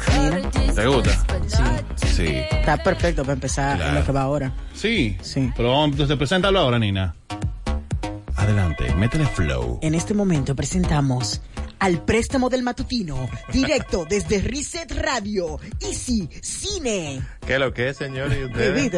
Could 0.05 0.73
¿Te 0.73 0.87
gusta? 0.87 1.25
Sí. 1.45 2.07
Sí. 2.07 2.27
Está 2.49 2.77
perfecto 2.77 3.23
para 3.23 3.33
empezar 3.33 3.81
en 3.81 3.95
lo 3.95 4.05
que 4.05 4.13
va 4.13 4.21
ahora. 4.21 4.53
Sí. 4.73 5.17
Sí. 5.21 5.51
Pero 5.57 5.71
vamos, 5.71 5.91
entonces, 5.91 6.15
preséntalo 6.15 6.57
ahora, 6.57 6.79
Nina. 6.79 7.15
Adelante, 8.37 8.95
métele 8.95 9.25
flow. 9.25 9.79
En 9.81 9.93
este 9.93 10.13
momento 10.13 10.55
presentamos 10.55 11.41
al 11.79 12.03
préstamo 12.03 12.49
del 12.49 12.63
matutino, 12.63 13.29
directo 13.51 14.05
desde 14.09 14.41
Reset 14.41 14.91
Radio, 14.91 15.59
Easy 15.81 16.29
Cine. 16.41 17.21
¿Qué 17.45 17.53
es 17.53 17.59
lo 17.59 17.73
que 17.73 17.89
es, 17.89 17.97
señor? 17.97 18.31
¿Y 18.33 18.43
ustedes? 18.45 18.91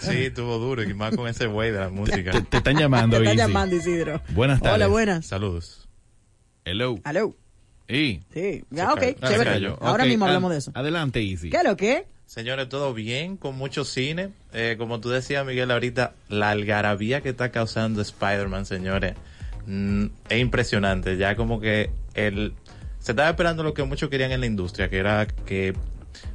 Sí, 0.00 0.24
estuvo 0.26 0.58
duro, 0.58 0.82
y 0.82 0.94
más 0.94 1.14
con 1.14 1.28
ese 1.28 1.46
güey 1.46 1.72
de 1.72 1.80
la 1.80 1.88
música. 1.88 2.32
Te, 2.32 2.40
te 2.42 2.56
están 2.58 2.76
llamando, 2.76 3.16
Te 3.18 3.24
está 3.24 3.30
Easy. 3.32 3.38
llamando 3.52 3.76
Isidro. 3.76 4.22
Buenas 4.30 4.60
tardes. 4.60 4.76
Hola, 4.76 4.86
buenas. 4.86 5.26
Saludos. 5.26 5.88
Hello. 6.64 6.98
Aló. 7.04 7.36
Y. 7.88 8.20
Sí. 8.32 8.64
Ah, 8.78 8.92
ok, 8.94 9.00
chévere. 9.26 9.74
Ahora 9.80 10.04
mismo 10.04 10.26
hablamos 10.26 10.50
de 10.50 10.58
eso. 10.58 10.72
Adelante, 10.74 11.20
Easy. 11.20 11.50
¿Qué 11.50 11.58
es 11.58 11.64
lo 11.64 11.76
que? 11.76 12.06
Señores, 12.26 12.68
todo 12.68 12.92
bien, 12.92 13.36
con 13.36 13.56
mucho 13.56 13.84
cine. 13.84 14.30
Eh, 14.52 14.74
como 14.78 14.98
tú 15.00 15.10
decías, 15.10 15.46
Miguel, 15.46 15.70
ahorita, 15.70 16.14
la 16.28 16.50
algarabía 16.50 17.20
que 17.20 17.28
está 17.28 17.52
causando 17.52 18.02
Spider-Man, 18.02 18.66
señores, 18.66 19.14
mm, 19.66 20.06
es 20.28 20.38
impresionante. 20.38 21.16
Ya 21.16 21.36
como 21.36 21.60
que 21.60 21.90
el, 22.14 22.54
se 22.98 23.12
estaba 23.12 23.30
esperando 23.30 23.62
lo 23.62 23.74
que 23.74 23.82
muchos 23.84 24.08
querían 24.08 24.32
en 24.32 24.40
la 24.40 24.46
industria, 24.46 24.88
que 24.88 24.98
era 24.98 25.26
que 25.26 25.74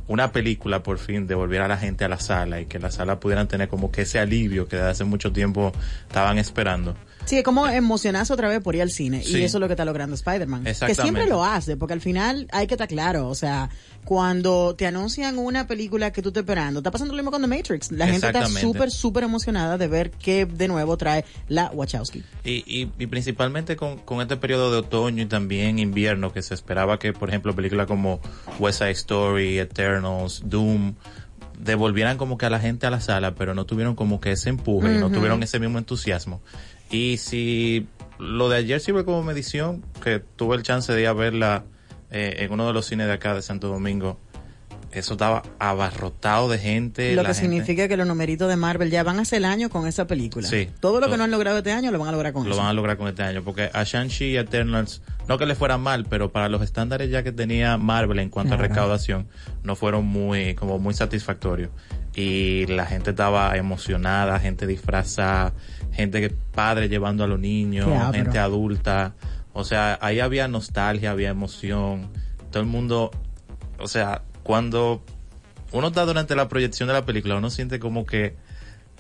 una 0.08 0.32
película 0.32 0.84
por 0.84 1.00
fin 1.00 1.28
devolviera 1.28 1.66
a 1.66 1.68
la 1.68 1.78
gente 1.78 2.06
a 2.06 2.10
la 2.10 2.20
sala 2.20 2.62
y 2.62 2.66
que 2.66 2.80
la 2.80 2.92
sala 2.92 3.20
pudieran 3.20 3.48
tener 3.48 3.68
como 3.68 3.92
que 3.92 4.02
ese 4.02 4.20
alivio 4.20 4.68
que 4.68 4.76
desde 4.76 4.90
hace 4.90 5.04
mucho 5.04 5.32
tiempo 5.32 5.72
estaban 6.08 6.38
esperando. 6.38 6.96
Sí, 7.26 7.38
es 7.38 7.44
como 7.44 7.68
emocionarse 7.68 8.34
otra 8.34 8.48
vez 8.48 8.62
por 8.62 8.76
ir 8.76 8.82
al 8.82 8.92
cine. 8.92 9.24
Sí. 9.24 9.38
Y 9.40 9.44
eso 9.44 9.58
es 9.58 9.62
lo 9.62 9.68
que 9.68 9.74
está 9.74 9.86
logrando 9.86 10.16
Spider-Man. 10.16 10.64
Que 10.64 10.96
siempre 10.96 11.28
lo 11.28 11.44
hace, 11.44 11.78
porque 11.78 11.94
al 11.94 12.02
final 12.02 12.48
hay 12.52 12.68
que 12.68 12.74
estar 12.74 12.88
claro. 12.88 13.28
O 13.28 13.36
sea, 13.36 13.70
cuando 14.04 14.76
te 14.76 14.88
anuncian 14.88 15.38
una 15.38 15.68
película 15.68 16.12
que 16.12 16.22
tú 16.22 16.30
estás 16.30 16.42
esperando, 16.42 16.80
está 16.80 16.92
pasando 16.92 17.14
lo 17.14 17.18
mismo 17.18 17.32
con 17.32 17.42
The 17.42 17.48
Matrix. 17.48 17.92
La 17.92 18.08
gente 18.08 18.28
está 18.28 18.48
súper, 18.48 18.92
súper 18.92 19.24
emocionada 19.24 19.78
de 19.78 19.88
ver 19.88 20.12
qué 20.12 20.46
de 20.46 20.68
nuevo 20.68 20.98
trae 20.98 21.26
la 21.48 21.72
Wachowski. 21.74 22.24
Y, 22.44 22.64
y, 22.66 22.92
y 22.98 23.08
principalmente 23.08 23.76
con, 23.76 24.00
con 24.00 24.22
este 24.22 24.38
periodo 24.38 24.72
de 24.72 24.78
otoño 24.80 25.24
y 25.24 25.28
también 25.28 25.80
invierno, 25.80 26.34
que 26.34 26.42
se 26.42 26.54
esperaba 26.54 27.00
que, 27.00 27.14
por 27.14 27.30
ejemplo, 27.30 27.56
películas 27.56 27.88
como 27.88 28.20
West 28.60 28.80
Side 28.80 28.92
Story, 28.92 29.60
Eternals, 29.60 30.44
Doom, 30.46 30.96
devolvieran 31.60 32.18
como 32.18 32.38
que 32.38 32.46
a 32.46 32.50
la 32.50 32.60
gente 32.60 32.88
a 32.88 32.90
la 32.90 33.02
sala, 33.02 33.36
pero 33.36 33.54
no 33.54 33.66
tuvieron 33.66 33.96
como 33.96 34.20
que 34.20 34.32
ese 34.32 34.50
empuje 34.50 34.96
y 34.96 34.98
no 34.98 35.12
tuvieron 35.12 35.44
ese 35.44 35.60
mismo 35.60 35.78
entusiasmo. 35.78 36.42
Y 36.92 37.18
si 37.18 37.88
lo 38.20 38.50
de 38.50 38.58
ayer 38.58 38.80
sirve 38.80 39.06
como 39.06 39.24
medición, 39.24 39.84
que 40.04 40.20
tuve 40.20 40.56
el 40.58 40.64
chance 40.64 40.92
de 40.94 41.02
ir 41.02 41.08
a 41.08 41.14
verla 41.14 41.64
eh, 42.12 42.36
en 42.40 42.52
uno 42.52 42.68
de 42.68 42.74
los 42.74 42.86
cines 42.86 43.08
de 43.08 43.14
acá 43.14 43.34
de 43.34 43.42
Santo 43.42 43.70
Domingo, 43.70 44.20
eso 44.92 45.14
estaba 45.14 45.42
abarrotado 45.58 46.50
de 46.50 46.58
gente. 46.58 47.16
lo 47.16 47.22
que 47.22 47.28
gente- 47.34 47.40
significa 47.40 47.88
que 47.88 47.96
los 47.96 48.06
numeritos 48.06 48.50
de 48.50 48.58
Marvel 48.58 48.92
ya 48.92 49.04
van 49.04 49.20
a 49.20 49.22
hacer 49.22 49.38
el 49.38 49.46
año 49.46 49.70
con 49.70 49.88
esa 49.88 50.06
película. 50.06 50.46
Sí. 50.46 50.70
Todo 50.82 51.00
lo 51.00 51.10
que 51.10 51.16
no 51.16 51.24
han 51.24 51.32
logrado 51.32 51.60
este 51.60 51.72
año 51.72 51.92
lo 51.92 52.00
van 52.00 52.10
a 52.10 52.12
lograr 52.12 52.34
con 52.34 52.44
lo 52.44 52.50
eso. 52.52 52.60
van 52.60 52.68
a 52.68 52.74
lograr 52.74 52.98
con 52.98 53.08
este 53.08 53.24
año 53.24 53.42
porque 53.42 53.70
a 53.72 53.84
Shang-Chi 53.84 54.26
y 54.32 54.38
Eternals 54.38 55.02
no 55.30 55.38
que 55.38 55.46
le 55.46 55.56
fuera 55.56 55.78
mal 55.78 56.06
pero 56.10 56.34
para 56.34 56.50
los 56.50 56.62
estándares 56.62 57.10
ya 57.10 57.24
que 57.24 57.32
tenía 57.32 57.78
Marvel 57.78 58.20
en 58.20 58.30
cuanto 58.30 58.56
a 58.56 58.58
recaudación 58.58 59.28
no 59.64 59.78
fueron 59.78 60.06
muy 60.06 60.56
como 60.56 60.78
muy 60.78 60.94
satisfactorios 60.94 61.70
y 62.16 62.66
la 62.68 62.86
gente 62.86 63.12
estaba 63.12 63.56
emocionada 63.56 64.40
gente 64.40 64.68
disfrazada 64.68 65.54
gente 65.94 66.20
que 66.20 66.30
padre 66.30 66.90
llevando 66.90 67.24
a 67.24 67.28
los 67.28 67.40
niños 67.40 67.88
gente 68.14 68.38
adulta 68.38 69.14
o 69.54 69.64
sea 69.64 69.98
ahí 70.02 70.20
había 70.20 70.48
nostalgia 70.48 71.12
había 71.12 71.30
emoción 71.30 72.10
todo 72.52 72.62
el 72.62 72.68
mundo 72.68 73.12
o 73.80 73.88
sea 73.88 74.24
cuando 74.44 75.04
uno 75.72 75.88
está 75.88 76.04
durante 76.06 76.36
la 76.36 76.50
proyección 76.50 76.88
de 76.88 76.94
la 76.94 77.06
película 77.06 77.38
uno 77.38 77.50
siente 77.50 77.80
como 77.80 78.06
que 78.06 78.36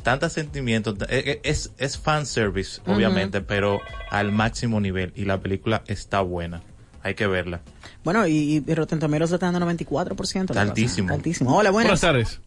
tantos 0.04 0.34
sentimientos. 0.34 0.96
eh, 1.10 1.24
eh, 1.26 1.42
Es, 1.44 1.72
es 1.78 1.98
fan 1.98 2.26
service, 2.26 2.82
Ujú. 2.82 2.94
obviamente, 2.94 3.42
pero 3.42 3.82
al 4.10 4.32
máximo 4.32 4.80
nivel. 4.82 5.14
Y 5.16 5.26
la 5.26 5.40
película 5.40 5.84
está 5.86 6.22
buena. 6.22 6.62
Hay 7.04 7.14
que 7.14 7.28
verla. 7.28 7.62
Bueno, 8.04 8.26
y, 8.26 8.64
y 8.66 8.74
Rotten 8.74 8.98
Tomatoes 9.00 9.32
está 9.32 9.52
dando 9.52 9.64
94%. 9.68 10.42
Está 10.42 10.62
altísimo. 10.62 11.14
Altísimo. 11.14 11.56
Hola, 11.56 11.70
buenas. 11.70 12.02
Buenas 12.02 12.02
tardes. 12.02 12.42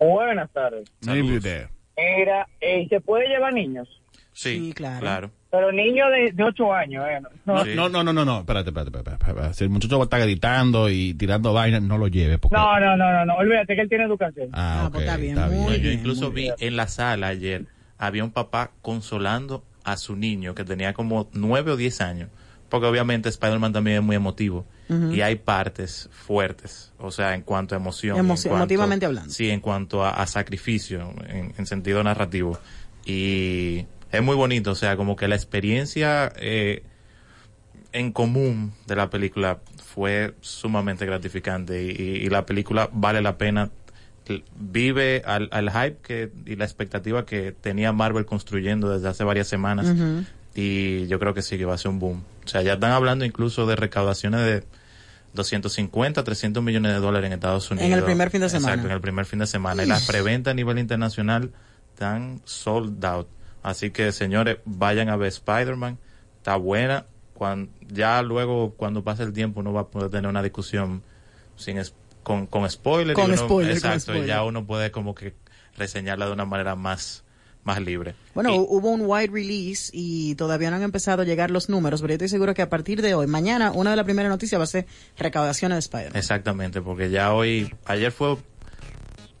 Buenas 0.00 0.50
tardes. 0.50 0.90
There. 1.00 1.68
Mira, 1.96 2.48
eh, 2.60 2.86
¿se 2.88 3.00
puede 3.00 3.28
llevar 3.28 3.52
niños? 3.52 3.88
Sí, 4.32 4.72
claro. 4.74 5.30
Pero 5.50 5.72
niños 5.72 6.08
de, 6.10 6.32
de 6.32 6.44
8 6.44 6.72
años, 6.72 7.04
¿eh? 7.06 7.20
No, 7.44 7.64
no, 7.64 7.88
no, 7.88 8.02
no, 8.04 8.12
no, 8.12 8.24
no, 8.24 8.40
espérate, 8.40 8.70
espérate, 8.70 8.96
espérate, 8.96 9.24
espérate. 9.24 9.54
Si 9.54 9.64
el 9.64 9.70
muchacho 9.70 10.02
está 10.02 10.18
gritando 10.18 10.88
y 10.88 11.12
tirando 11.14 11.52
vainas, 11.52 11.82
no 11.82 11.98
lo 11.98 12.06
lleve. 12.06 12.38
Porque... 12.38 12.56
No, 12.56 12.80
no, 12.80 12.96
no, 12.96 13.12
no, 13.12 13.26
no, 13.26 13.34
olvídate 13.34 13.74
que 13.74 13.82
él 13.82 13.88
tiene 13.88 14.04
educación. 14.04 14.48
Ah, 14.52 14.86
ok, 14.88 15.00
está 15.00 15.16
bien. 15.16 15.34
No, 15.34 15.74
yo 15.74 15.90
incluso 15.90 16.30
vi 16.30 16.50
en 16.58 16.76
la 16.76 16.86
sala 16.86 17.28
ayer, 17.28 17.66
había 17.98 18.24
un 18.24 18.30
papá 18.30 18.70
consolando 18.80 19.64
a 19.84 19.96
su 19.96 20.16
niño 20.16 20.54
que 20.54 20.64
tenía 20.64 20.94
como 20.94 21.28
nueve 21.32 21.72
o 21.72 21.76
diez 21.76 22.00
años. 22.00 22.30
Porque 22.68 22.86
obviamente 22.86 23.28
Spider-Man 23.28 23.72
también 23.72 23.98
es 23.98 24.02
muy 24.02 24.16
emotivo. 24.16 24.64
Y 25.12 25.20
hay 25.20 25.36
partes 25.36 26.08
fuertes. 26.12 26.92
O 26.98 27.10
sea, 27.10 27.34
en 27.34 27.42
cuanto 27.42 27.74
a 27.74 27.78
emoción. 27.78 28.16
Emo- 28.16 28.20
en 28.20 28.26
cuanto- 28.26 28.56
emotivamente 28.56 29.06
hablando. 29.06 29.30
Sí, 29.32 29.48
en 29.50 29.60
cuanto 29.60 30.04
a, 30.04 30.10
a 30.10 30.26
sacrificio, 30.26 31.12
en, 31.28 31.54
en 31.56 31.66
sentido 31.66 32.02
narrativo. 32.02 32.58
Y 33.06 33.86
es 34.10 34.22
muy 34.22 34.34
bonito. 34.36 34.72
O 34.72 34.74
sea, 34.74 34.96
como 34.96 35.14
que 35.16 35.28
la 35.28 35.36
experiencia 35.36 36.32
eh, 36.36 36.82
en 37.92 38.12
común 38.12 38.72
de 38.86 38.96
la 38.96 39.10
película 39.10 39.58
fue 39.94 40.34
sumamente 40.40 41.06
gratificante. 41.06 41.82
Y, 41.84 41.90
y- 41.90 42.16
y 42.26 42.28
la 42.28 42.46
película 42.46 42.88
vale 42.92 43.20
la 43.22 43.36
pena 43.38 43.70
vive 44.56 45.22
al, 45.26 45.48
al 45.50 45.70
hype 45.70 45.96
que 46.02 46.30
y 46.46 46.54
la 46.54 46.64
expectativa 46.64 47.26
que 47.26 47.50
tenía 47.52 47.92
Marvel 47.92 48.26
construyendo 48.26 48.88
desde 48.90 49.08
hace 49.08 49.24
varias 49.24 49.48
semanas 49.48 49.88
y 50.54 51.06
yo 51.08 51.18
creo 51.18 51.34
que 51.34 51.42
sí 51.42 51.58
que 51.58 51.64
va 51.64 51.74
a 51.74 51.78
ser 51.78 51.90
un 51.90 51.98
boom. 51.98 52.22
O 52.44 52.48
sea, 52.48 52.62
ya 52.62 52.74
están 52.74 52.92
hablando 52.92 53.24
incluso 53.24 53.66
de 53.66 53.74
recaudaciones 53.74 54.40
de 54.44 54.64
250, 55.34 56.24
300 56.24 56.62
millones 56.62 56.92
de 56.92 56.98
dólares 56.98 57.26
en 57.28 57.32
Estados 57.34 57.70
Unidos. 57.70 57.86
En 57.86 57.96
el 57.96 58.04
primer 58.04 58.30
fin 58.30 58.40
de 58.40 58.48
semana. 58.48 58.72
Exacto, 58.74 58.88
en 58.88 58.94
el 58.94 59.00
primer 59.00 59.24
fin 59.26 59.38
de 59.38 59.46
semana. 59.46 59.82
Y 59.82 59.86
las 59.86 60.06
preventas 60.06 60.52
a 60.52 60.54
nivel 60.54 60.78
internacional 60.78 61.52
están 61.92 62.40
sold 62.44 63.04
out. 63.04 63.28
Así 63.62 63.90
que, 63.90 64.10
señores, 64.12 64.58
vayan 64.64 65.08
a 65.08 65.16
ver 65.16 65.28
Spider-Man. 65.28 65.98
Está 66.38 66.56
buena. 66.56 67.06
Cuando, 67.34 67.70
ya 67.88 68.20
luego, 68.22 68.74
cuando 68.76 69.02
pase 69.04 69.22
el 69.22 69.32
tiempo, 69.32 69.60
uno 69.60 69.72
va 69.72 69.82
a 69.82 69.86
poder 69.88 70.10
tener 70.10 70.28
una 70.28 70.42
discusión 70.42 71.02
sin 71.56 71.78
es- 71.78 71.94
con, 72.22 72.46
con 72.46 72.68
spoiler. 72.70 73.12
y 73.12 73.14
Con 73.14 73.26
uno- 73.32 73.36
spoiler, 73.36 73.70
con 73.72 73.76
Exacto, 73.76 74.00
spoiler. 74.00 74.24
y 74.24 74.28
ya 74.28 74.42
uno 74.44 74.66
puede 74.66 74.90
como 74.90 75.14
que 75.14 75.34
reseñarla 75.76 76.26
de 76.26 76.32
una 76.32 76.44
manera 76.44 76.74
más, 76.76 77.24
más 77.64 77.80
libre. 77.80 78.14
Bueno, 78.34 78.54
hubo 78.54 78.90
un 78.90 79.02
wide 79.02 79.28
release 79.32 79.90
y 79.92 80.34
todavía 80.34 80.70
no 80.70 80.76
han 80.76 80.82
empezado 80.82 81.22
a 81.22 81.24
llegar 81.24 81.50
los 81.50 81.68
números, 81.68 82.00
pero 82.00 82.12
yo 82.12 82.14
estoy 82.14 82.28
seguro 82.28 82.54
que 82.54 82.62
a 82.62 82.70
partir 82.70 83.02
de 83.02 83.14
hoy, 83.14 83.26
mañana, 83.26 83.72
una 83.72 83.90
de 83.90 83.96
las 83.96 84.04
primeras 84.04 84.30
noticias 84.30 84.58
va 84.58 84.64
a 84.64 84.66
ser 84.66 84.86
recaudaciones 85.18 85.76
de 85.76 85.80
Spider-Man. 85.80 86.16
Exactamente, 86.16 86.80
porque 86.80 87.10
ya 87.10 87.32
hoy, 87.32 87.74
ayer 87.84 88.12
fue 88.12 88.36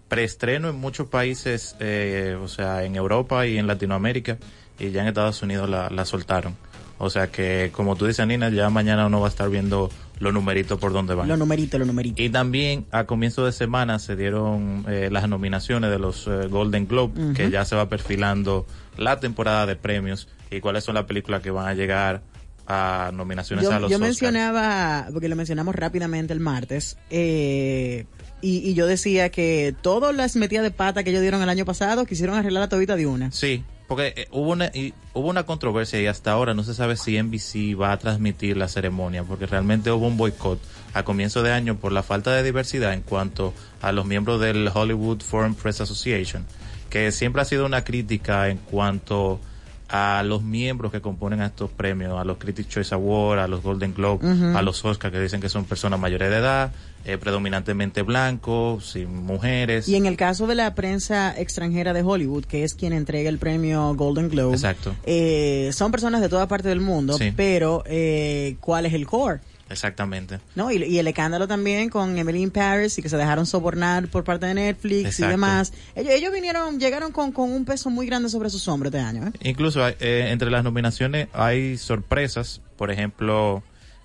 preestreno 0.08 0.68
en 0.68 0.76
muchos 0.76 1.08
países, 1.08 1.76
eh, 1.80 2.36
o 2.42 2.48
sea, 2.48 2.84
en 2.84 2.96
Europa 2.96 3.46
y 3.46 3.58
en 3.58 3.66
Latinoamérica, 3.66 4.38
y 4.78 4.90
ya 4.90 5.02
en 5.02 5.08
Estados 5.08 5.42
Unidos 5.42 5.68
la, 5.68 5.88
la 5.88 6.04
soltaron. 6.04 6.56
O 6.98 7.08
sea 7.08 7.28
que, 7.28 7.70
como 7.72 7.96
tú 7.96 8.06
dices, 8.06 8.26
Nina, 8.26 8.50
ya 8.50 8.68
mañana 8.68 9.06
uno 9.06 9.20
va 9.20 9.28
a 9.28 9.30
estar 9.30 9.48
viendo 9.48 9.90
los 10.20 10.34
numeritos 10.34 10.78
por 10.78 10.92
donde 10.92 11.14
van. 11.14 11.26
Los 11.26 11.38
numeritos, 11.38 11.78
los 11.80 11.86
numeritos. 11.86 12.20
Y 12.20 12.28
también 12.28 12.86
a 12.92 13.04
comienzo 13.04 13.44
de 13.44 13.52
semana 13.52 13.98
se 13.98 14.14
dieron 14.16 14.84
eh, 14.86 15.08
las 15.10 15.28
nominaciones 15.28 15.90
de 15.90 15.98
los 15.98 16.26
eh, 16.26 16.46
Golden 16.46 16.86
Globe, 16.86 17.34
que 17.34 17.50
ya 17.50 17.64
se 17.64 17.74
va 17.74 17.88
perfilando 17.88 18.66
la 18.96 19.18
temporada 19.18 19.66
de 19.66 19.76
premios 19.76 20.28
y 20.50 20.60
cuáles 20.60 20.84
son 20.84 20.94
las 20.94 21.04
películas 21.04 21.42
que 21.42 21.50
van 21.50 21.66
a 21.66 21.74
llegar 21.74 22.22
a 22.66 23.10
nominaciones 23.12 23.66
a 23.68 23.80
los 23.80 23.90
yo 23.90 23.98
mencionaba, 23.98 25.08
porque 25.12 25.28
lo 25.28 25.34
mencionamos 25.34 25.74
rápidamente 25.74 26.32
el 26.32 26.38
martes, 26.38 26.98
eh, 27.10 28.04
y, 28.42 28.58
y 28.58 28.74
yo 28.74 28.86
decía 28.86 29.30
que 29.30 29.74
todas 29.82 30.14
las 30.14 30.36
metidas 30.36 30.62
de 30.62 30.70
pata 30.70 31.02
que 31.02 31.10
ellos 31.10 31.22
dieron 31.22 31.42
el 31.42 31.48
año 31.48 31.64
pasado 31.64 32.04
quisieron 32.04 32.36
arreglar 32.36 32.60
la 32.60 32.68
tobita 32.68 32.94
de 32.94 33.06
una. 33.06 33.32
Sí, 33.32 33.64
porque 33.90 34.14
eh, 34.16 34.28
hubo 34.30 34.52
una 34.52 34.66
y, 34.66 34.94
hubo 35.14 35.28
una 35.28 35.42
controversia 35.42 36.00
y 36.00 36.06
hasta 36.06 36.30
ahora 36.30 36.54
no 36.54 36.62
se 36.62 36.74
sabe 36.74 36.96
si 36.96 37.20
NBC 37.20 37.76
va 37.76 37.90
a 37.90 37.98
transmitir 37.98 38.56
la 38.56 38.68
ceremonia 38.68 39.24
porque 39.24 39.46
realmente 39.46 39.90
hubo 39.90 40.06
un 40.06 40.16
boicot 40.16 40.60
a 40.94 41.02
comienzo 41.02 41.42
de 41.42 41.50
año 41.50 41.74
por 41.76 41.90
la 41.90 42.04
falta 42.04 42.32
de 42.32 42.44
diversidad 42.44 42.94
en 42.94 43.00
cuanto 43.00 43.52
a 43.82 43.90
los 43.90 44.06
miembros 44.06 44.40
del 44.40 44.70
Hollywood 44.72 45.22
Foreign 45.22 45.56
Press 45.56 45.80
Association, 45.80 46.46
que 46.88 47.10
siempre 47.10 47.42
ha 47.42 47.44
sido 47.44 47.66
una 47.66 47.82
crítica 47.82 48.48
en 48.48 48.58
cuanto 48.58 49.40
a 49.92 50.22
los 50.24 50.42
miembros 50.42 50.92
que 50.92 51.00
componen 51.00 51.40
a 51.40 51.46
estos 51.46 51.70
premios, 51.70 52.18
a 52.20 52.24
los 52.24 52.38
Critics 52.38 52.68
Choice 52.68 52.94
Awards, 52.94 53.42
a 53.42 53.48
los 53.48 53.62
Golden 53.62 53.92
Globe, 53.94 54.24
a 54.54 54.62
los 54.62 54.84
Oscars 54.84 55.12
que 55.12 55.20
dicen 55.20 55.40
que 55.40 55.48
son 55.48 55.64
personas 55.64 55.98
mayores 55.98 56.30
de 56.30 56.36
edad, 56.36 56.72
eh, 57.04 57.18
predominantemente 57.18 58.02
blancos, 58.02 58.90
sin 58.90 59.24
mujeres. 59.24 59.88
Y 59.88 59.96
en 59.96 60.06
el 60.06 60.16
caso 60.16 60.46
de 60.46 60.54
la 60.54 60.74
prensa 60.74 61.34
extranjera 61.36 61.92
de 61.92 62.02
Hollywood, 62.02 62.44
que 62.44 62.62
es 62.62 62.74
quien 62.74 62.92
entrega 62.92 63.28
el 63.30 63.38
premio 63.38 63.94
Golden 63.94 64.28
Globe, 64.28 64.54
Exacto. 64.54 64.94
eh, 65.04 65.70
son 65.72 65.90
personas 65.90 66.20
de 66.20 66.28
toda 66.28 66.46
parte 66.46 66.68
del 66.68 66.80
mundo, 66.80 67.14
Sí. 67.18 67.32
pero 67.36 67.82
eh, 67.86 68.56
¿cuál 68.60 68.86
es 68.86 68.92
el 68.94 69.06
core? 69.06 69.40
Exactamente. 69.70 70.40
¿no? 70.56 70.70
Y, 70.70 70.82
y 70.84 70.98
el 70.98 71.06
escándalo 71.06 71.46
también 71.46 71.88
con 71.88 72.18
Emily 72.18 72.42
in 72.42 72.50
Paris 72.50 72.98
y 72.98 73.02
que 73.02 73.08
se 73.08 73.16
dejaron 73.16 73.46
sobornar 73.46 74.08
por 74.08 74.24
parte 74.24 74.46
de 74.46 74.54
Netflix 74.54 75.20
y 75.20 75.22
demás. 75.24 75.72
Ellos, 75.94 76.12
ellos 76.12 76.32
vinieron, 76.32 76.80
llegaron 76.80 77.12
con, 77.12 77.32
con 77.32 77.50
un 77.52 77.64
peso 77.64 77.88
muy 77.88 78.06
grande 78.06 78.28
sobre 78.28 78.50
sus 78.50 78.66
hombros 78.68 78.92
este 78.92 79.04
año. 79.04 79.28
¿eh? 79.28 79.32
Incluso 79.48 79.86
eh, 79.86 80.30
entre 80.30 80.50
las 80.50 80.64
nominaciones 80.64 81.28
hay 81.32 81.78
sorpresas. 81.78 82.60
Por 82.76 82.90
ejemplo, 82.90 83.62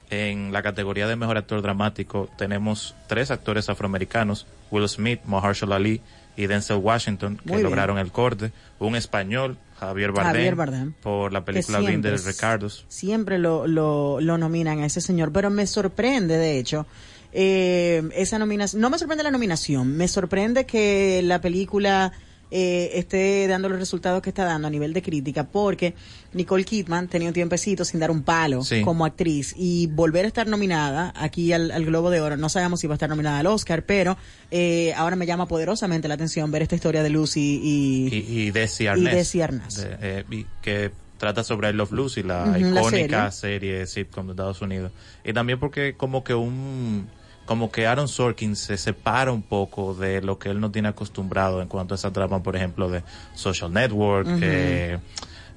en 0.10 0.54
la 0.54 0.62
categoría 0.62 1.08
de 1.08 1.16
mejor 1.16 1.38
actor 1.38 1.62
dramático 1.62 2.30
tenemos 2.38 2.96
tres 3.08 3.32
actores 3.32 3.68
afroamericanos, 3.70 4.46
Will 4.70 4.88
Smith, 4.88 5.22
Mahershala 5.26 5.78
Ali 5.78 6.02
y 6.38 6.48
Denzel 6.48 6.78
Washington, 6.78 7.42
que 7.46 7.58
lograron 7.64 7.98
el 7.98 8.12
corte. 8.12 8.52
Un 8.78 8.96
español, 8.96 9.58
Javier 9.80 10.12
Bardem, 10.12 10.34
Javier 10.34 10.56
Bardem. 10.56 10.94
por 11.02 11.34
la 11.34 11.44
película 11.44 11.80
siempre 11.80 12.10
Binder 12.10 12.20
Ricardos. 12.22 12.86
Siempre 12.88 13.38
lo, 13.38 13.68
lo, 13.68 14.22
lo 14.22 14.38
nominan 14.38 14.80
a 14.80 14.86
ese 14.86 15.02
señor, 15.02 15.32
pero 15.32 15.50
me 15.50 15.68
sorprende, 15.68 16.38
de 16.38 16.58
hecho, 16.58 16.86
eh, 17.34 18.02
esa 18.14 18.40
nominación. 18.40 18.82
No 18.82 18.90
me 18.90 18.98
sorprende 18.98 19.24
la 19.24 19.32
nominación, 19.32 19.98
me 19.98 20.08
sorprende 20.08 20.66
que 20.66 21.22
la 21.24 21.42
película 21.42 22.14
eh, 22.58 22.92
esté 23.00 23.46
dando 23.50 23.68
los 23.68 23.78
resultados 23.78 24.22
que 24.22 24.30
está 24.30 24.46
dando 24.46 24.68
a 24.70 24.72
nivel 24.72 24.94
de 24.94 25.02
crítica, 25.02 25.44
porque 25.44 25.94
Nicole 26.32 26.64
Kidman 26.64 27.10
tenía 27.10 27.28
un 27.28 27.34
tiempecito 27.34 27.84
sin 27.84 28.00
dar 28.00 28.12
un 28.12 28.24
palo 28.24 28.64
Sí. 28.64 28.82
como 28.82 29.04
actriz 29.06 29.54
y 29.58 29.88
volver 29.88 30.24
a 30.24 30.28
estar 30.30 30.48
nominada 30.48 31.12
aquí 31.18 31.52
al, 31.52 31.70
al 31.72 31.84
Globo 31.84 32.10
de 32.12 32.22
Oro. 32.22 32.38
No 32.38 32.48
sabemos 32.48 32.80
si 32.80 32.88
va 32.88 32.94
a 32.94 32.96
estar 32.96 33.10
nominada 33.10 33.40
al 33.40 33.48
Oscar, 33.48 33.84
pero 33.86 34.16
eh, 34.52 34.94
ahora 34.96 35.18
me 35.18 35.26
llama 35.26 35.48
poderosamente 35.48 36.08
la 36.08 36.14
atención 36.14 36.50
ver 36.52 36.62
esta 36.62 36.76
historia 36.76 37.04
de 37.04 37.10
Lucy 37.10 37.60
y, 37.62 38.08
y, 38.16 38.40
y 38.48 38.52
Desi 38.52 38.86
y 38.86 38.88
Arnaz. 38.88 39.14
Desi 39.14 39.42
Arnaz. 39.42 39.76
de- 39.76 39.98
eh, 40.02 40.24
y 40.32 40.46
que 40.62 40.92
trata 41.18 41.44
sobre 41.44 41.70
I 41.70 41.74
Love 41.74 41.92
Lucy, 41.92 42.24
la 42.24 42.58
icónica 42.58 43.32
serie. 43.32 43.86
sitcom 43.86 44.28
de 44.28 44.32
Estados 44.34 44.62
Unidos. 44.62 44.92
Y 45.26 45.34
también 45.34 45.60
porque 45.60 45.96
como 45.98 46.24
que 46.24 46.34
un 46.34 47.08
como 47.46 47.72
que 47.72 47.88
Aaron 47.88 48.08
Sorkin 48.08 48.56
se 48.56 48.78
separa 48.78 49.32
un 49.32 49.42
poco 49.42 49.94
de 49.94 50.22
lo 50.22 50.40
que 50.40 50.50
él 50.50 50.60
no 50.60 50.72
tiene 50.72 50.90
acostumbrado 50.90 51.62
en 51.62 51.68
cuanto 51.68 51.94
a 51.94 51.98
esa 51.98 52.12
trama, 52.12 52.42
por 52.42 52.56
ejemplo, 52.56 52.90
de 52.90 53.04
Social 53.34 53.72
Network, 53.72 54.28
eh, 54.42 54.98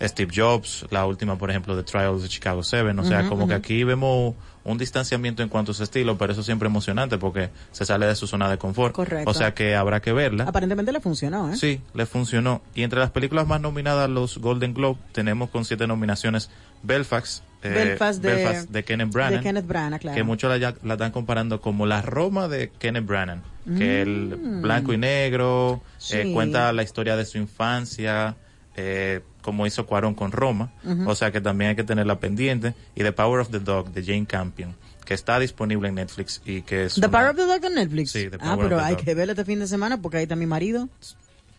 Steve 0.01 0.33
Jobs, 0.35 0.87
la 0.91 1.07
última, 1.07 1.37
por 1.37 1.51
ejemplo, 1.51 1.75
de 1.77 1.83
Trials 1.83 2.23
de 2.23 2.29
Chicago 2.29 2.63
7. 2.63 2.91
O 2.99 3.05
sea, 3.05 3.29
como 3.29 3.49
que 3.49 3.55
aquí 3.55 3.85
vemos 3.85 4.35
un 4.65 4.77
distanciamiento 4.77 5.43
en 5.43 5.49
cuanto 5.49 5.73
a 5.73 5.75
su 5.75 5.83
estilo, 5.83 6.19
pero 6.19 6.33
eso 6.33 6.43
siempre 6.43 6.69
emocionante 6.69 7.17
porque 7.17 7.51
se 7.73 7.85
sale 7.87 8.07
de 8.07 8.15
su 8.15 8.27
zona 8.27 8.51
de 8.51 8.59
confort. 8.59 8.95
Correcto. 8.95 9.31
O 9.31 9.35
sea 9.35 9.55
que 9.55 9.75
habrá 9.75 10.01
que 10.01 10.13
verla. 10.13 10.45
Aparentemente 10.45 10.93
le 10.93 11.01
funcionó, 11.01 11.51
¿eh? 11.51 11.57
Sí, 11.57 11.81
le 11.95 12.07
funcionó. 12.07 12.61
Y 12.75 12.83
entre 12.83 13.01
las 13.01 13.11
películas 13.11 13.47
más 13.47 13.61
nominadas 13.61 14.05
a 14.05 14.09
los 14.09 14.39
Golden 14.39 14.75
Globe 14.75 14.99
tenemos 15.13 15.49
con 15.51 15.65
siete 15.65 15.87
nominaciones 15.87 16.51
Belfast, 16.83 17.43
eh, 17.63 17.69
Belfast 17.71 18.23
de- 18.23 18.35
Belfast 18.35 18.71
de 18.71 18.85
Kenneth 18.85 19.11
Branagh, 19.11 19.39
de 19.39 19.43
Kenneth 19.43 19.67
Branagh, 19.67 20.01
claro. 20.01 20.17
que 20.17 20.23
muchos 20.23 20.59
la, 20.61 20.75
la 20.83 20.95
están 20.95 21.11
comparando 21.13 21.61
como 21.61 21.87
la 21.87 22.03
Roma 22.03 22.49
de 22.49 22.71
Kenneth 22.79 23.07
Branagh, 23.07 23.43
que 23.77 24.03
el 24.03 24.39
Mm. 24.39 24.63
blanco 24.63 24.93
y 24.93 24.99
negro 24.99 25.83
eh, 26.13 26.31
cuenta 26.33 26.73
la 26.73 26.83
historia 26.83 27.17
de 27.17 27.25
su 27.25 27.39
infancia, 27.39 28.37
eh, 28.77 29.21
como 29.43 29.67
hizo 29.67 29.87
Cuarón 29.87 30.15
con 30.15 30.31
Roma, 30.33 30.73
o 31.07 31.15
sea 31.15 31.33
que 31.33 31.41
también 31.41 31.71
hay 31.71 31.77
que 31.77 31.85
tenerla 31.85 32.21
pendiente. 32.21 32.75
Y 32.95 33.03
The 33.03 33.13
Power 33.13 33.41
of 33.41 33.51
the 33.51 33.59
Dog 33.61 33.93
de 33.93 34.05
Jane 34.05 34.27
Campion, 34.27 34.75
que 35.05 35.15
está 35.15 35.39
disponible 35.41 35.89
en 35.89 35.97
Netflix 35.97 36.41
y 36.45 36.63
que 36.63 36.85
es 36.85 36.95
The 36.95 37.01
una- 37.01 37.11
Power 37.11 37.31
of 37.31 37.37
the 37.37 37.47
Dog 37.47 37.65
en 37.65 37.75
Netflix. 37.75 38.11
Sí, 38.13 38.29
The 38.31 38.37
ah, 38.41 38.55
Power 38.55 38.59
pero 38.69 38.77
of 38.77 38.83
the 38.83 38.89
hay 38.89 38.95
Dog. 38.95 39.05
que 39.05 39.15
verla 39.15 39.33
este 39.33 39.45
fin 39.45 39.59
de 39.59 39.67
semana 39.67 40.01
porque 40.01 40.19
ahí 40.19 40.23
está 40.25 40.37
mi 40.37 40.47
marido. 40.47 40.89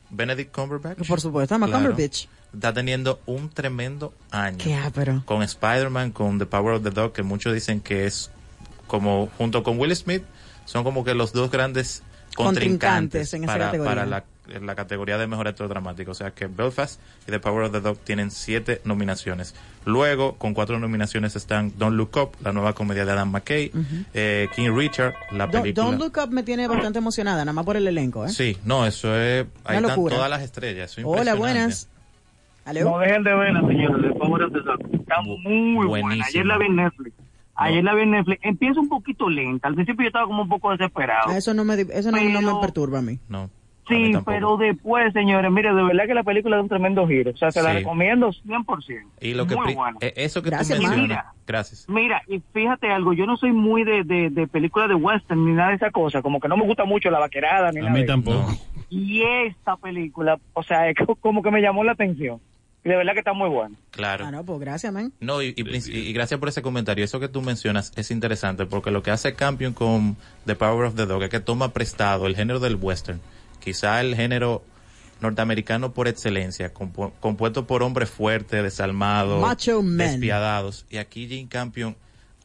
Benedict 0.09 0.53
Cumberbatch. 0.53 1.07
Por 1.07 1.21
supuesto, 1.21 1.55
ama 1.55 1.67
Claro. 1.67 1.89
Cumberbatch. 1.89 2.25
Está 2.53 2.73
teniendo 2.73 3.19
un 3.25 3.49
tremendo 3.49 4.13
año. 4.31 4.57
Qué 4.57 4.75
ápero. 4.75 5.21
Con 5.25 5.43
Spider-Man, 5.43 6.11
con 6.11 6.39
The 6.39 6.45
Power 6.47 6.75
of 6.75 6.83
the 6.83 6.89
Dog, 6.89 7.13
que 7.13 7.21
muchos 7.23 7.53
dicen 7.53 7.79
que 7.79 8.05
es 8.07 8.31
como, 8.87 9.29
junto 9.37 9.61
con 9.61 9.79
Will 9.79 9.95
Smith, 9.95 10.23
son 10.65 10.83
como 10.83 11.03
que 11.03 11.13
los 11.13 11.31
dos 11.31 11.51
grandes 11.51 12.01
Contrincantes 12.35 13.29
contrincantes 13.29 13.33
en 13.33 13.43
esa 13.43 13.53
para, 13.53 13.65
categoría. 13.65 13.95
para 13.95 14.05
la, 14.05 14.23
la 14.61 14.75
categoría 14.75 15.17
de 15.17 15.27
mejor 15.27 15.47
actor 15.47 15.67
dramático. 15.67 16.11
O 16.11 16.13
sea 16.15 16.31
que 16.31 16.47
Belfast 16.47 16.99
y 17.27 17.31
The 17.31 17.39
Power 17.39 17.65
of 17.65 17.71
the 17.71 17.81
Dog 17.81 17.97
tienen 17.99 18.31
siete 18.31 18.81
nominaciones. 18.85 19.55
Luego, 19.85 20.35
con 20.37 20.53
cuatro 20.53 20.79
nominaciones 20.79 21.35
están 21.35 21.73
Don't 21.77 21.95
Look 21.95 22.17
Up, 22.17 22.31
la 22.43 22.51
nueva 22.53 22.73
comedia 22.73 23.05
de 23.05 23.11
Adam 23.11 23.31
McKay, 23.31 23.71
eh, 24.13 24.47
King 24.55 24.71
Richard, 24.75 25.13
la 25.31 25.49
película. 25.49 25.85
Don't 25.85 25.99
Look 25.99 26.17
Up 26.23 26.31
me 26.31 26.43
tiene 26.43 26.67
bastante 26.67 26.99
emocionada, 26.99 27.39
nada 27.39 27.53
más 27.53 27.65
por 27.65 27.77
el 27.77 27.87
elenco, 27.87 28.25
¿eh? 28.25 28.29
Sí, 28.29 28.57
no, 28.65 28.85
eso 28.85 29.15
es. 29.15 29.45
Ahí 29.63 29.77
Una 29.77 29.87
están 29.87 29.95
locura. 29.95 30.15
todas 30.15 30.29
las 30.29 30.41
estrellas. 30.41 30.91
eso 30.91 31.01
es 31.01 31.07
Hola, 31.07 31.35
buenas. 31.35 31.89
No 32.65 32.99
dejen 32.99 33.23
de 33.23 33.33
verla, 33.33 33.61
señores. 33.61 34.01
De 34.03 34.11
Power 34.19 34.43
of 34.43 34.53
the 34.53 34.59
Dog. 34.59 34.79
Está 34.93 35.21
muy 35.21 35.87
buena. 35.87 36.23
Ayer 36.25 36.45
la 36.45 36.57
vi 36.57 36.65
en 36.67 36.75
Netflix. 36.75 37.15
Ayer 37.55 37.83
la 37.83 37.95
vi 37.95 38.03
en 38.03 38.11
Netflix. 38.11 38.39
Empieza 38.43 38.79
un 38.79 38.89
poquito 38.89 39.27
lenta. 39.29 39.67
Al 39.67 39.75
principio 39.75 40.03
yo 40.03 40.07
estaba 40.07 40.25
como 40.25 40.43
un 40.43 40.49
poco 40.49 40.71
desesperado. 40.71 41.29
Ah, 41.31 41.37
eso 41.37 41.53
no 41.53 41.65
me, 41.65 41.73
eso 41.81 42.11
no, 42.11 42.21
no 42.21 42.41
me 42.41 42.61
perturba 42.61 42.99
a 42.99 43.01
mí. 43.01 43.19
No. 43.27 43.49
Sí, 43.89 44.13
pero 44.25 44.55
después, 44.57 45.11
señores, 45.13 45.51
mire, 45.51 45.73
de 45.73 45.83
verdad 45.83 46.05
que 46.05 46.13
la 46.13 46.23
película 46.23 46.55
da 46.57 46.61
un 46.61 46.69
tremendo 46.69 47.07
giro. 47.07 47.31
O 47.31 47.37
sea, 47.37 47.51
se 47.51 47.61
la 47.61 47.73
recomiendo 47.73 48.29
100%. 48.29 49.03
Y 49.21 49.33
lo 49.33 49.47
que 49.47 49.55
Muy 49.55 49.73
buena. 49.73 49.97
eh, 50.01 50.13
eso 50.15 50.41
que 50.41 50.49
Gracias, 50.49 50.77
tú 50.77 50.83
mencionas. 50.83 51.07
Mira. 51.09 51.33
Gracias. 51.47 51.85
Mira, 51.89 52.21
y 52.27 52.41
fíjate 52.53 52.91
algo, 52.91 53.13
yo 53.13 53.25
no 53.25 53.35
soy 53.35 53.51
muy 53.51 53.83
de, 53.83 54.03
de, 54.03 54.29
de 54.29 54.47
películas 54.47 54.87
de 54.87 54.95
western 54.95 55.43
ni 55.45 55.51
nada 55.53 55.69
de 55.69 55.75
esa 55.75 55.89
cosa, 55.91 56.21
como 56.21 56.39
que 56.39 56.47
no 56.47 56.55
me 56.57 56.65
gusta 56.65 56.85
mucho 56.85 57.09
la 57.09 57.19
vaquerada 57.19 57.71
ni 57.71 57.79
A 57.79 57.81
nada 57.83 57.93
mí 57.93 57.99
de 57.99 58.05
eso. 58.05 58.13
tampoco. 58.13 58.51
Y 58.89 59.23
esta 59.47 59.75
película, 59.77 60.39
o 60.53 60.63
sea, 60.63 60.89
es 60.89 60.95
co- 60.95 61.15
como 61.15 61.41
que 61.41 61.51
me 61.51 61.61
llamó 61.61 61.83
la 61.83 61.93
atención. 61.93 62.39
Y 62.83 62.87
de 62.89 62.95
verdad 62.95 63.11
que 63.13 63.19
está 63.19 63.33
muy 63.33 63.49
buena. 63.49 63.75
Claro. 63.91 64.25
Ah, 64.25 64.31
no, 64.31 64.45
pues 64.45 64.57
gracias, 64.61 64.93
man. 64.93 65.11
No, 65.19 65.41
y, 65.41 65.53
y 65.57 66.13
gracias 66.13 66.39
por 66.39 66.47
ese 66.47 66.61
comentario. 66.61 67.03
Eso 67.03 67.19
que 67.19 67.27
tú 67.27 67.41
mencionas 67.41 67.91
es 67.97 68.09
interesante 68.09 68.65
porque 68.65 68.89
lo 68.89 69.03
que 69.03 69.11
hace 69.11 69.33
Campion 69.35 69.73
con 69.73 70.15
The 70.45 70.55
Power 70.55 70.85
of 70.85 70.95
the 70.95 71.05
Dog 71.05 71.23
es 71.23 71.29
que 71.29 71.41
toma 71.41 71.73
prestado 71.73 72.25
el 72.25 72.37
género 72.37 72.59
del 72.59 72.75
western, 72.75 73.19
quizá 73.59 74.01
el 74.01 74.15
género 74.15 74.63
norteamericano 75.21 75.93
por 75.93 76.07
excelencia, 76.07 76.73
compu- 76.73 77.11
compuesto 77.19 77.67
por 77.67 77.83
hombres 77.83 78.09
fuertes, 78.09 78.63
desalmados, 78.63 79.41
Macho 79.41 79.81
men. 79.81 79.97
despiadados. 80.11 80.85
Y 80.89 80.97
aquí 80.97 81.27
Jane 81.27 81.47
Campion 81.49 81.95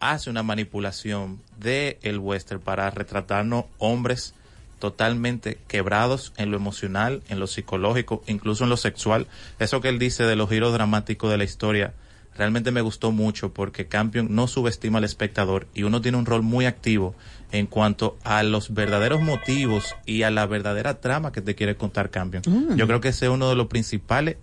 hace 0.01 0.29
una 0.29 0.43
manipulación 0.43 1.41
de 1.59 1.99
el 2.03 2.19
western 2.19 2.61
para 2.61 2.91
retratarnos 2.91 3.67
hombres 3.79 4.35
totalmente 4.81 5.59
quebrados 5.69 6.33
en 6.37 6.51
lo 6.51 6.57
emocional, 6.57 7.23
en 7.29 7.39
lo 7.41 7.47
psicológico, 7.47 8.23
incluso 8.27 8.65
en 8.65 8.71
lo 8.71 8.77
sexual. 8.77 9.27
Eso 9.59 9.81
que 9.81 9.89
él 9.89 9.99
dice 9.99 10.25
de 10.25 10.37
los 10.37 10.51
giros 10.51 10.73
dramáticos 10.75 11.31
de 11.31 11.39
la 11.39 11.45
historia, 11.45 11.95
realmente 12.37 12.71
me 12.71 12.83
gustó 12.83 13.13
mucho 13.13 13.55
porque 13.55 13.87
Campion 13.87 14.35
no 14.35 14.47
subestima 14.47 14.99
al 14.99 15.05
espectador 15.05 15.69
y 15.75 15.85
uno 15.85 16.03
tiene 16.03 16.19
un 16.19 16.27
rol 16.27 16.43
muy 16.43 16.67
activo 16.67 17.15
en 17.53 17.67
cuanto 17.67 18.19
a 18.25 18.43
los 18.43 18.75
verdaderos 18.75 19.21
motivos 19.23 19.95
y 20.07 20.23
a 20.23 20.31
la 20.31 20.47
verdadera 20.47 21.01
trama 21.01 21.31
que 21.33 21.41
te 21.41 21.55
quiere 21.55 21.77
contar 21.77 22.11
Campion. 22.11 22.43
Mm. 22.47 22.77
Yo 22.77 22.87
creo 22.87 23.01
que 23.01 23.09
ese 23.09 23.27
es 23.27 23.31
uno 23.31 23.49
de 23.49 23.57
los 23.57 23.67
principales 23.69 24.37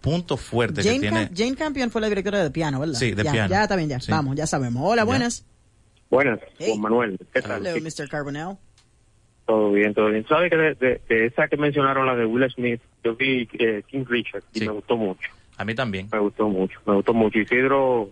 puntos 0.00 0.40
fuertes 0.40 0.84
Jane, 0.84 0.96
que 0.96 1.00
tiene. 1.08 1.28
Cam- 1.30 1.36
Jane 1.36 1.54
Campion 1.56 1.90
fue 1.90 2.00
la 2.00 2.08
directora 2.08 2.42
de 2.42 2.50
piano, 2.50 2.80
¿verdad? 2.80 2.94
Sí, 2.94 3.12
de 3.12 3.22
ya, 3.22 3.32
piano. 3.32 3.50
Ya 3.50 3.62
está 3.62 3.76
bien, 3.76 3.88
ya. 3.88 4.00
Sí. 4.00 4.10
Vamos, 4.10 4.34
ya 4.36 4.46
sabemos. 4.46 4.82
Hola, 4.84 5.02
Ya. 5.02 5.06
buenas. 5.06 5.44
Buenas, 6.10 6.40
Hey. 6.58 6.70
Juan 6.70 6.80
Manuel. 6.80 7.18
¿Qué 7.32 7.40
tal? 7.42 7.64
Hello, 7.64 7.80
Mr. 7.80 8.08
Carbonell. 8.08 8.56
Todo 9.46 9.72
bien, 9.72 9.94
todo 9.94 10.08
bien. 10.10 10.26
¿Sabe 10.28 10.48
que 10.50 10.56
de, 10.56 10.74
de- 10.74 11.00
de 11.08 11.26
esa 11.26 11.46
que 11.48 11.56
mencionaron, 11.56 12.06
la 12.06 12.16
de 12.16 12.24
Will 12.24 12.50
Smith, 12.50 12.80
yo 13.04 13.14
vi 13.16 13.48
eh, 13.58 13.82
King 13.88 14.04
Richard 14.08 14.42
y 14.54 14.60
me 14.60 14.68
gustó 14.72 14.96
mucho. 14.96 15.28
A 15.56 15.64
mí 15.64 15.74
también. 15.74 16.08
Me 16.12 16.18
gustó 16.18 16.48
mucho, 16.48 16.80
me 16.86 16.94
gustó 16.94 17.12
mucho. 17.14 17.38
Isidro, 17.38 18.10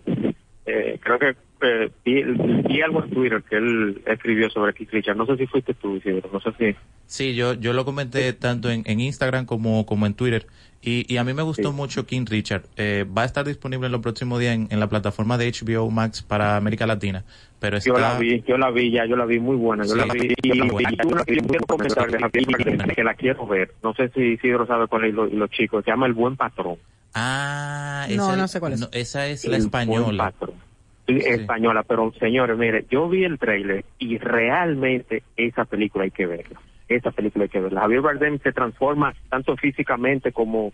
eh, 0.65 0.99
creo 1.01 1.17
que 1.19 1.35
eh, 1.61 1.89
vi, 2.05 2.23
vi 2.23 2.81
algo 2.81 3.03
en 3.03 3.09
Twitter 3.11 3.43
que 3.49 3.57
él 3.57 4.01
escribió 4.05 4.49
sobre 4.49 4.73
King 4.73 4.85
Richard. 4.91 5.17
No 5.17 5.25
sé 5.25 5.37
si 5.37 5.47
fuiste 5.47 5.73
tú, 5.73 5.95
Isidro, 5.97 6.29
no 6.31 6.39
sé 6.39 6.51
si... 6.57 6.75
Sí, 7.05 7.35
yo, 7.35 7.53
yo 7.53 7.73
lo 7.73 7.85
comenté 7.85 8.31
tanto 8.33 8.69
en, 8.69 8.83
en 8.85 8.99
Instagram 8.99 9.45
como, 9.45 9.85
como 9.85 10.05
en 10.05 10.13
Twitter. 10.13 10.45
Y, 10.81 11.11
y 11.13 11.17
a 11.17 11.25
mí 11.25 11.33
me 11.33 11.41
gustó 11.43 11.73
mucho 11.73 12.05
King 12.05 12.25
Richard. 12.29 12.63
Eh, 12.77 13.05
va 13.05 13.23
a 13.23 13.25
estar 13.25 13.45
disponible 13.45 13.87
en 13.87 13.91
los 13.91 14.01
próximos 14.01 14.39
días 14.39 14.55
en, 14.55 14.67
en 14.71 14.79
la 14.79 14.87
plataforma 14.87 15.37
de 15.37 15.51
HBO 15.51 15.89
Max 15.91 16.21
para 16.21 16.55
América 16.55 16.87
Latina. 16.87 17.25
Pero 17.59 17.75
está... 17.77 17.89
Yo 17.89 17.99
la 17.99 18.17
vi, 18.17 18.41
yo 18.47 18.57
la 18.57 18.71
vi 18.71 18.91
ya, 18.91 19.05
yo 19.05 19.17
la 19.17 19.25
vi 19.25 19.39
muy 19.39 19.57
buena. 19.57 19.83
Yo 19.83 19.95
Sí, 19.95 19.97
la 19.97 20.05
vi 20.13 20.33
y, 20.41 20.69
buena. 20.69 20.89
y 20.93 20.95
tuve 20.97 21.11
una- 21.13 21.23
y 21.27 21.35
quiero 21.37 21.65
comentar 21.65 22.09
de 22.09 22.17
esa 22.17 22.29
película 22.29 22.57
que, 22.59 22.95
que 22.95 23.03
la 23.03 23.13
quiero 23.15 23.45
ver. 23.45 23.73
No 23.83 23.93
sé 23.93 24.09
si 24.15 24.21
Isidro 24.21 24.65
sabe 24.67 24.87
cuál 24.87 25.03
es 25.05 25.13
lo- 25.13 25.27
y 25.27 25.35
los 25.35 25.49
chicos. 25.49 25.83
Se 25.83 25.91
llama 25.91 26.05
El 26.05 26.13
Buen 26.13 26.37
Patrón. 26.37 26.77
Ah, 27.13 28.05
No, 28.15 28.27
esa, 28.29 28.37
no 28.37 28.47
sé 28.47 28.59
cuál 28.61 28.73
es. 28.73 28.87
esa 28.93 29.27
es 29.27 29.45
la 29.45 29.57
El 29.57 29.63
española. 29.63 30.05
Buen 30.05 30.17
Patrón. 30.17 30.68
Sí, 31.09 31.17
Española, 31.25 31.83
pero 31.87 32.13
señores, 32.19 32.57
mire, 32.57 32.85
yo 32.89 33.09
vi 33.09 33.23
el 33.23 33.39
trailer 33.39 33.83
y 33.97 34.17
realmente 34.19 35.23
esa 35.35 35.65
película 35.65 36.03
hay 36.03 36.11
que 36.11 36.27
verla. 36.27 36.61
Esa 36.87 37.11
película 37.11 37.45
hay 37.45 37.49
que 37.49 37.59
verla. 37.59 37.81
Javier 37.81 38.01
Bardem 38.01 38.39
se 38.39 38.51
transforma 38.51 39.13
tanto 39.29 39.55
físicamente 39.57 40.31
como 40.31 40.71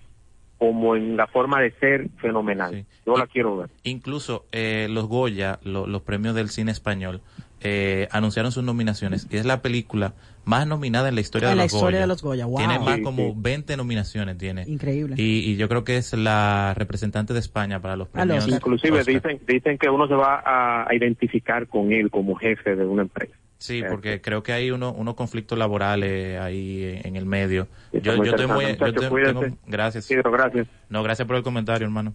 como 0.72 0.95
en 0.95 1.16
la 1.18 1.28
forma 1.28 1.61
de 1.61 1.72
ser 1.80 2.09
fenomenal. 2.22 2.86
Yo 3.05 3.16
la 3.18 3.28
quiero 3.28 3.57
ver. 3.57 3.70
Incluso 3.84 4.45
eh, 4.51 4.88
los 4.89 5.07
Goya, 5.07 5.59
lo- 5.63 5.86
los 5.88 6.01
premios 6.01 6.34
del 6.36 6.49
cine 6.49 6.72
español, 6.72 7.22
eh, 7.61 8.07
anunciaron 8.11 8.51
sus 8.51 8.63
nominaciones. 8.63 9.28
Y 9.30 9.38
es 9.38 9.45
la 9.45 9.61
película 9.61 10.13
más 10.43 10.68
nominada 10.68 11.09
en 11.09 11.16
la 11.16 11.22
historia, 11.22 11.49
En 11.49 11.53
de, 11.53 11.57
la 11.57 11.63
los 11.63 11.74
historia 11.74 11.97
Goya. 11.97 12.01
de 12.01 12.07
los 12.07 12.22
Goya, 12.24 12.45
wow. 12.45 12.57
Tiene 12.57 12.80
más 12.80 12.95
Sí, 12.97 13.01
como 13.03 13.30
sí. 13.30 13.34
20 13.38 13.78
nominaciones. 13.78 14.38
tiene 14.38 14.63
Increíble. 14.68 15.16
Y, 15.18 15.51
y 15.51 15.55
yo 15.55 15.68
creo 15.70 15.84
que 15.84 15.97
es 15.97 16.13
la 16.13 16.74
representante 16.76 17.34
de 17.34 17.39
España 17.39 17.80
para 17.82 17.95
los 17.95 18.07
premios. 18.09 18.39
Oscar. 18.45 18.53
Inclusive 18.55 18.99
Oscar. 18.99 19.13
dicen 19.16 19.39
dicen 19.47 19.78
que 19.78 19.89
uno 19.89 20.07
se 20.07 20.16
va 20.16 20.41
a, 20.45 20.89
a 20.89 20.95
identificar 20.95 21.68
con 21.68 21.91
él 21.91 22.09
como 22.11 22.36
jefe 22.36 22.76
de 22.76 22.86
una 22.86 23.03
empresa. 23.03 23.36
Sí, 23.66 23.84
porque 23.89 24.22
creo 24.22 24.43
que 24.43 24.53
hay 24.53 24.72
uno, 24.72 24.91
unos 24.91 25.16
conflictos 25.16 25.57
laborales 25.57 26.39
ahí 26.39 26.84
en, 26.84 27.07
en 27.07 27.16
el 27.16 27.26
medio. 27.26 27.68
Yo, 27.93 28.16
yo 28.16 28.24
estoy 28.32 28.47
muy... 28.47 28.63
yo 28.66 28.70
muchacho, 28.72 28.99
te- 29.01 29.09
cuídate. 29.09 29.39
tengo- 29.45 29.57
gracias. 29.68 30.05
Isidro, 30.05 30.32
gracias. 30.32 30.68
No, 30.89 31.01
gracias 31.03 31.28
por 31.28 31.36
el 31.38 31.43
comentario, 31.43 31.86
hermano. 31.86 32.13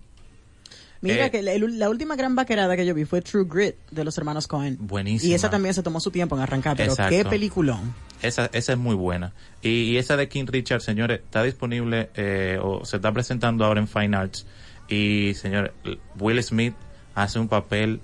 Mira 1.02 1.26
Eh, 1.26 1.30
que 1.30 1.40
la, 1.42 1.52
el- 1.52 1.78
la 1.78 1.88
última 1.88 2.14
gran 2.14 2.34
vaquerada 2.36 2.76
que 2.76 2.84
yo 2.84 2.94
vi 2.94 3.04
fue 3.06 3.22
True 3.22 3.46
Grit 3.48 3.74
de 3.90 4.04
los 4.04 4.18
hermanos 4.18 4.46
Cohen. 4.46 4.76
Buenísima. 4.78 5.30
Y 5.30 5.34
esa 5.34 5.48
también 5.48 5.74
se 5.74 5.82
tomó 5.82 5.98
su 5.98 6.10
tiempo 6.10 6.36
en 6.36 6.42
arrancar, 6.42 6.76
pero 6.76 6.90
Exacto. 6.92 7.16
qué 7.16 7.24
peliculón. 7.24 7.94
Esa, 8.20 8.50
esa 8.52 8.72
es 8.72 8.78
muy 8.78 8.94
buena. 8.94 9.32
Y, 9.62 9.84
y 9.84 9.96
esa 9.96 10.16
de 10.18 10.28
King 10.28 10.44
Richard, 10.46 10.82
señores, 10.82 11.20
está 11.20 11.42
disponible 11.42 12.10
eh, 12.14 12.58
o 12.62 12.84
se 12.84 12.96
está 12.96 13.12
presentando 13.12 13.64
ahora 13.64 13.80
en 13.80 13.88
Fine 13.88 14.14
Arts. 14.16 14.46
Y, 14.88 15.32
señores, 15.34 15.72
Will 16.18 16.42
Smith 16.42 16.74
hace 17.14 17.38
un 17.38 17.48
papel 17.48 18.00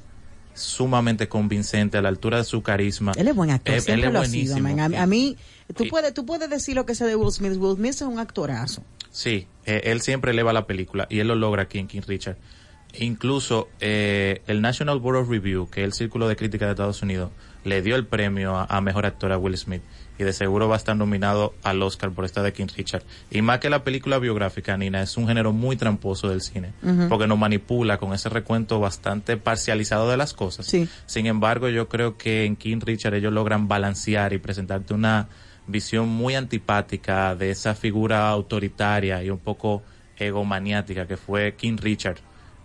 sumamente 0.57 1.29
convincente 1.29 1.99
a 1.99 2.03
la 2.03 2.09
altura 2.09 2.39
de 2.39 2.45
su 2.45 2.63
carisma. 2.63 3.13
Él 3.17 3.29
es 3.29 3.35
buen 3.35 3.51
actor, 3.51 3.75
Eh, 3.75 3.81
siempre 3.81 4.09
él 4.09 4.17
es 4.17 4.31
sido, 4.31 4.55
buenísimo. 4.55 4.77
man. 4.77 4.95
A, 4.95 5.03
a 5.03 5.07
mí, 5.07 5.37
tú 5.77 5.87
puedes, 5.89 6.13
tú 6.15 6.27
puedes 6.27 6.49
decir 6.51 6.75
lo 6.75 6.87
que 6.87 6.95
sea 6.95 7.07
de 7.07 7.15
Will 7.17 7.31
Smith. 7.33 7.57
Will 7.57 7.77
Smith 7.77 7.91
es 7.93 8.03
un 8.03 8.19
actorazo. 8.19 8.83
Sí, 9.11 9.47
eh, 9.65 9.83
él 9.85 10.01
siempre 10.01 10.33
eleva 10.33 10.53
la 10.53 10.67
película 10.67 11.07
y 11.11 11.21
él 11.21 11.29
lo 11.29 11.35
logra 11.37 11.63
aquí 11.63 11.79
en 11.79 11.87
King 11.87 12.03
Richard. 12.07 12.37
Incluso 12.99 13.69
eh, 13.81 14.43
el 14.47 14.63
National 14.63 15.01
Board 15.01 15.17
of 15.19 15.29
Review, 15.29 15.69
que 15.69 15.81
es 15.83 15.87
el 15.87 15.93
Círculo 15.93 16.29
de 16.29 16.37
Crítica 16.37 16.65
de 16.67 16.73
Estados 16.73 17.03
Unidos, 17.03 17.31
le 17.65 17.83
dio 17.83 17.97
el 17.97 18.07
premio 18.07 18.57
a, 18.57 18.65
a 18.65 18.81
Mejor 18.81 19.07
Actor 19.07 19.33
a 19.33 19.39
Will 19.39 19.57
Smith 19.57 19.83
y 20.19 20.25
de 20.25 20.33
seguro 20.33 20.69
va 20.69 20.77
a 20.77 20.79
estar 20.79 20.97
nominado 20.97 21.55
al 21.62 21.83
Oscar 21.83 22.11
por 22.11 22.25
esta 22.25 22.43
de 22.43 22.53
King 22.53 22.69
Richard. 22.77 23.03
Y 23.31 23.43
más 23.43 23.59
que 23.59 23.71
la 23.71 23.85
película 23.85 24.19
biográfica, 24.19 24.77
Nina, 24.77 25.03
es 25.03 25.17
un 25.17 25.29
género 25.29 25.53
muy 25.53 25.77
tramposo 25.77 26.29
del 26.29 26.41
cine, 26.41 26.73
porque 27.09 27.27
nos 27.27 27.39
manipula 27.39 27.99
con 27.99 28.12
ese 28.12 28.29
recuento 28.29 28.81
bastante 28.81 29.37
parcializado 29.37 30.11
de 30.11 30.17
las 30.17 30.33
cosas. 30.33 30.67
Sí. 30.67 30.89
Sin 31.07 31.27
embargo, 31.27 31.69
yo 31.69 31.89
creo 31.89 32.17
que 32.17 32.45
en 32.45 32.57
King 32.57 32.81
Richard 32.81 33.14
ellos 33.14 33.33
logran 33.33 33.69
balancear 33.69 34.33
y 34.33 34.39
presentarte 34.39 34.95
una 34.95 35.29
visión 35.67 36.09
muy 36.09 36.35
antipática 36.35 37.35
de 37.35 37.51
esa 37.51 37.75
figura 37.75 38.29
autoritaria 38.29 39.23
y 39.23 39.31
un 39.31 39.39
poco 39.39 39.83
egomaniática 40.17 41.07
que 41.07 41.17
fue 41.17 41.55
King 41.57 41.77
Richard, 41.81 42.19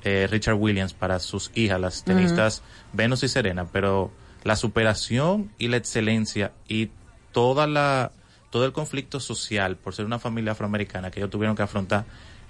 eh, 0.04 0.28
Richard 0.30 0.56
Williams 0.56 0.94
para 0.94 1.20
sus 1.20 1.52
hijas, 1.56 1.80
las 1.80 2.04
tenistas 2.04 2.62
Venus 2.94 3.24
y 3.24 3.28
Serena, 3.28 3.66
pero 3.66 4.12
la 4.44 4.56
superación 4.56 5.52
y 5.58 5.68
la 5.68 5.78
excelencia 5.78 6.54
y 6.68 6.90
toda 7.32 7.68
la 7.68 8.12
todo 8.50 8.66
el 8.66 8.74
conflicto 8.74 9.20
social 9.20 9.78
por 9.78 9.96
ser 9.96 10.06
una 10.06 10.20
familia 10.20 10.52
afroamericana 10.52 11.10
que 11.12 11.20
ellos 11.20 11.30
tuvieron 11.30 11.56
que 11.56 11.64
afrontar 11.64 12.06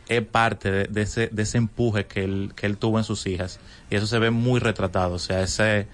es 0.08 0.22
parte 0.24 0.72
de, 0.72 0.84
de 0.86 1.02
ese 1.04 1.28
de 1.28 1.44
ese 1.44 1.58
empuje 1.58 2.06
que 2.06 2.24
él 2.24 2.52
que 2.56 2.66
él 2.66 2.78
tuvo 2.78 2.98
en 2.98 3.04
sus 3.04 3.26
hijas 3.28 3.60
y 3.90 3.96
eso 3.96 4.08
se 4.08 4.20
ve 4.20 4.32
muy 4.32 4.60
retratado, 4.60 5.16
o 5.16 5.20
sea, 5.20 5.42
ese 5.42 5.88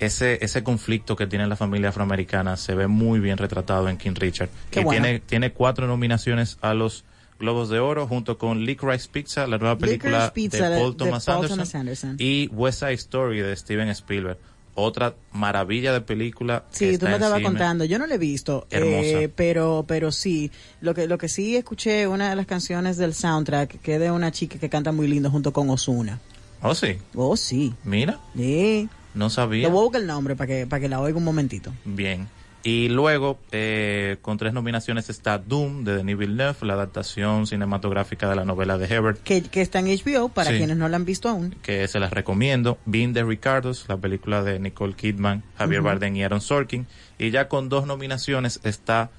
ese 0.00 0.44
ese 0.44 0.62
conflicto 0.64 1.16
que 1.16 1.26
tiene 1.26 1.46
la 1.46 1.56
familia 1.56 1.90
afroamericana 1.90 2.56
se 2.56 2.74
ve 2.74 2.86
muy 2.86 3.20
bien 3.20 3.38
retratado 3.38 3.88
en 3.88 3.96
King 3.96 4.14
Richard. 4.16 4.48
Qué 4.70 4.80
bueno. 4.80 5.02
tiene 5.02 5.20
tiene 5.20 5.52
cuatro 5.52 5.86
nominaciones 5.86 6.58
a 6.62 6.74
los 6.74 7.04
Globos 7.38 7.68
de 7.68 7.80
Oro 7.80 8.06
junto 8.06 8.38
con 8.38 8.64
Licorice 8.64 9.08
Pizza, 9.10 9.46
la 9.46 9.58
nueva 9.58 9.76
película 9.76 10.32
de 10.34 10.48
Paul 10.48 10.92
de 10.92 10.96
Thomas 10.96 11.24
Paul 11.26 11.36
Anderson, 11.36 11.58
Thomas 11.58 11.74
Anderson. 11.74 12.16
y 12.18 12.48
West 12.48 12.80
Side 12.80 12.92
Story 12.94 13.40
de 13.40 13.54
Steven 13.56 13.88
Spielberg. 13.88 14.38
Otra 14.76 15.14
maravilla 15.32 15.92
de 15.92 16.00
película. 16.00 16.64
que 16.72 16.76
Sí, 16.76 16.84
está 16.86 17.06
tú 17.06 17.10
me 17.10 17.14
estabas 17.14 17.40
contando. 17.42 17.84
Yo 17.84 17.98
no 17.98 18.06
la 18.06 18.16
he 18.16 18.18
visto, 18.18 18.66
Hermosa. 18.70 19.02
eh, 19.22 19.28
pero 19.28 19.84
pero 19.86 20.10
sí. 20.12 20.50
Lo 20.80 20.94
que 20.94 21.06
lo 21.06 21.16
que 21.18 21.28
sí 21.28 21.56
escuché 21.56 22.06
una 22.08 22.30
de 22.30 22.36
las 22.36 22.46
canciones 22.46 22.96
del 22.96 23.14
soundtrack 23.14 23.80
que 23.80 23.94
es 23.94 24.00
de 24.00 24.10
una 24.10 24.32
chica 24.32 24.58
que 24.58 24.68
canta 24.68 24.90
muy 24.92 25.06
lindo 25.06 25.30
junto 25.30 25.52
con 25.52 25.70
Osuna. 25.70 26.18
Oh, 26.62 26.74
sí. 26.74 26.98
Oh, 27.14 27.36
sí. 27.36 27.74
Mira, 27.84 28.18
Sí. 28.36 28.88
no 29.14 29.30
sabía. 29.30 29.68
Le 29.68 29.72
voy 29.72 29.80
a 29.80 29.84
buscar 29.84 30.00
el 30.00 30.06
nombre 30.06 30.34
para 30.34 30.46
que 30.48 30.66
para 30.66 30.80
que 30.80 30.88
la 30.88 31.00
oiga 31.00 31.18
un 31.18 31.24
momentito. 31.24 31.72
Bien. 31.84 32.26
Y 32.66 32.88
luego, 32.88 33.38
eh, 33.52 34.16
con 34.22 34.38
tres 34.38 34.54
nominaciones 34.54 35.10
está 35.10 35.36
Doom 35.36 35.84
de 35.84 35.96
Denis 35.96 36.16
Villeneuve, 36.16 36.56
la 36.62 36.72
adaptación 36.72 37.46
cinematográfica 37.46 38.26
de 38.30 38.36
la 38.36 38.46
novela 38.46 38.78
de 38.78 38.86
Herbert, 38.86 39.22
Que, 39.22 39.42
que 39.42 39.60
está 39.60 39.80
en 39.80 39.86
HBO 39.88 40.30
para 40.30 40.50
Sí. 40.50 40.56
quienes 40.56 40.78
no 40.78 40.88
la 40.88 40.96
han 40.96 41.04
visto 41.04 41.28
aún. 41.28 41.54
que 41.62 41.86
se 41.88 42.00
las 42.00 42.10
recomiendo. 42.10 42.78
Being 42.86 43.12
the 43.12 43.22
Ricardos, 43.22 43.84
la 43.86 43.98
película 43.98 44.42
de 44.42 44.58
Nicole 44.60 44.94
Kidman, 44.94 45.42
Javier 45.58 45.80
Ujú. 45.80 45.88
Bardem 45.88 46.16
y 46.16 46.22
Aaron 46.24 46.40
Sorkin. 46.40 46.86
Y 47.18 47.30
ya 47.30 47.48
con 47.48 47.68
dos 47.68 47.86
nominaciones 47.86 48.60
está 48.64 49.10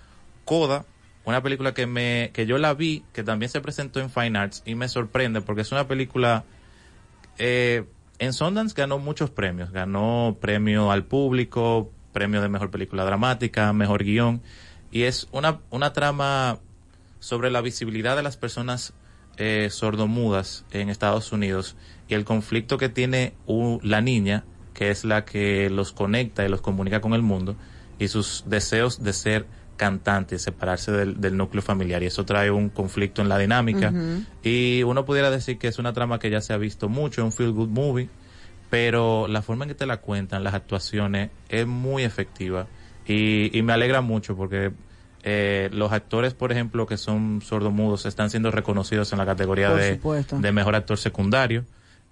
Coda, 0.44 0.86
una 1.24 1.44
película 1.44 1.74
que 1.76 1.86
me 1.86 2.32
que 2.34 2.48
yo 2.48 2.58
la 2.58 2.74
vi, 2.74 3.04
que 3.14 3.24
también 3.24 3.50
se 3.52 3.62
presentó 3.62 4.00
en 4.00 4.10
Fine 4.10 4.38
Arts 4.40 4.64
y 4.66 4.74
me 4.76 4.88
sorprende 4.90 5.42
porque 5.42 5.62
es 5.62 5.72
una 5.72 5.88
película 5.88 6.46
eh, 7.38 7.84
en 8.20 8.32
Sundance 8.34 8.74
ganó 8.76 8.98
muchos 8.98 9.30
premios, 9.30 9.72
ganó 9.72 10.38
premio 10.40 10.92
al 10.92 11.04
público, 11.04 11.92
premio 12.16 12.42
de 12.42 12.50
mejor 12.50 12.72
película 12.72 13.04
dramática, 13.04 13.72
mejor 13.74 14.04
guion 14.04 14.42
y 14.90 15.04
es 15.04 15.28
una 15.32 15.60
una 15.70 15.94
trama 15.94 16.60
sobre 17.20 17.52
la 17.52 17.62
visibilidad 17.62 18.16
de 18.16 18.24
las 18.24 18.38
personas 18.38 18.94
eh, 19.38 19.68
sordomudas 19.70 20.64
en 20.72 20.90
Estados 20.90 21.34
Unidos 21.34 21.76
y 22.08 22.14
el 22.14 22.24
conflicto 22.24 22.78
que 22.78 22.88
tiene 22.88 23.34
la 23.82 24.00
niña, 24.00 24.46
que 24.74 24.92
es 24.92 25.04
la 25.04 25.26
que 25.26 25.70
los 25.70 25.92
conecta 25.92 26.46
y 26.46 26.50
los 26.50 26.62
comunica 26.62 27.02
con 27.02 27.14
el 27.14 27.22
mundo, 27.22 27.58
y 28.00 28.08
sus 28.08 28.46
deseos 28.48 29.04
de 29.04 29.12
ser 29.12 29.46
cantante, 29.76 30.40
separarse 30.40 30.92
del, 30.92 31.20
del 31.20 31.36
núcleo 31.36 31.62
familiar. 31.62 32.02
Y 32.02 32.06
eso 32.06 32.24
trae 32.26 32.50
un 32.50 32.70
conflicto 32.70 33.22
en 33.22 33.28
la 33.28 33.38
dinámica. 33.38 33.92
Y 34.42 34.84
uno 34.84 35.04
pudiera 35.04 35.30
decir 35.32 35.58
que 35.58 35.68
es 35.68 35.80
una 35.80 35.92
trama 35.92 36.20
que 36.20 36.30
ya 36.30 36.40
se 36.40 36.54
ha 36.54 36.58
visto 36.58 36.88
mucho, 36.88 37.26
un 37.26 37.34
feel 37.34 37.52
good 37.52 37.70
movie, 37.70 38.08
pero 38.76 39.30
la 39.30 39.42
forma 39.42 39.64
en 39.64 39.70
que 39.70 39.76
te 39.76 39.86
la 39.86 40.02
cuentan, 40.02 40.44
las 40.44 40.54
actuaciones, 40.54 41.30
es 41.48 41.66
muy 41.66 42.04
efectiva. 42.04 42.68
Y, 43.08 43.58
y 43.58 43.62
me 43.62 43.72
alegra 43.72 44.02
mucho 44.02 44.36
porque 44.36 44.74
eh, 45.24 45.70
los 45.72 45.94
actores, 45.94 46.34
por 46.34 46.52
ejemplo, 46.52 46.86
que 46.86 46.98
son 46.98 47.42
sordomudos, 47.42 48.06
están 48.06 48.30
siendo 48.30 48.52
reconocidos 48.52 49.14
en 49.14 49.20
la 49.20 49.26
categoría 49.26 49.74
de 49.74 50.52
mejor 50.52 50.76
actor 50.76 50.98
secundario. 50.98 51.64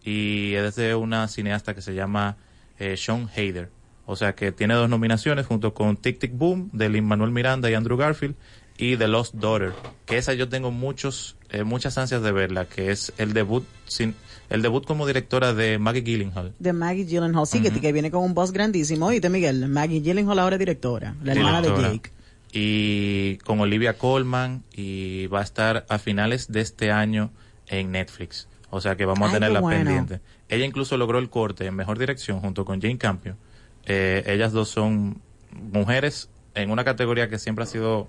Y 0.05 0.53
es 0.53 0.75
de 0.75 0.95
una 0.95 1.27
cineasta 1.27 1.75
que 1.75 1.81
se 1.81 1.95
llama 1.95 2.37
eh, 2.79 2.95
Sean 2.95 3.29
Hayder. 3.35 3.69
O 4.05 4.15
sea 4.15 4.33
que 4.33 4.53
tiene 4.53 4.73
dos 4.73 4.87
nominaciones 4.87 5.45
junto 5.45 5.73
con 5.73 5.97
Tic 5.97 6.17
Tic 6.17 6.31
Boom 6.33 6.69
de 6.71 6.87
Lin 6.87 7.03
Manuel 7.03 7.31
Miranda 7.31 7.69
y 7.69 7.73
Andrew 7.73 7.97
Garfield 7.97 8.35
y 8.77 8.95
The 8.95 9.09
Lost 9.09 9.35
Daughter, 9.35 9.73
que 10.05 10.17
esa 10.17 10.33
yo 10.33 10.47
tengo 10.49 10.71
muchos 10.71 11.35
eh, 11.49 11.63
muchas 11.63 11.97
ansias 11.97 12.21
de 12.23 12.31
verla, 12.31 12.65
que 12.65 12.91
es 12.91 13.13
el 13.17 13.33
debut 13.33 13.65
sin 13.85 14.15
el 14.53 14.61
debut 14.61 14.85
como 14.85 15.05
directora 15.07 15.53
de 15.53 15.79
Maggie 15.79 16.03
Gyllenhaal. 16.03 16.53
De 16.59 16.73
Maggie 16.73 17.05
Gyllenhaal. 17.05 17.47
Sí, 17.47 17.59
que- 17.61 17.69
Ujú. 17.69 17.81
que, 17.81 17.91
viene 17.91 18.11
con 18.11 18.23
un 18.23 18.33
boss 18.35 18.51
grandísimo. 18.51 19.07
Oíste, 19.07 19.29
Miguel. 19.29 19.67
Maggie 19.67 19.99
Gyllenhaal 20.01 20.37
ahora 20.39 20.55
es 20.55 20.59
directora. 20.59 21.15
La 21.23 21.33
hermana 21.33 21.61
de. 21.61 21.69
Jake. 21.69 22.11
Y 22.51 23.37
con 23.39 23.59
Olivia 23.59 23.97
Colman 23.97 24.63
y 24.75 25.25
va 25.27 25.39
a 25.39 25.43
estar 25.43 25.85
a 25.89 25.97
finales 25.97 26.51
de 26.51 26.61
este 26.61 26.91
año 26.91 27.31
en 27.67 27.91
Netflix. 27.91 28.47
O 28.69 28.79
sea 28.79 28.95
que 28.95 29.05
vamos 29.05 29.27
Ay, 29.29 29.31
a 29.31 29.33
tenerla 29.39 29.59
bueno. 29.59 29.83
pendiente. 29.85 30.19
Ella 30.49 30.65
incluso 30.65 30.95
logró 30.97 31.17
el 31.17 31.29
corte 31.31 31.65
en 31.65 31.75
mejor 31.75 31.97
dirección 31.97 32.39
junto 32.39 32.63
con 32.63 32.79
Jane 32.79 32.99
Campion. 32.99 33.37
Eh, 33.85 34.23
ellas 34.27 34.51
dos 34.51 34.69
son 34.69 35.19
mujeres 35.51 36.29
en 36.53 36.69
una 36.69 36.83
categoría 36.83 37.27
que 37.27 37.39
siempre 37.39 37.63
ha 37.63 37.67
sido 37.67 38.07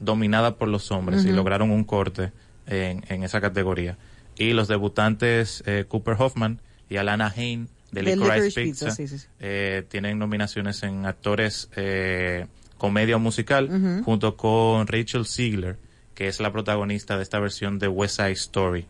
dominada 0.00 0.56
por 0.56 0.68
los 0.68 0.90
hombres 0.90 1.24
y 1.24 1.30
lograron 1.30 1.70
un 1.70 1.84
corte 1.84 2.32
en, 2.66 3.04
en 3.08 3.22
esa 3.22 3.40
categoría. 3.40 3.96
Y 4.36 4.52
los 4.52 4.68
debutantes 4.68 5.62
eh, 5.66 5.84
Cooper 5.88 6.16
Hoffman 6.18 6.60
y 6.88 6.96
Alana 6.96 7.32
Hain 7.34 7.68
de 7.92 8.02
Licorice, 8.02 8.62
Pizza, 8.62 8.86
Pizza, 8.86 8.90
sí, 8.90 9.08
sí, 9.08 9.18
sí. 9.18 9.26
eh, 9.40 9.84
tienen 9.88 10.18
nominaciones 10.18 10.82
en 10.82 11.06
actores 11.06 11.68
eh, 11.76 12.46
comedia 12.76 13.18
musical 13.18 14.02
junto 14.04 14.36
con 14.36 14.86
Rachel 14.86 15.26
Ziegler, 15.26 15.78
que 16.14 16.26
es 16.28 16.40
la 16.40 16.52
protagonista 16.52 17.16
de 17.16 17.22
esta 17.22 17.38
versión 17.38 17.78
de 17.78 17.88
West 17.88 18.16
Side 18.16 18.32
Story. 18.32 18.86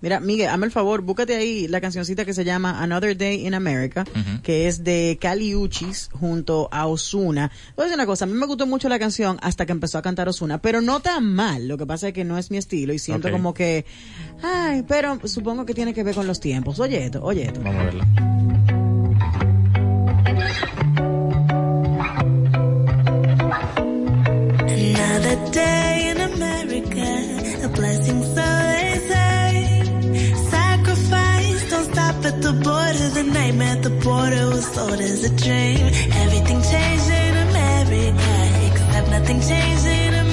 Mira, 0.00 0.20
Miguel, 0.20 0.48
hazme 0.48 0.66
el 0.66 0.72
favor, 0.72 1.02
búscate 1.02 1.34
ahí 1.34 1.66
la 1.66 1.80
cancioncita 1.80 2.24
que 2.24 2.32
se 2.32 2.44
llama 2.44 2.82
Another 2.82 3.16
Day 3.16 3.46
in 3.46 3.54
America, 3.54 4.04
que 4.42 4.68
es 4.68 4.84
de 4.84 5.18
Cali 5.20 5.54
Uchis 5.56 6.08
junto 6.12 6.68
a 6.70 6.86
Osuna. 6.86 7.50
Voy 7.76 7.82
a 7.82 7.86
decir 7.86 7.96
una 7.96 8.06
cosa, 8.06 8.24
a 8.24 8.28
mí 8.28 8.34
me 8.34 8.46
gustó 8.46 8.66
mucho 8.66 8.88
la 8.88 8.98
canción 8.98 9.38
hasta 9.42 9.66
que 9.66 9.72
empezó 9.72 9.98
a 9.98 10.02
cantar 10.02 10.28
Osuna, 10.28 10.58
pero 10.58 10.80
no 10.80 11.00
tan 11.00 11.24
mal. 11.34 11.66
Lo 11.66 11.76
que 11.76 11.86
pasa 11.86 12.08
es 12.08 12.14
que 12.14 12.24
no 12.24 12.38
es 12.38 12.50
mi 12.50 12.58
estilo 12.58 12.92
y 12.92 12.98
siento 12.98 13.30
como 13.30 13.54
que, 13.54 13.84
ay, 14.42 14.84
pero 14.86 15.18
supongo 15.24 15.66
que 15.66 15.74
tiene 15.74 15.92
que 15.92 16.04
ver 16.04 16.14
con 16.14 16.26
los 16.26 16.40
tiempos. 16.40 16.78
Oye 16.78 17.04
esto, 17.04 17.22
oye 17.22 17.46
esto. 17.46 17.60
Vamos 17.62 17.80
a 17.80 17.84
verla. 17.84 18.06
Another 24.70 25.50
day 25.52 25.87
nightmare 33.48 33.76
at 33.76 33.82
the 33.82 33.90
border 33.90 34.46
was 34.48 34.66
sold 34.66 35.00
as 35.00 35.24
a 35.24 35.30
dream. 35.36 35.86
Everything 36.24 36.60
changed 36.62 37.10
in 37.10 37.36
America, 37.48 38.34
except 38.66 39.08
nothing 39.08 39.40
changed 39.40 39.86
in 39.86 40.14
America. 40.14 40.27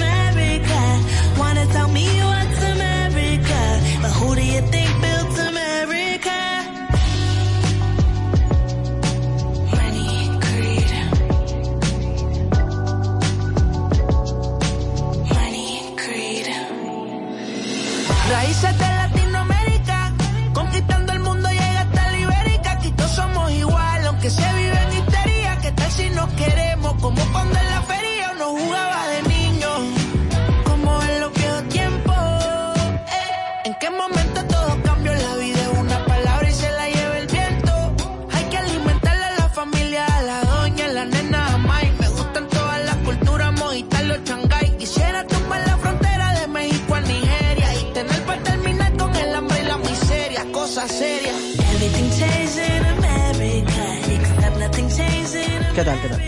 ¿Qué 55.75 55.83
tal, 55.83 56.01
qué 56.01 56.07
tal? 56.09 56.21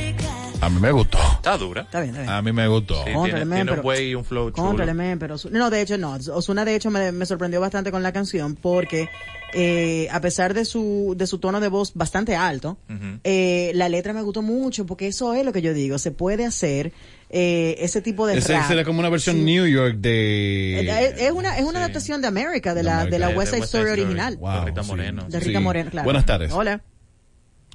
A 0.60 0.70
mí 0.70 0.80
me 0.82 0.92
gustó. 0.92 1.20
Está 1.36 1.58
dura. 1.58 1.82
Está 1.84 2.00
bien, 2.02 2.12
está 2.16 2.22
bien. 2.24 2.34
A 2.34 2.42
mí 2.42 2.52
me 2.52 2.68
gustó. 2.68 2.96
Sí, 3.06 3.12
tiene, 3.24 3.46
men, 3.46 3.58
tiene 3.60 3.72
un 3.72 3.78
pero- 3.78 3.82
way 3.88 4.10
y 4.10 4.16
un 4.16 4.26
flow 4.26 4.50
chulo. 4.52 4.68
Cóntrale, 4.70 4.94
men, 4.94 5.20
pero 5.20 5.36
Osu- 5.36 5.52
no, 5.52 5.70
de 5.70 5.82
hecho 5.82 5.98
no. 5.98 6.14
Osuna 6.34 6.66
de 6.66 6.76
hecho 6.76 6.90
me, 6.90 7.12
me 7.12 7.26
sorprendió 7.26 7.62
bastante 7.62 7.92
con 7.92 8.02
la 8.04 8.12
canción 8.12 8.56
porque 8.56 9.08
eh, 9.54 10.08
a 10.12 10.20
pesar 10.20 10.54
de 10.56 10.66
su 10.66 11.14
de 11.16 11.28
su 11.28 11.38
tono 11.38 11.60
de 11.62 11.68
voz 11.70 11.94
bastante 11.94 12.36
alto, 12.36 12.78
eh, 13.24 13.72
la 13.76 13.88
letra 13.88 14.14
me 14.14 14.22
gustó 14.24 14.42
mucho 14.42 14.86
porque 14.88 15.08
eso 15.08 15.34
es 15.36 15.46
lo 15.46 15.54
que 15.54 15.62
yo 15.62 15.74
digo. 15.74 16.00
Se 16.00 16.12
puede 16.12 16.44
hacer 16.46 16.92
eh, 17.30 17.76
ese 17.80 18.02
tipo 18.02 18.26
de 18.26 18.40
Ese 18.40 18.54
rap. 18.58 18.84
como 18.86 19.00
una 19.00 19.10
versión 19.10 19.46
New 19.46 19.68
York 19.68 19.98
de... 20.00 20.80
Eh, 20.82 21.16
Es 21.20 21.32
una 21.32 21.58
es 21.58 21.66
una 21.66 21.80
adaptación 21.80 22.22
de 22.22 22.28
América 22.30 22.74
de 22.74 22.82
la 22.84 23.06
de 23.06 23.20
la 23.20 23.30
West 23.30 23.52
de 23.52 23.58
Side 23.58 23.60
West 23.62 23.72
Side 23.72 23.80
Story 23.84 23.90
Story. 23.92 24.02
original. 24.02 24.38
Wow, 24.38 24.54
de 24.60 24.66
Rita 24.66 24.84
sí. 24.84 24.90
Moreno. 24.90 25.26
De 25.30 25.40
Rita 25.40 25.60
Sí. 25.60 25.64
Moreno, 25.64 25.92
claro. 25.92 26.06
Buenas 26.06 26.26
tardes. 26.26 26.52
Hola. 26.52 26.82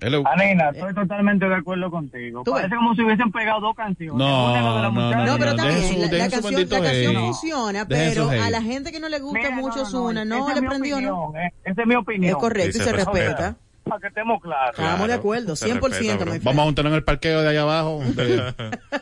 Hello. 0.02 0.24
Anina, 0.26 0.70
estoy 0.70 0.94
totalmente 0.94 1.48
de 1.48 1.54
acuerdo 1.54 1.90
contigo. 1.90 2.42
Tú 2.44 2.52
ves. 2.52 2.62
Parece 2.62 2.76
como 2.76 2.94
si 2.94 3.02
hubiesen 3.02 3.30
pegado 3.32 3.60
dos 3.60 3.74
canciones. 3.76 4.14
No, 4.16 4.50
Una 4.50 4.58
es 4.58 4.64
la 4.64 4.70
de 4.74 4.76
la 4.76 4.82
no, 4.82 4.90
muchacha. 4.92 5.24
No, 5.26 5.38
pero 5.38 5.50
su- 5.52 5.56
la, 5.56 5.62
canción, 5.62 6.00
la 6.00 6.80
canción 6.80 7.14
funciona, 7.14 7.86
pero 7.86 8.30
a 8.30 8.50
la 8.50 8.62
gente 8.62 8.92
que 8.92 9.00
no 9.00 9.08
le 9.08 9.18
gusta 9.20 9.38
Mira, 9.38 9.56
mucho 9.56 9.84
no, 9.90 10.24
no, 10.24 10.54
le 10.54 10.62
prendió, 10.62 11.00
¿no? 11.00 11.32
eh. 11.36 11.52
Esa 11.64 11.82
es 11.82 11.86
mi 11.88 11.94
opinión. 11.94 12.30
Es 12.30 12.36
correcto 12.36 12.70
y 12.78 12.80
se 12.80 12.84
se 12.84 12.92
respeta. 12.92 13.18
respeta. 13.18 13.56
Para 13.84 14.00
que 14.00 14.06
estemos 14.08 14.40
claros. 14.40 14.78
Estamos 14.78 15.08
de 15.08 15.14
acuerdo, 15.14 15.56
se 15.56 15.66
100%. 15.66 15.80
respeta. 15.80 16.38
Vamos 16.44 16.62
a 16.62 16.64
montarnos 16.66 16.92
en 16.92 16.96
el 16.96 17.04
parqueo 17.04 17.42
de 17.42 17.48
allá 17.48 17.62
abajo. 17.62 18.00
de- 18.14 18.54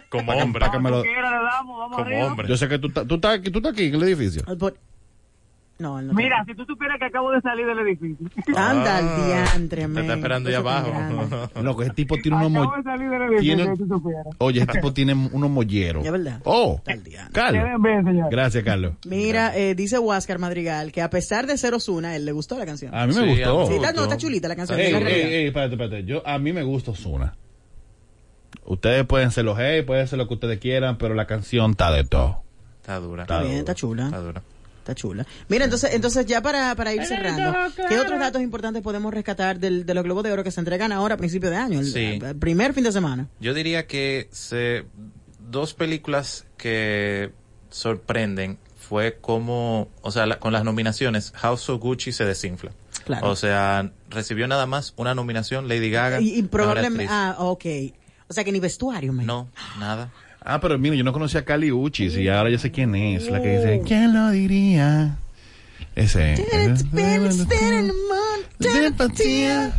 Como 0.09 0.33
hombre. 0.33 0.61
para 0.61 0.73
que 0.73 0.79
me 0.79 0.91
lo-. 0.91 1.05
Yo 2.49 2.57
sé 2.57 2.67
que 2.69 2.79
tú, 2.79 2.89
estás- 2.89 3.07
tú, 3.07 3.17
estás 3.17 3.39
aquí, 3.39 3.51
tú 3.51 3.59
estás 3.59 3.73
aquí 3.73 3.87
en 3.89 3.95
el 3.97 4.03
edificio. 4.05 4.43
But- 4.57 4.77
No, 5.81 5.99
él 5.99 6.09
no 6.09 6.13
Mira, 6.13 6.45
si 6.47 6.55
tú 6.55 6.65
supieras 6.67 6.99
que 6.99 7.07
acabo 7.07 7.31
de 7.33 7.41
salir 7.41 7.65
del 7.67 7.79
edificio. 7.79 8.27
Anda 8.55 8.97
Ah, 8.97 8.99
al 8.99 9.27
diantre, 9.27 9.81
Te 9.83 9.89
men. 9.89 10.05
está 10.05 10.15
esperando 10.15 10.49
ahí 10.51 10.55
abajo. 10.55 10.93
Loco, 11.63 11.83
ese 11.83 11.95
tipo 11.95 12.17
tiene 12.19 12.37
unos 12.37 12.51
Acabo 12.51 12.65
mo- 12.71 12.77
de 12.77 12.83
salir 12.83 13.09
del 13.09 13.23
edificio, 13.23 13.57
tiene- 13.57 13.77
si 13.77 13.83
tú 13.83 13.89
supieras. 13.89 14.27
Oye, 14.39 14.59
ese 14.61 14.67
tipo 14.73 14.93
tiene 14.93 15.15
unos 15.15 15.49
molleros. 15.51 16.05
Es 16.05 16.13
verdad. 16.13 16.41
Oh, 16.45 16.75
Está 16.77 16.93
al 16.93 17.03
diantre. 17.03 17.33
Carlos. 17.33 17.65
Bien, 17.83 18.05
señor. 18.05 18.31
Gracias, 18.31 18.63
Carlos. 18.63 18.93
Mira, 19.07 19.57
eh, 19.57 19.75
dice 19.75 19.99
Huáscar 19.99 20.39
Madrigal 20.39 20.93
que 20.93 21.01
a 21.01 21.09
pesar 21.09 21.47
de 21.47 21.57
ser 21.57 21.73
Osuna, 21.73 22.15
él 22.15 22.27
le 22.27 22.33
gustó 22.33 22.59
la 22.59 22.67
canción. 22.67 22.95
A 22.95 23.07
mí 23.07 23.15
me 23.15 23.23
Sí, 23.23 23.29
gustó. 23.31 23.67
Sí, 23.67 23.75
está, 23.77 23.93
no, 23.95 24.03
está 24.03 24.17
chulita 24.19 24.49
la 24.49 24.57
canción. 24.57 24.79
Ey, 24.79 24.93
ey, 24.95 25.03
ey, 25.35 25.47
espérate, 25.47 25.75
espérate. 25.77 26.05
Yo, 26.05 26.23
a 26.27 26.39
mí 26.39 26.53
me 26.53 26.63
gusta 26.63 26.91
Osuna. 26.91 27.35
Ustedes 28.67 29.07
pueden 29.07 29.31
ser 29.31 29.45
los 29.47 29.59
hey, 29.59 29.83
pueden 29.83 30.07
ser 30.07 30.19
lo 30.19 30.29
que 30.29 30.35
ustedes 30.35 30.59
quieran, 30.59 30.99
pero 30.99 31.15
la 31.15 31.27
canción 31.27 31.71
está 31.73 31.91
de 31.91 32.05
todo. 32.05 32.43
Está 32.81 32.99
dura. 33.01 33.23
Está 33.23 33.43
bien, 33.43 33.55
está 33.59 33.75
chula. 33.75 34.05
Está 34.07 34.19
dura. 34.19 34.43
Está 34.91 34.95
chula. 35.01 35.27
Mira, 35.49 35.65
entonces, 35.65 35.95
entonces 35.95 36.27
ya 36.27 36.43
para, 36.43 36.75
para 36.75 36.93
ir 36.93 37.05
cerrando, 37.07 37.55
¿qué 37.89 37.99
otros 37.99 38.19
datos 38.19 38.43
importantes 38.43 38.83
podemos 38.83 39.15
rescatar 39.15 39.59
del, 39.61 39.87
de 39.87 39.95
los 39.95 40.03
Globos 40.05 40.25
de 40.25 40.33
Oro 40.33 40.43
que 40.43 40.51
se 40.51 40.59
entregan 40.61 40.91
ahora 40.91 41.15
a 41.15 41.19
principio 41.19 41.49
de 41.51 41.57
año? 41.57 41.79
El, 41.81 41.87
Sí. 41.87 42.19
el 42.23 42.37
primer 42.37 42.75
fin 42.75 42.83
de 42.85 42.93
semana. 42.93 43.29
Yo 43.41 43.55
diría 43.55 43.87
que 43.87 44.29
se, 44.33 44.85
dos 45.49 45.75
películas 45.75 46.45
que 46.57 47.31
sorprenden 47.71 48.59
fue 48.77 49.19
como, 49.21 49.89
o 50.03 50.11
sea, 50.11 50.27
la- 50.27 50.41
con 50.41 50.53
las 50.53 50.65
nominaciones, 50.65 51.33
House 51.37 51.69
of 51.71 51.81
Gucci 51.81 52.11
se 52.13 52.25
desinfla. 52.25 52.73
Claro. 53.05 53.31
O 53.31 53.37
sea, 53.37 53.93
recibió 54.09 54.49
nada 54.49 54.67
más 54.67 54.93
una 54.97 55.15
nominación 55.15 55.69
Lady 55.69 55.91
Gaga. 55.91 56.21
Y, 56.21 56.39
y 56.39 56.43
probablemente, 56.43 57.07
ah, 57.09 57.37
ok. 57.39 57.65
O 58.29 58.33
sea 58.33 58.43
que 58.45 58.53
ni 58.53 58.59
vestuario, 58.61 59.13
man. 59.13 59.27
No, 59.27 59.49
nada. 59.79 60.11
Ah, 60.43 60.61
pero 60.61 60.79
mira, 60.79 60.95
yo 60.97 61.05
no 61.05 61.13
conocía 61.13 61.41
a 61.41 61.45
Cali 61.45 61.71
Uchis 61.71 62.17
y 62.17 62.29
ahora 62.29 62.51
yo 62.51 62.59
sé 62.59 62.71
quién 62.71 62.95
es. 62.95 63.31
La 63.31 63.43
que 63.43 63.59
dice, 63.59 63.83
¿quién 63.87 64.15
lo 64.15 64.31
diría? 64.31 65.17
Ese. 65.95 66.37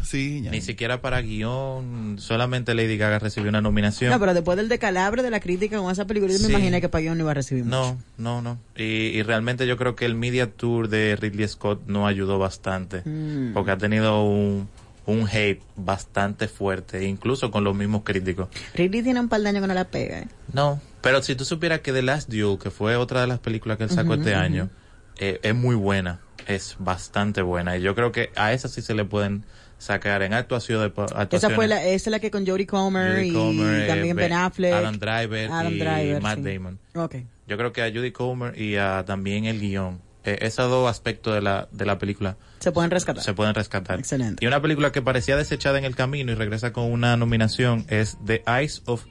Sí, 0.03 0.41
ya. 0.43 0.51
Ni 0.51 0.61
siquiera 0.61 1.01
para 1.01 1.21
guion, 1.21 2.17
solamente 2.19 2.73
Lady 2.73 2.97
Gaga 2.97 3.19
recibió 3.19 3.49
una 3.49 3.61
nominación. 3.61 4.11
No, 4.11 4.19
pero 4.19 4.33
después 4.33 4.57
del 4.57 4.69
decalabre 4.69 5.23
de 5.23 5.29
la 5.29 5.39
crítica 5.39 5.77
con 5.77 5.91
esa 5.91 6.05
película, 6.05 6.33
yo 6.33 6.39
me 6.39 6.49
imaginé 6.49 6.81
que 6.81 6.89
Payón 6.89 7.17
no 7.17 7.23
iba 7.23 7.31
a 7.31 7.35
recibir 7.35 7.63
mucho. 7.63 7.97
No, 8.17 8.41
no, 8.41 8.41
no. 8.41 8.57
Y, 8.75 8.83
y 8.83 9.23
realmente 9.23 9.67
yo 9.67 9.77
creo 9.77 9.95
que 9.95 10.05
el 10.05 10.15
media 10.15 10.51
tour 10.51 10.89
de 10.89 11.15
Ridley 11.15 11.47
Scott 11.47 11.83
no 11.87 12.07
ayudó 12.07 12.39
bastante. 12.39 13.01
Mm. 13.05 13.53
Porque 13.53 13.71
ha 13.71 13.77
tenido 13.77 14.23
un, 14.23 14.67
un 15.05 15.27
hate 15.27 15.61
bastante 15.75 16.47
fuerte, 16.47 17.05
incluso 17.07 17.49
con 17.51 17.63
los 17.63 17.75
mismos 17.75 18.03
críticos. 18.03 18.49
Ridley 18.75 19.01
tiene 19.03 19.19
un 19.19 19.29
par 19.29 19.41
de 19.41 19.49
años 19.49 19.61
que 19.61 19.67
no 19.67 19.73
la 19.73 19.85
pega, 19.85 20.19
¿eh? 20.19 20.27
No, 20.53 20.79
pero 21.01 21.21
si 21.23 21.35
tú 21.35 21.43
supieras 21.45 21.79
que 21.81 21.91
The 21.91 22.01
Last 22.03 22.29
Duel, 22.29 22.57
que 22.59 22.69
fue 22.71 22.95
otra 22.95 23.21
de 23.21 23.27
las 23.27 23.39
películas 23.39 23.77
que 23.77 23.85
él 23.85 23.89
sacó 23.89 24.13
este 24.13 24.35
año, 24.35 24.69
eh, 25.17 25.39
es 25.43 25.55
muy 25.55 25.75
buena. 25.75 26.19
Es 26.47 26.75
bastante 26.79 27.41
buena. 27.41 27.77
Y 27.77 27.81
yo 27.81 27.93
creo 27.95 28.11
que 28.11 28.31
a 28.35 28.53
esa 28.53 28.67
sí 28.67 28.81
se 28.81 28.93
le 28.95 29.05
pueden 29.05 29.43
sacar 29.77 30.21
en 30.21 30.33
actuación 30.33 30.79
de 30.81 30.87
Esa 30.87 31.19
actuaciones. 31.21 31.55
fue 31.55 31.67
la, 31.67 31.83
esa 31.83 32.09
es 32.09 32.11
la 32.11 32.19
que 32.19 32.29
con 32.29 32.45
Jodie 32.45 32.67
Comer 32.67 33.13
Jodie 33.13 33.27
y 33.27 33.33
Comer, 33.33 33.79
eh, 33.83 33.87
también 33.87 34.15
Ben 34.15 34.29
Ben- 34.29 34.37
Affleck. 34.39 34.73
Adam 34.73 34.99
Driver 34.99 35.51
Adam 35.51 35.73
y 35.73 35.79
Driver, 35.79 36.21
Matt 36.21 36.37
sí. 36.37 36.43
Damon. 36.53 36.79
Ok. 36.95 37.15
Yo 37.47 37.57
creo 37.57 37.73
que 37.73 37.81
a 37.81 37.91
Judy 37.91 38.11
Comer 38.11 38.59
y 38.59 38.75
a 38.77 39.03
también 39.05 39.45
el 39.45 39.59
guion, 39.59 39.99
eh, 40.23 40.37
esos 40.41 40.69
dos 40.69 40.89
aspectos 40.89 41.33
de 41.33 41.41
la, 41.41 41.67
de 41.71 41.85
la 41.85 41.97
película 41.97 42.37
Se 42.59 42.71
pueden 42.71 42.91
rescatar. 42.91 43.23
se 43.23 43.33
pueden 43.33 43.55
rescatar. 43.55 43.99
Excelente. 43.99 44.43
Y 44.43 44.47
una 44.47 44.61
película 44.61 44.91
que 44.91 45.01
parecía 45.01 45.35
desechada 45.35 45.77
en 45.79 45.85
el 45.85 45.95
camino 45.95 46.31
y 46.31 46.35
regresa 46.35 46.71
con 46.73 46.91
una 46.91 47.17
nominación 47.17 47.85
es 47.89 48.17
The 48.25 48.43
Eyes 48.47 48.83
of 48.85 49.03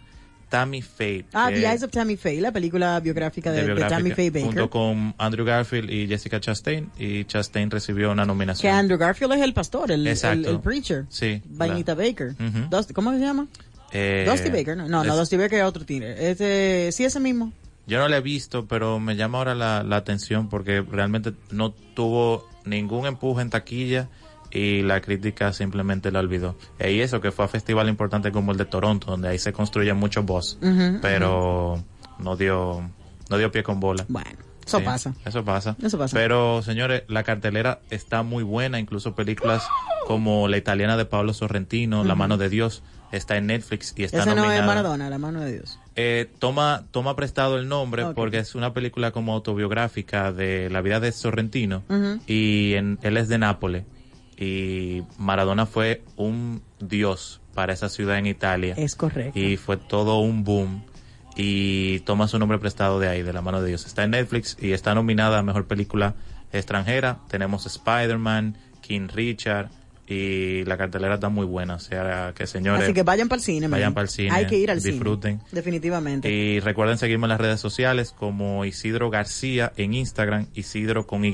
Tammy 0.48 0.82
Faye. 0.82 1.26
Ah, 1.32 1.48
que- 1.48 1.60
The 1.60 1.66
Eyes 1.66 1.82
of 1.84 1.90
Tammy 1.92 2.16
Faye, 2.16 2.40
la 2.40 2.50
película 2.50 2.98
biográfica 2.98 3.50
de, 3.50 3.56
de 3.58 3.62
de 3.62 3.66
biográfica, 3.68 3.96
Tammy 3.98 4.10
Faye 4.10 4.30
Baker. 4.30 4.46
junto 4.46 4.70
con 4.70 5.14
Andrew 5.16 5.44
Garfield 5.46 5.88
y 5.90 6.08
Jessica 6.08 6.40
Chastain 6.40 6.90
y 6.98 7.24
Chastain 7.24 7.70
recibió 7.70 8.10
una 8.10 8.24
Que 8.24 8.26
nominación. 8.28 8.74
Andrew 8.74 8.98
Garfield 8.98 9.32
es 9.34 9.42
el 9.42 9.54
pastor, 9.54 9.92
el, 9.92 10.04
el, 10.06 10.60
preacher. 10.60 11.06
Sí, 11.08 11.40
Vainita 11.46 11.94
Baker. 11.94 12.34
Dusty- 12.68 12.92
¿Cómo 12.94 13.12
se 13.12 13.20
llama? 13.20 13.46
Eh, 13.92 14.24
Dusty 14.28 14.50
Baker, 14.50 14.76
¿no? 14.76 14.88
No, 14.88 15.02
no, 15.04 15.16
Dusty 15.16 15.36
Baker 15.36 15.58
es 15.60 15.64
otro 15.64 15.84
tigre. 15.84 16.30
Este, 16.30 16.90
sí, 16.92 17.04
ese 17.04 17.18
mismo. 17.20 17.52
Yo 17.86 17.98
no 17.98 18.08
la 18.08 18.18
he 18.18 18.20
visto, 18.20 18.66
pero 18.66 19.00
me 19.00 19.16
llama 19.16 19.38
ahora 19.38 19.54
la, 19.54 19.82
la 19.82 19.96
atención 19.96 20.48
porque 20.48 20.80
realmente 20.82 21.32
no 21.50 21.72
tuvo 21.72 22.48
ningún 22.64 23.06
empuje 23.06 23.42
en 23.42 23.50
taquilla 23.50 24.08
y 24.50 24.82
la 24.82 25.00
crítica 25.00 25.52
simplemente 25.52 26.10
la 26.10 26.20
olvidó. 26.20 26.56
Y 26.78 27.00
eso 27.00 27.20
que 27.20 27.30
fue 27.32 27.44
a 27.44 27.48
festival 27.48 27.88
importante 27.88 28.32
como 28.32 28.52
el 28.52 28.58
de 28.58 28.64
Toronto, 28.64 29.10
donde 29.10 29.28
ahí 29.28 29.38
se 29.38 29.52
construyen 29.52 29.96
muchos 29.96 30.24
boss, 30.24 30.58
pero 31.00 31.82
no 32.18 32.36
dio 32.36 32.82
no 33.28 33.38
dio 33.38 33.50
pie 33.52 33.62
con 33.62 33.80
bola. 33.80 34.04
Bueno, 34.08 34.38
eso 34.66 34.78
Sí, 34.78 34.84
pasa. 34.84 35.14
Eso 35.24 35.44
pasa. 35.44 35.76
Eso 35.82 35.98
pasa. 35.98 36.14
Pero, 36.16 36.62
señores, 36.62 37.04
la 37.08 37.22
cartelera 37.22 37.80
está 37.90 38.22
muy 38.22 38.42
buena. 38.42 38.78
Incluso 38.78 39.14
películas 39.14 39.66
como 40.06 40.48
La 40.48 40.56
Italiana 40.56 40.96
de 40.96 41.04
Pablo 41.04 41.32
Sorrentino, 41.32 42.04
La. 42.04 42.14
Mano 42.14 42.36
de 42.36 42.48
Dios, 42.48 42.82
está 43.12 43.36
en 43.36 43.46
Netflix 43.46 43.92
y 43.96 44.04
está 44.04 44.24
no 44.24 44.34
nominada. 44.34 44.60
es 44.60 44.66
Maradona, 44.66 45.10
la 45.10 45.18
mano 45.18 45.40
de 45.40 45.52
Dios. 45.52 45.78
Eh, 45.96 46.30
toma, 46.38 46.84
toma 46.90 47.16
prestado 47.16 47.58
el 47.58 47.68
nombre 47.68 48.06
porque 48.14 48.38
es 48.38 48.54
una 48.54 48.72
película 48.72 49.10
como 49.10 49.32
autobiográfica 49.34 50.32
de 50.32 50.70
la 50.70 50.80
vida 50.80 51.00
de 51.00 51.12
Sorrentino 51.12 51.82
y 52.26 52.74
en- 52.74 52.98
él 53.02 53.16
es 53.16 53.28
de 53.28 53.38
Nápoles 53.38 53.84
y 54.36 55.02
Maradona 55.18 55.66
fue 55.66 56.02
un 56.16 56.62
dios 56.78 57.40
para 57.54 57.72
esa 57.72 57.88
ciudad 57.88 58.16
en 58.18 58.26
Italia 58.26 58.74
Es 58.78 58.94
correcto. 58.94 59.38
y 59.38 59.56
fue 59.56 59.76
todo 59.76 60.20
un 60.20 60.44
boom 60.44 60.82
y 61.36 62.00
toma 62.00 62.28
su 62.28 62.38
nombre 62.38 62.58
prestado 62.58 62.98
de 63.00 63.08
ahí, 63.08 63.22
de 63.22 63.32
la 63.32 63.42
mano 63.42 63.60
de 63.62 63.68
Dios. 63.68 63.86
Está 63.86 64.04
en 64.04 64.10
Netflix 64.12 64.56
y 64.60 64.72
está 64.72 64.94
nominada 64.94 65.38
a 65.38 65.42
Mejor 65.42 65.66
Película 65.66 66.14
Extranjera. 66.52 67.18
Tenemos 67.28 67.66
Spider-Man, 67.66 68.56
King 68.80 69.08
Richard 69.12 69.68
y 70.10 70.64
la 70.64 70.76
cartelera 70.76 71.14
está 71.14 71.28
muy 71.28 71.46
buena. 71.46 71.76
O 71.76 71.78
sea 71.78 72.32
que 72.34 72.46
señores, 72.46 72.82
Así 72.82 72.92
que 72.92 73.04
vayan 73.04 73.28
para 73.28 73.38
el 73.38 73.44
cine, 73.44 73.68
vayan 73.68 73.94
para 73.94 74.02
el 74.02 74.08
cine, 74.08 74.30
Hay 74.32 74.46
que 74.46 74.56
ir 74.56 74.70
al 74.70 74.82
disfruten. 74.82 75.38
cine. 75.38 75.50
Definitivamente. 75.52 76.28
Y 76.30 76.58
recuerden 76.58 76.98
seguirme 76.98 77.26
en 77.26 77.30
las 77.30 77.40
redes 77.40 77.60
sociales 77.60 78.12
como 78.16 78.64
Isidro 78.64 79.08
García 79.10 79.72
en 79.76 79.94
Instagram, 79.94 80.46
Isidro 80.54 81.06
con 81.06 81.24
Y. 81.24 81.30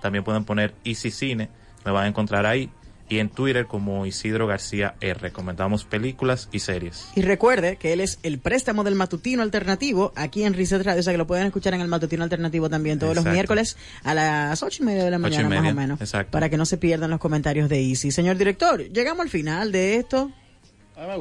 También 0.00 0.22
pueden 0.22 0.44
poner 0.44 0.74
Easy 0.84 1.10
Cine, 1.10 1.48
me 1.84 1.90
van 1.90 2.04
a 2.04 2.08
encontrar 2.08 2.46
ahí. 2.46 2.70
Y 3.08 3.18
en 3.18 3.28
Twitter 3.28 3.66
como 3.66 4.06
Isidro 4.06 4.46
García 4.46 4.94
R. 5.00 5.30
Comentamos 5.32 5.84
películas 5.84 6.48
y 6.52 6.60
series. 6.60 7.08
Y 7.14 7.22
recuerde 7.22 7.76
que 7.76 7.92
él 7.92 8.00
es 8.00 8.18
el 8.22 8.38
préstamo 8.38 8.82
del 8.82 8.94
matutino 8.94 9.42
alternativo 9.42 10.12
aquí 10.16 10.44
en 10.44 10.54
Reset 10.54 10.82
Radio, 10.82 11.00
o 11.00 11.02
sea 11.02 11.12
que 11.12 11.18
lo 11.18 11.26
pueden 11.26 11.46
escuchar 11.46 11.74
en 11.74 11.80
el 11.80 11.88
matutino 11.88 12.24
alternativo 12.24 12.70
también 12.70 12.98
todos 12.98 13.14
los 13.14 13.24
miércoles 13.24 13.76
a 14.02 14.14
las 14.14 14.62
ocho 14.62 14.82
y 14.82 14.86
media 14.86 15.04
de 15.04 15.10
la 15.10 15.18
mañana 15.18 15.48
más 15.48 15.72
o 15.72 15.74
menos, 15.74 16.00
exacto. 16.00 16.30
para 16.30 16.48
que 16.48 16.56
no 16.56 16.66
se 16.66 16.78
pierdan 16.78 17.10
los 17.10 17.20
comentarios 17.20 17.68
de 17.68 17.80
Easy. 17.82 18.10
Señor 18.10 18.36
director, 18.36 18.80
llegamos 18.80 19.20
al 19.20 19.30
final 19.30 19.72
de 19.72 19.96
esto. 19.96 20.30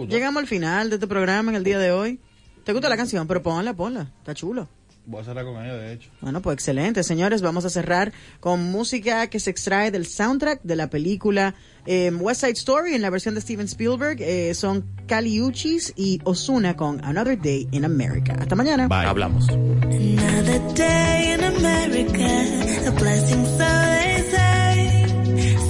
Llegamos 0.08 0.42
al 0.42 0.48
final 0.48 0.90
de 0.90 0.96
este 0.96 1.08
programa 1.08 1.52
en 1.52 1.58
el 1.58 1.64
día 1.64 1.80
de 1.80 1.92
hoy. 1.92 2.20
¿Te 2.64 2.72
gusta 2.72 2.90
la 2.90 2.96
canción? 2.96 3.28
Pero 3.28 3.42
ponla, 3.42 3.74
ponla. 3.74 4.12
Está 4.20 4.34
chulo. 4.34 4.70
Voy 5.06 5.22
a 5.22 5.26
cerrar 5.26 5.44
con 5.44 5.62
ello, 5.64 5.76
de 5.76 5.94
hecho. 5.94 6.10
Bueno, 6.22 6.42
pues 6.42 6.54
excelente, 6.54 7.04
señores. 7.04 7.42
Vamos 7.42 7.66
a 7.66 7.70
cerrar 7.70 8.14
con 8.40 8.72
música 8.72 9.28
que 9.28 9.40
se 9.40 9.50
extrae 9.50 9.92
del 9.92 10.06
soundtrack 10.06 10.62
de 10.64 10.76
la 10.78 10.90
película 10.90 11.56
eh, 11.86 12.10
West 12.12 12.42
Side 12.42 12.54
Story 12.54 12.94
en 12.96 13.02
la 13.02 13.10
versión 13.10 13.36
de 13.36 13.42
Steven 13.42 13.66
Spielberg. 13.66 14.22
Eh, 14.22 14.54
son 14.54 14.86
Caliuchis 15.08 15.94
y 15.98 16.22
Osuna 16.24 16.78
con 16.78 17.04
Another 17.04 17.38
Day 17.38 17.68
in 17.72 17.84
America. 17.84 18.34
Hasta 18.40 18.56
mañana. 18.56 18.88
Bye. 18.88 19.06
Hablamos. 19.06 19.50
Another 19.50 20.62
day 20.74 21.34
in 21.34 21.44
America, 21.44 22.88
a 22.88 22.92
blessing 22.92 23.46
so 23.46 23.58
they 23.58 24.24
say. 24.32 25.06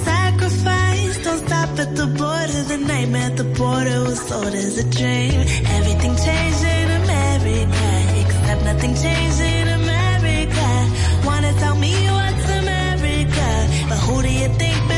Sacrifice, 0.04 1.24
don't 1.24 1.44
stop 1.44 1.78
at 1.80 1.96
the 1.96 2.06
border. 2.06 2.62
The 2.68 2.78
nightmare 2.78 3.30
at 3.30 3.36
the 3.36 3.44
border 3.44 4.04
was 4.04 4.20
sold 4.28 4.54
as 4.54 4.78
a 4.78 4.84
dream. 4.90 5.40
Everything 5.76 6.14
changed 6.16 6.64
in 6.64 6.90
America. 7.02 7.83
nothing 8.62 8.94
changed 8.94 9.40
in 9.40 9.68
America. 9.68 10.68
Wanna 11.26 11.52
tell 11.54 11.76
me 11.76 11.92
what's 12.18 12.44
America? 12.62 13.48
But 13.88 13.98
who 13.98 14.22
do 14.22 14.30
you 14.30 14.48
think? 14.58 14.93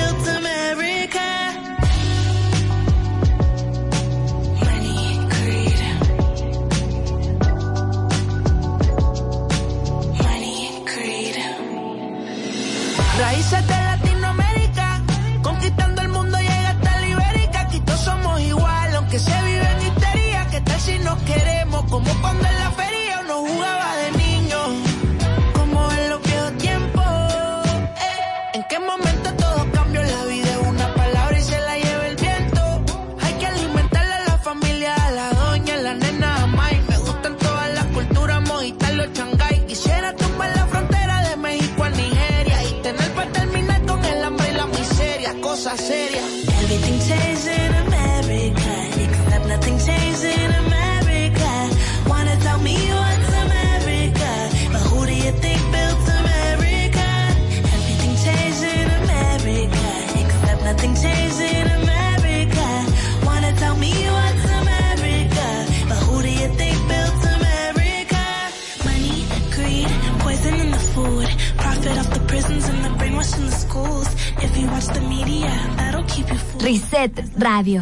Reset 76.67 77.13
Radio. 77.39 77.81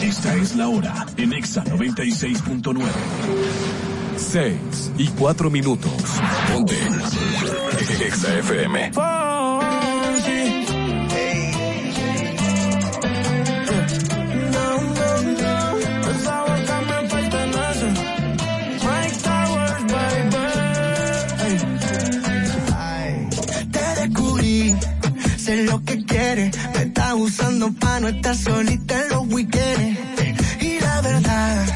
Esta 0.00 0.36
es 0.36 0.54
la 0.54 0.68
hora 0.68 1.04
en 1.16 1.32
Exa 1.32 1.64
96.9. 1.64 2.80
6 4.16 4.92
y 4.98 5.08
4 5.08 5.50
minutos. 5.50 5.92
Ponte. 6.52 6.78
Exa 8.06 8.38
FM. 8.38 8.92
no 28.04 28.10
estás 28.10 28.38
solita 28.38 29.02
en 29.02 29.08
los 29.08 29.26
weekends. 29.32 29.98
Y 30.60 30.78
la 30.78 31.00
verdad, 31.00 31.66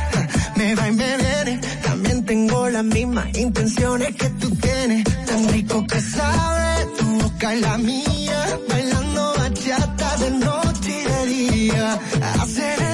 me 0.56 0.74
va 0.74 0.88
y 0.88 0.92
me 0.92 1.16
viene. 1.16 1.60
También 1.82 2.24
tengo 2.26 2.68
las 2.68 2.84
mismas 2.84 3.26
intenciones 3.34 4.14
que 4.14 4.28
tú 4.40 4.50
tienes. 4.56 5.04
Tan 5.04 5.48
rico 5.48 5.86
que 5.86 5.98
sabe 6.02 6.86
tu 6.98 7.06
boca 7.22 7.56
y 7.56 7.60
la 7.60 7.78
mía. 7.78 8.58
Bailando 8.68 9.34
bachata 9.38 10.16
de 10.18 10.30
noche 10.32 11.00
y 11.00 11.04
de 11.12 11.26
día. 11.26 11.98
Hacer 12.42 12.87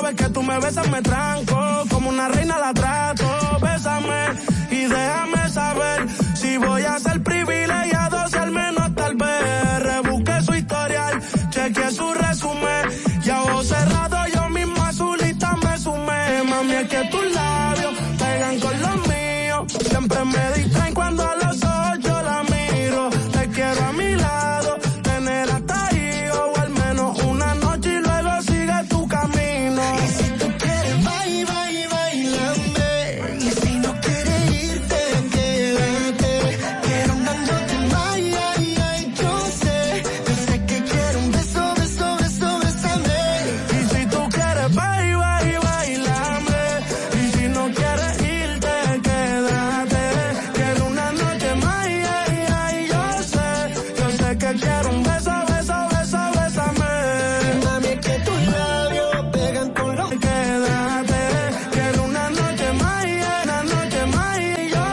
cada 0.00 0.12
vez 0.12 0.22
que 0.22 0.32
tú 0.32 0.42
me 0.42 0.58
besas 0.58 0.88
me 0.88 1.02
tranco. 1.02 1.84
Como 1.90 2.08
una 2.10 2.28
reina 2.28 2.58
la 2.58 2.72
trato 2.72 3.19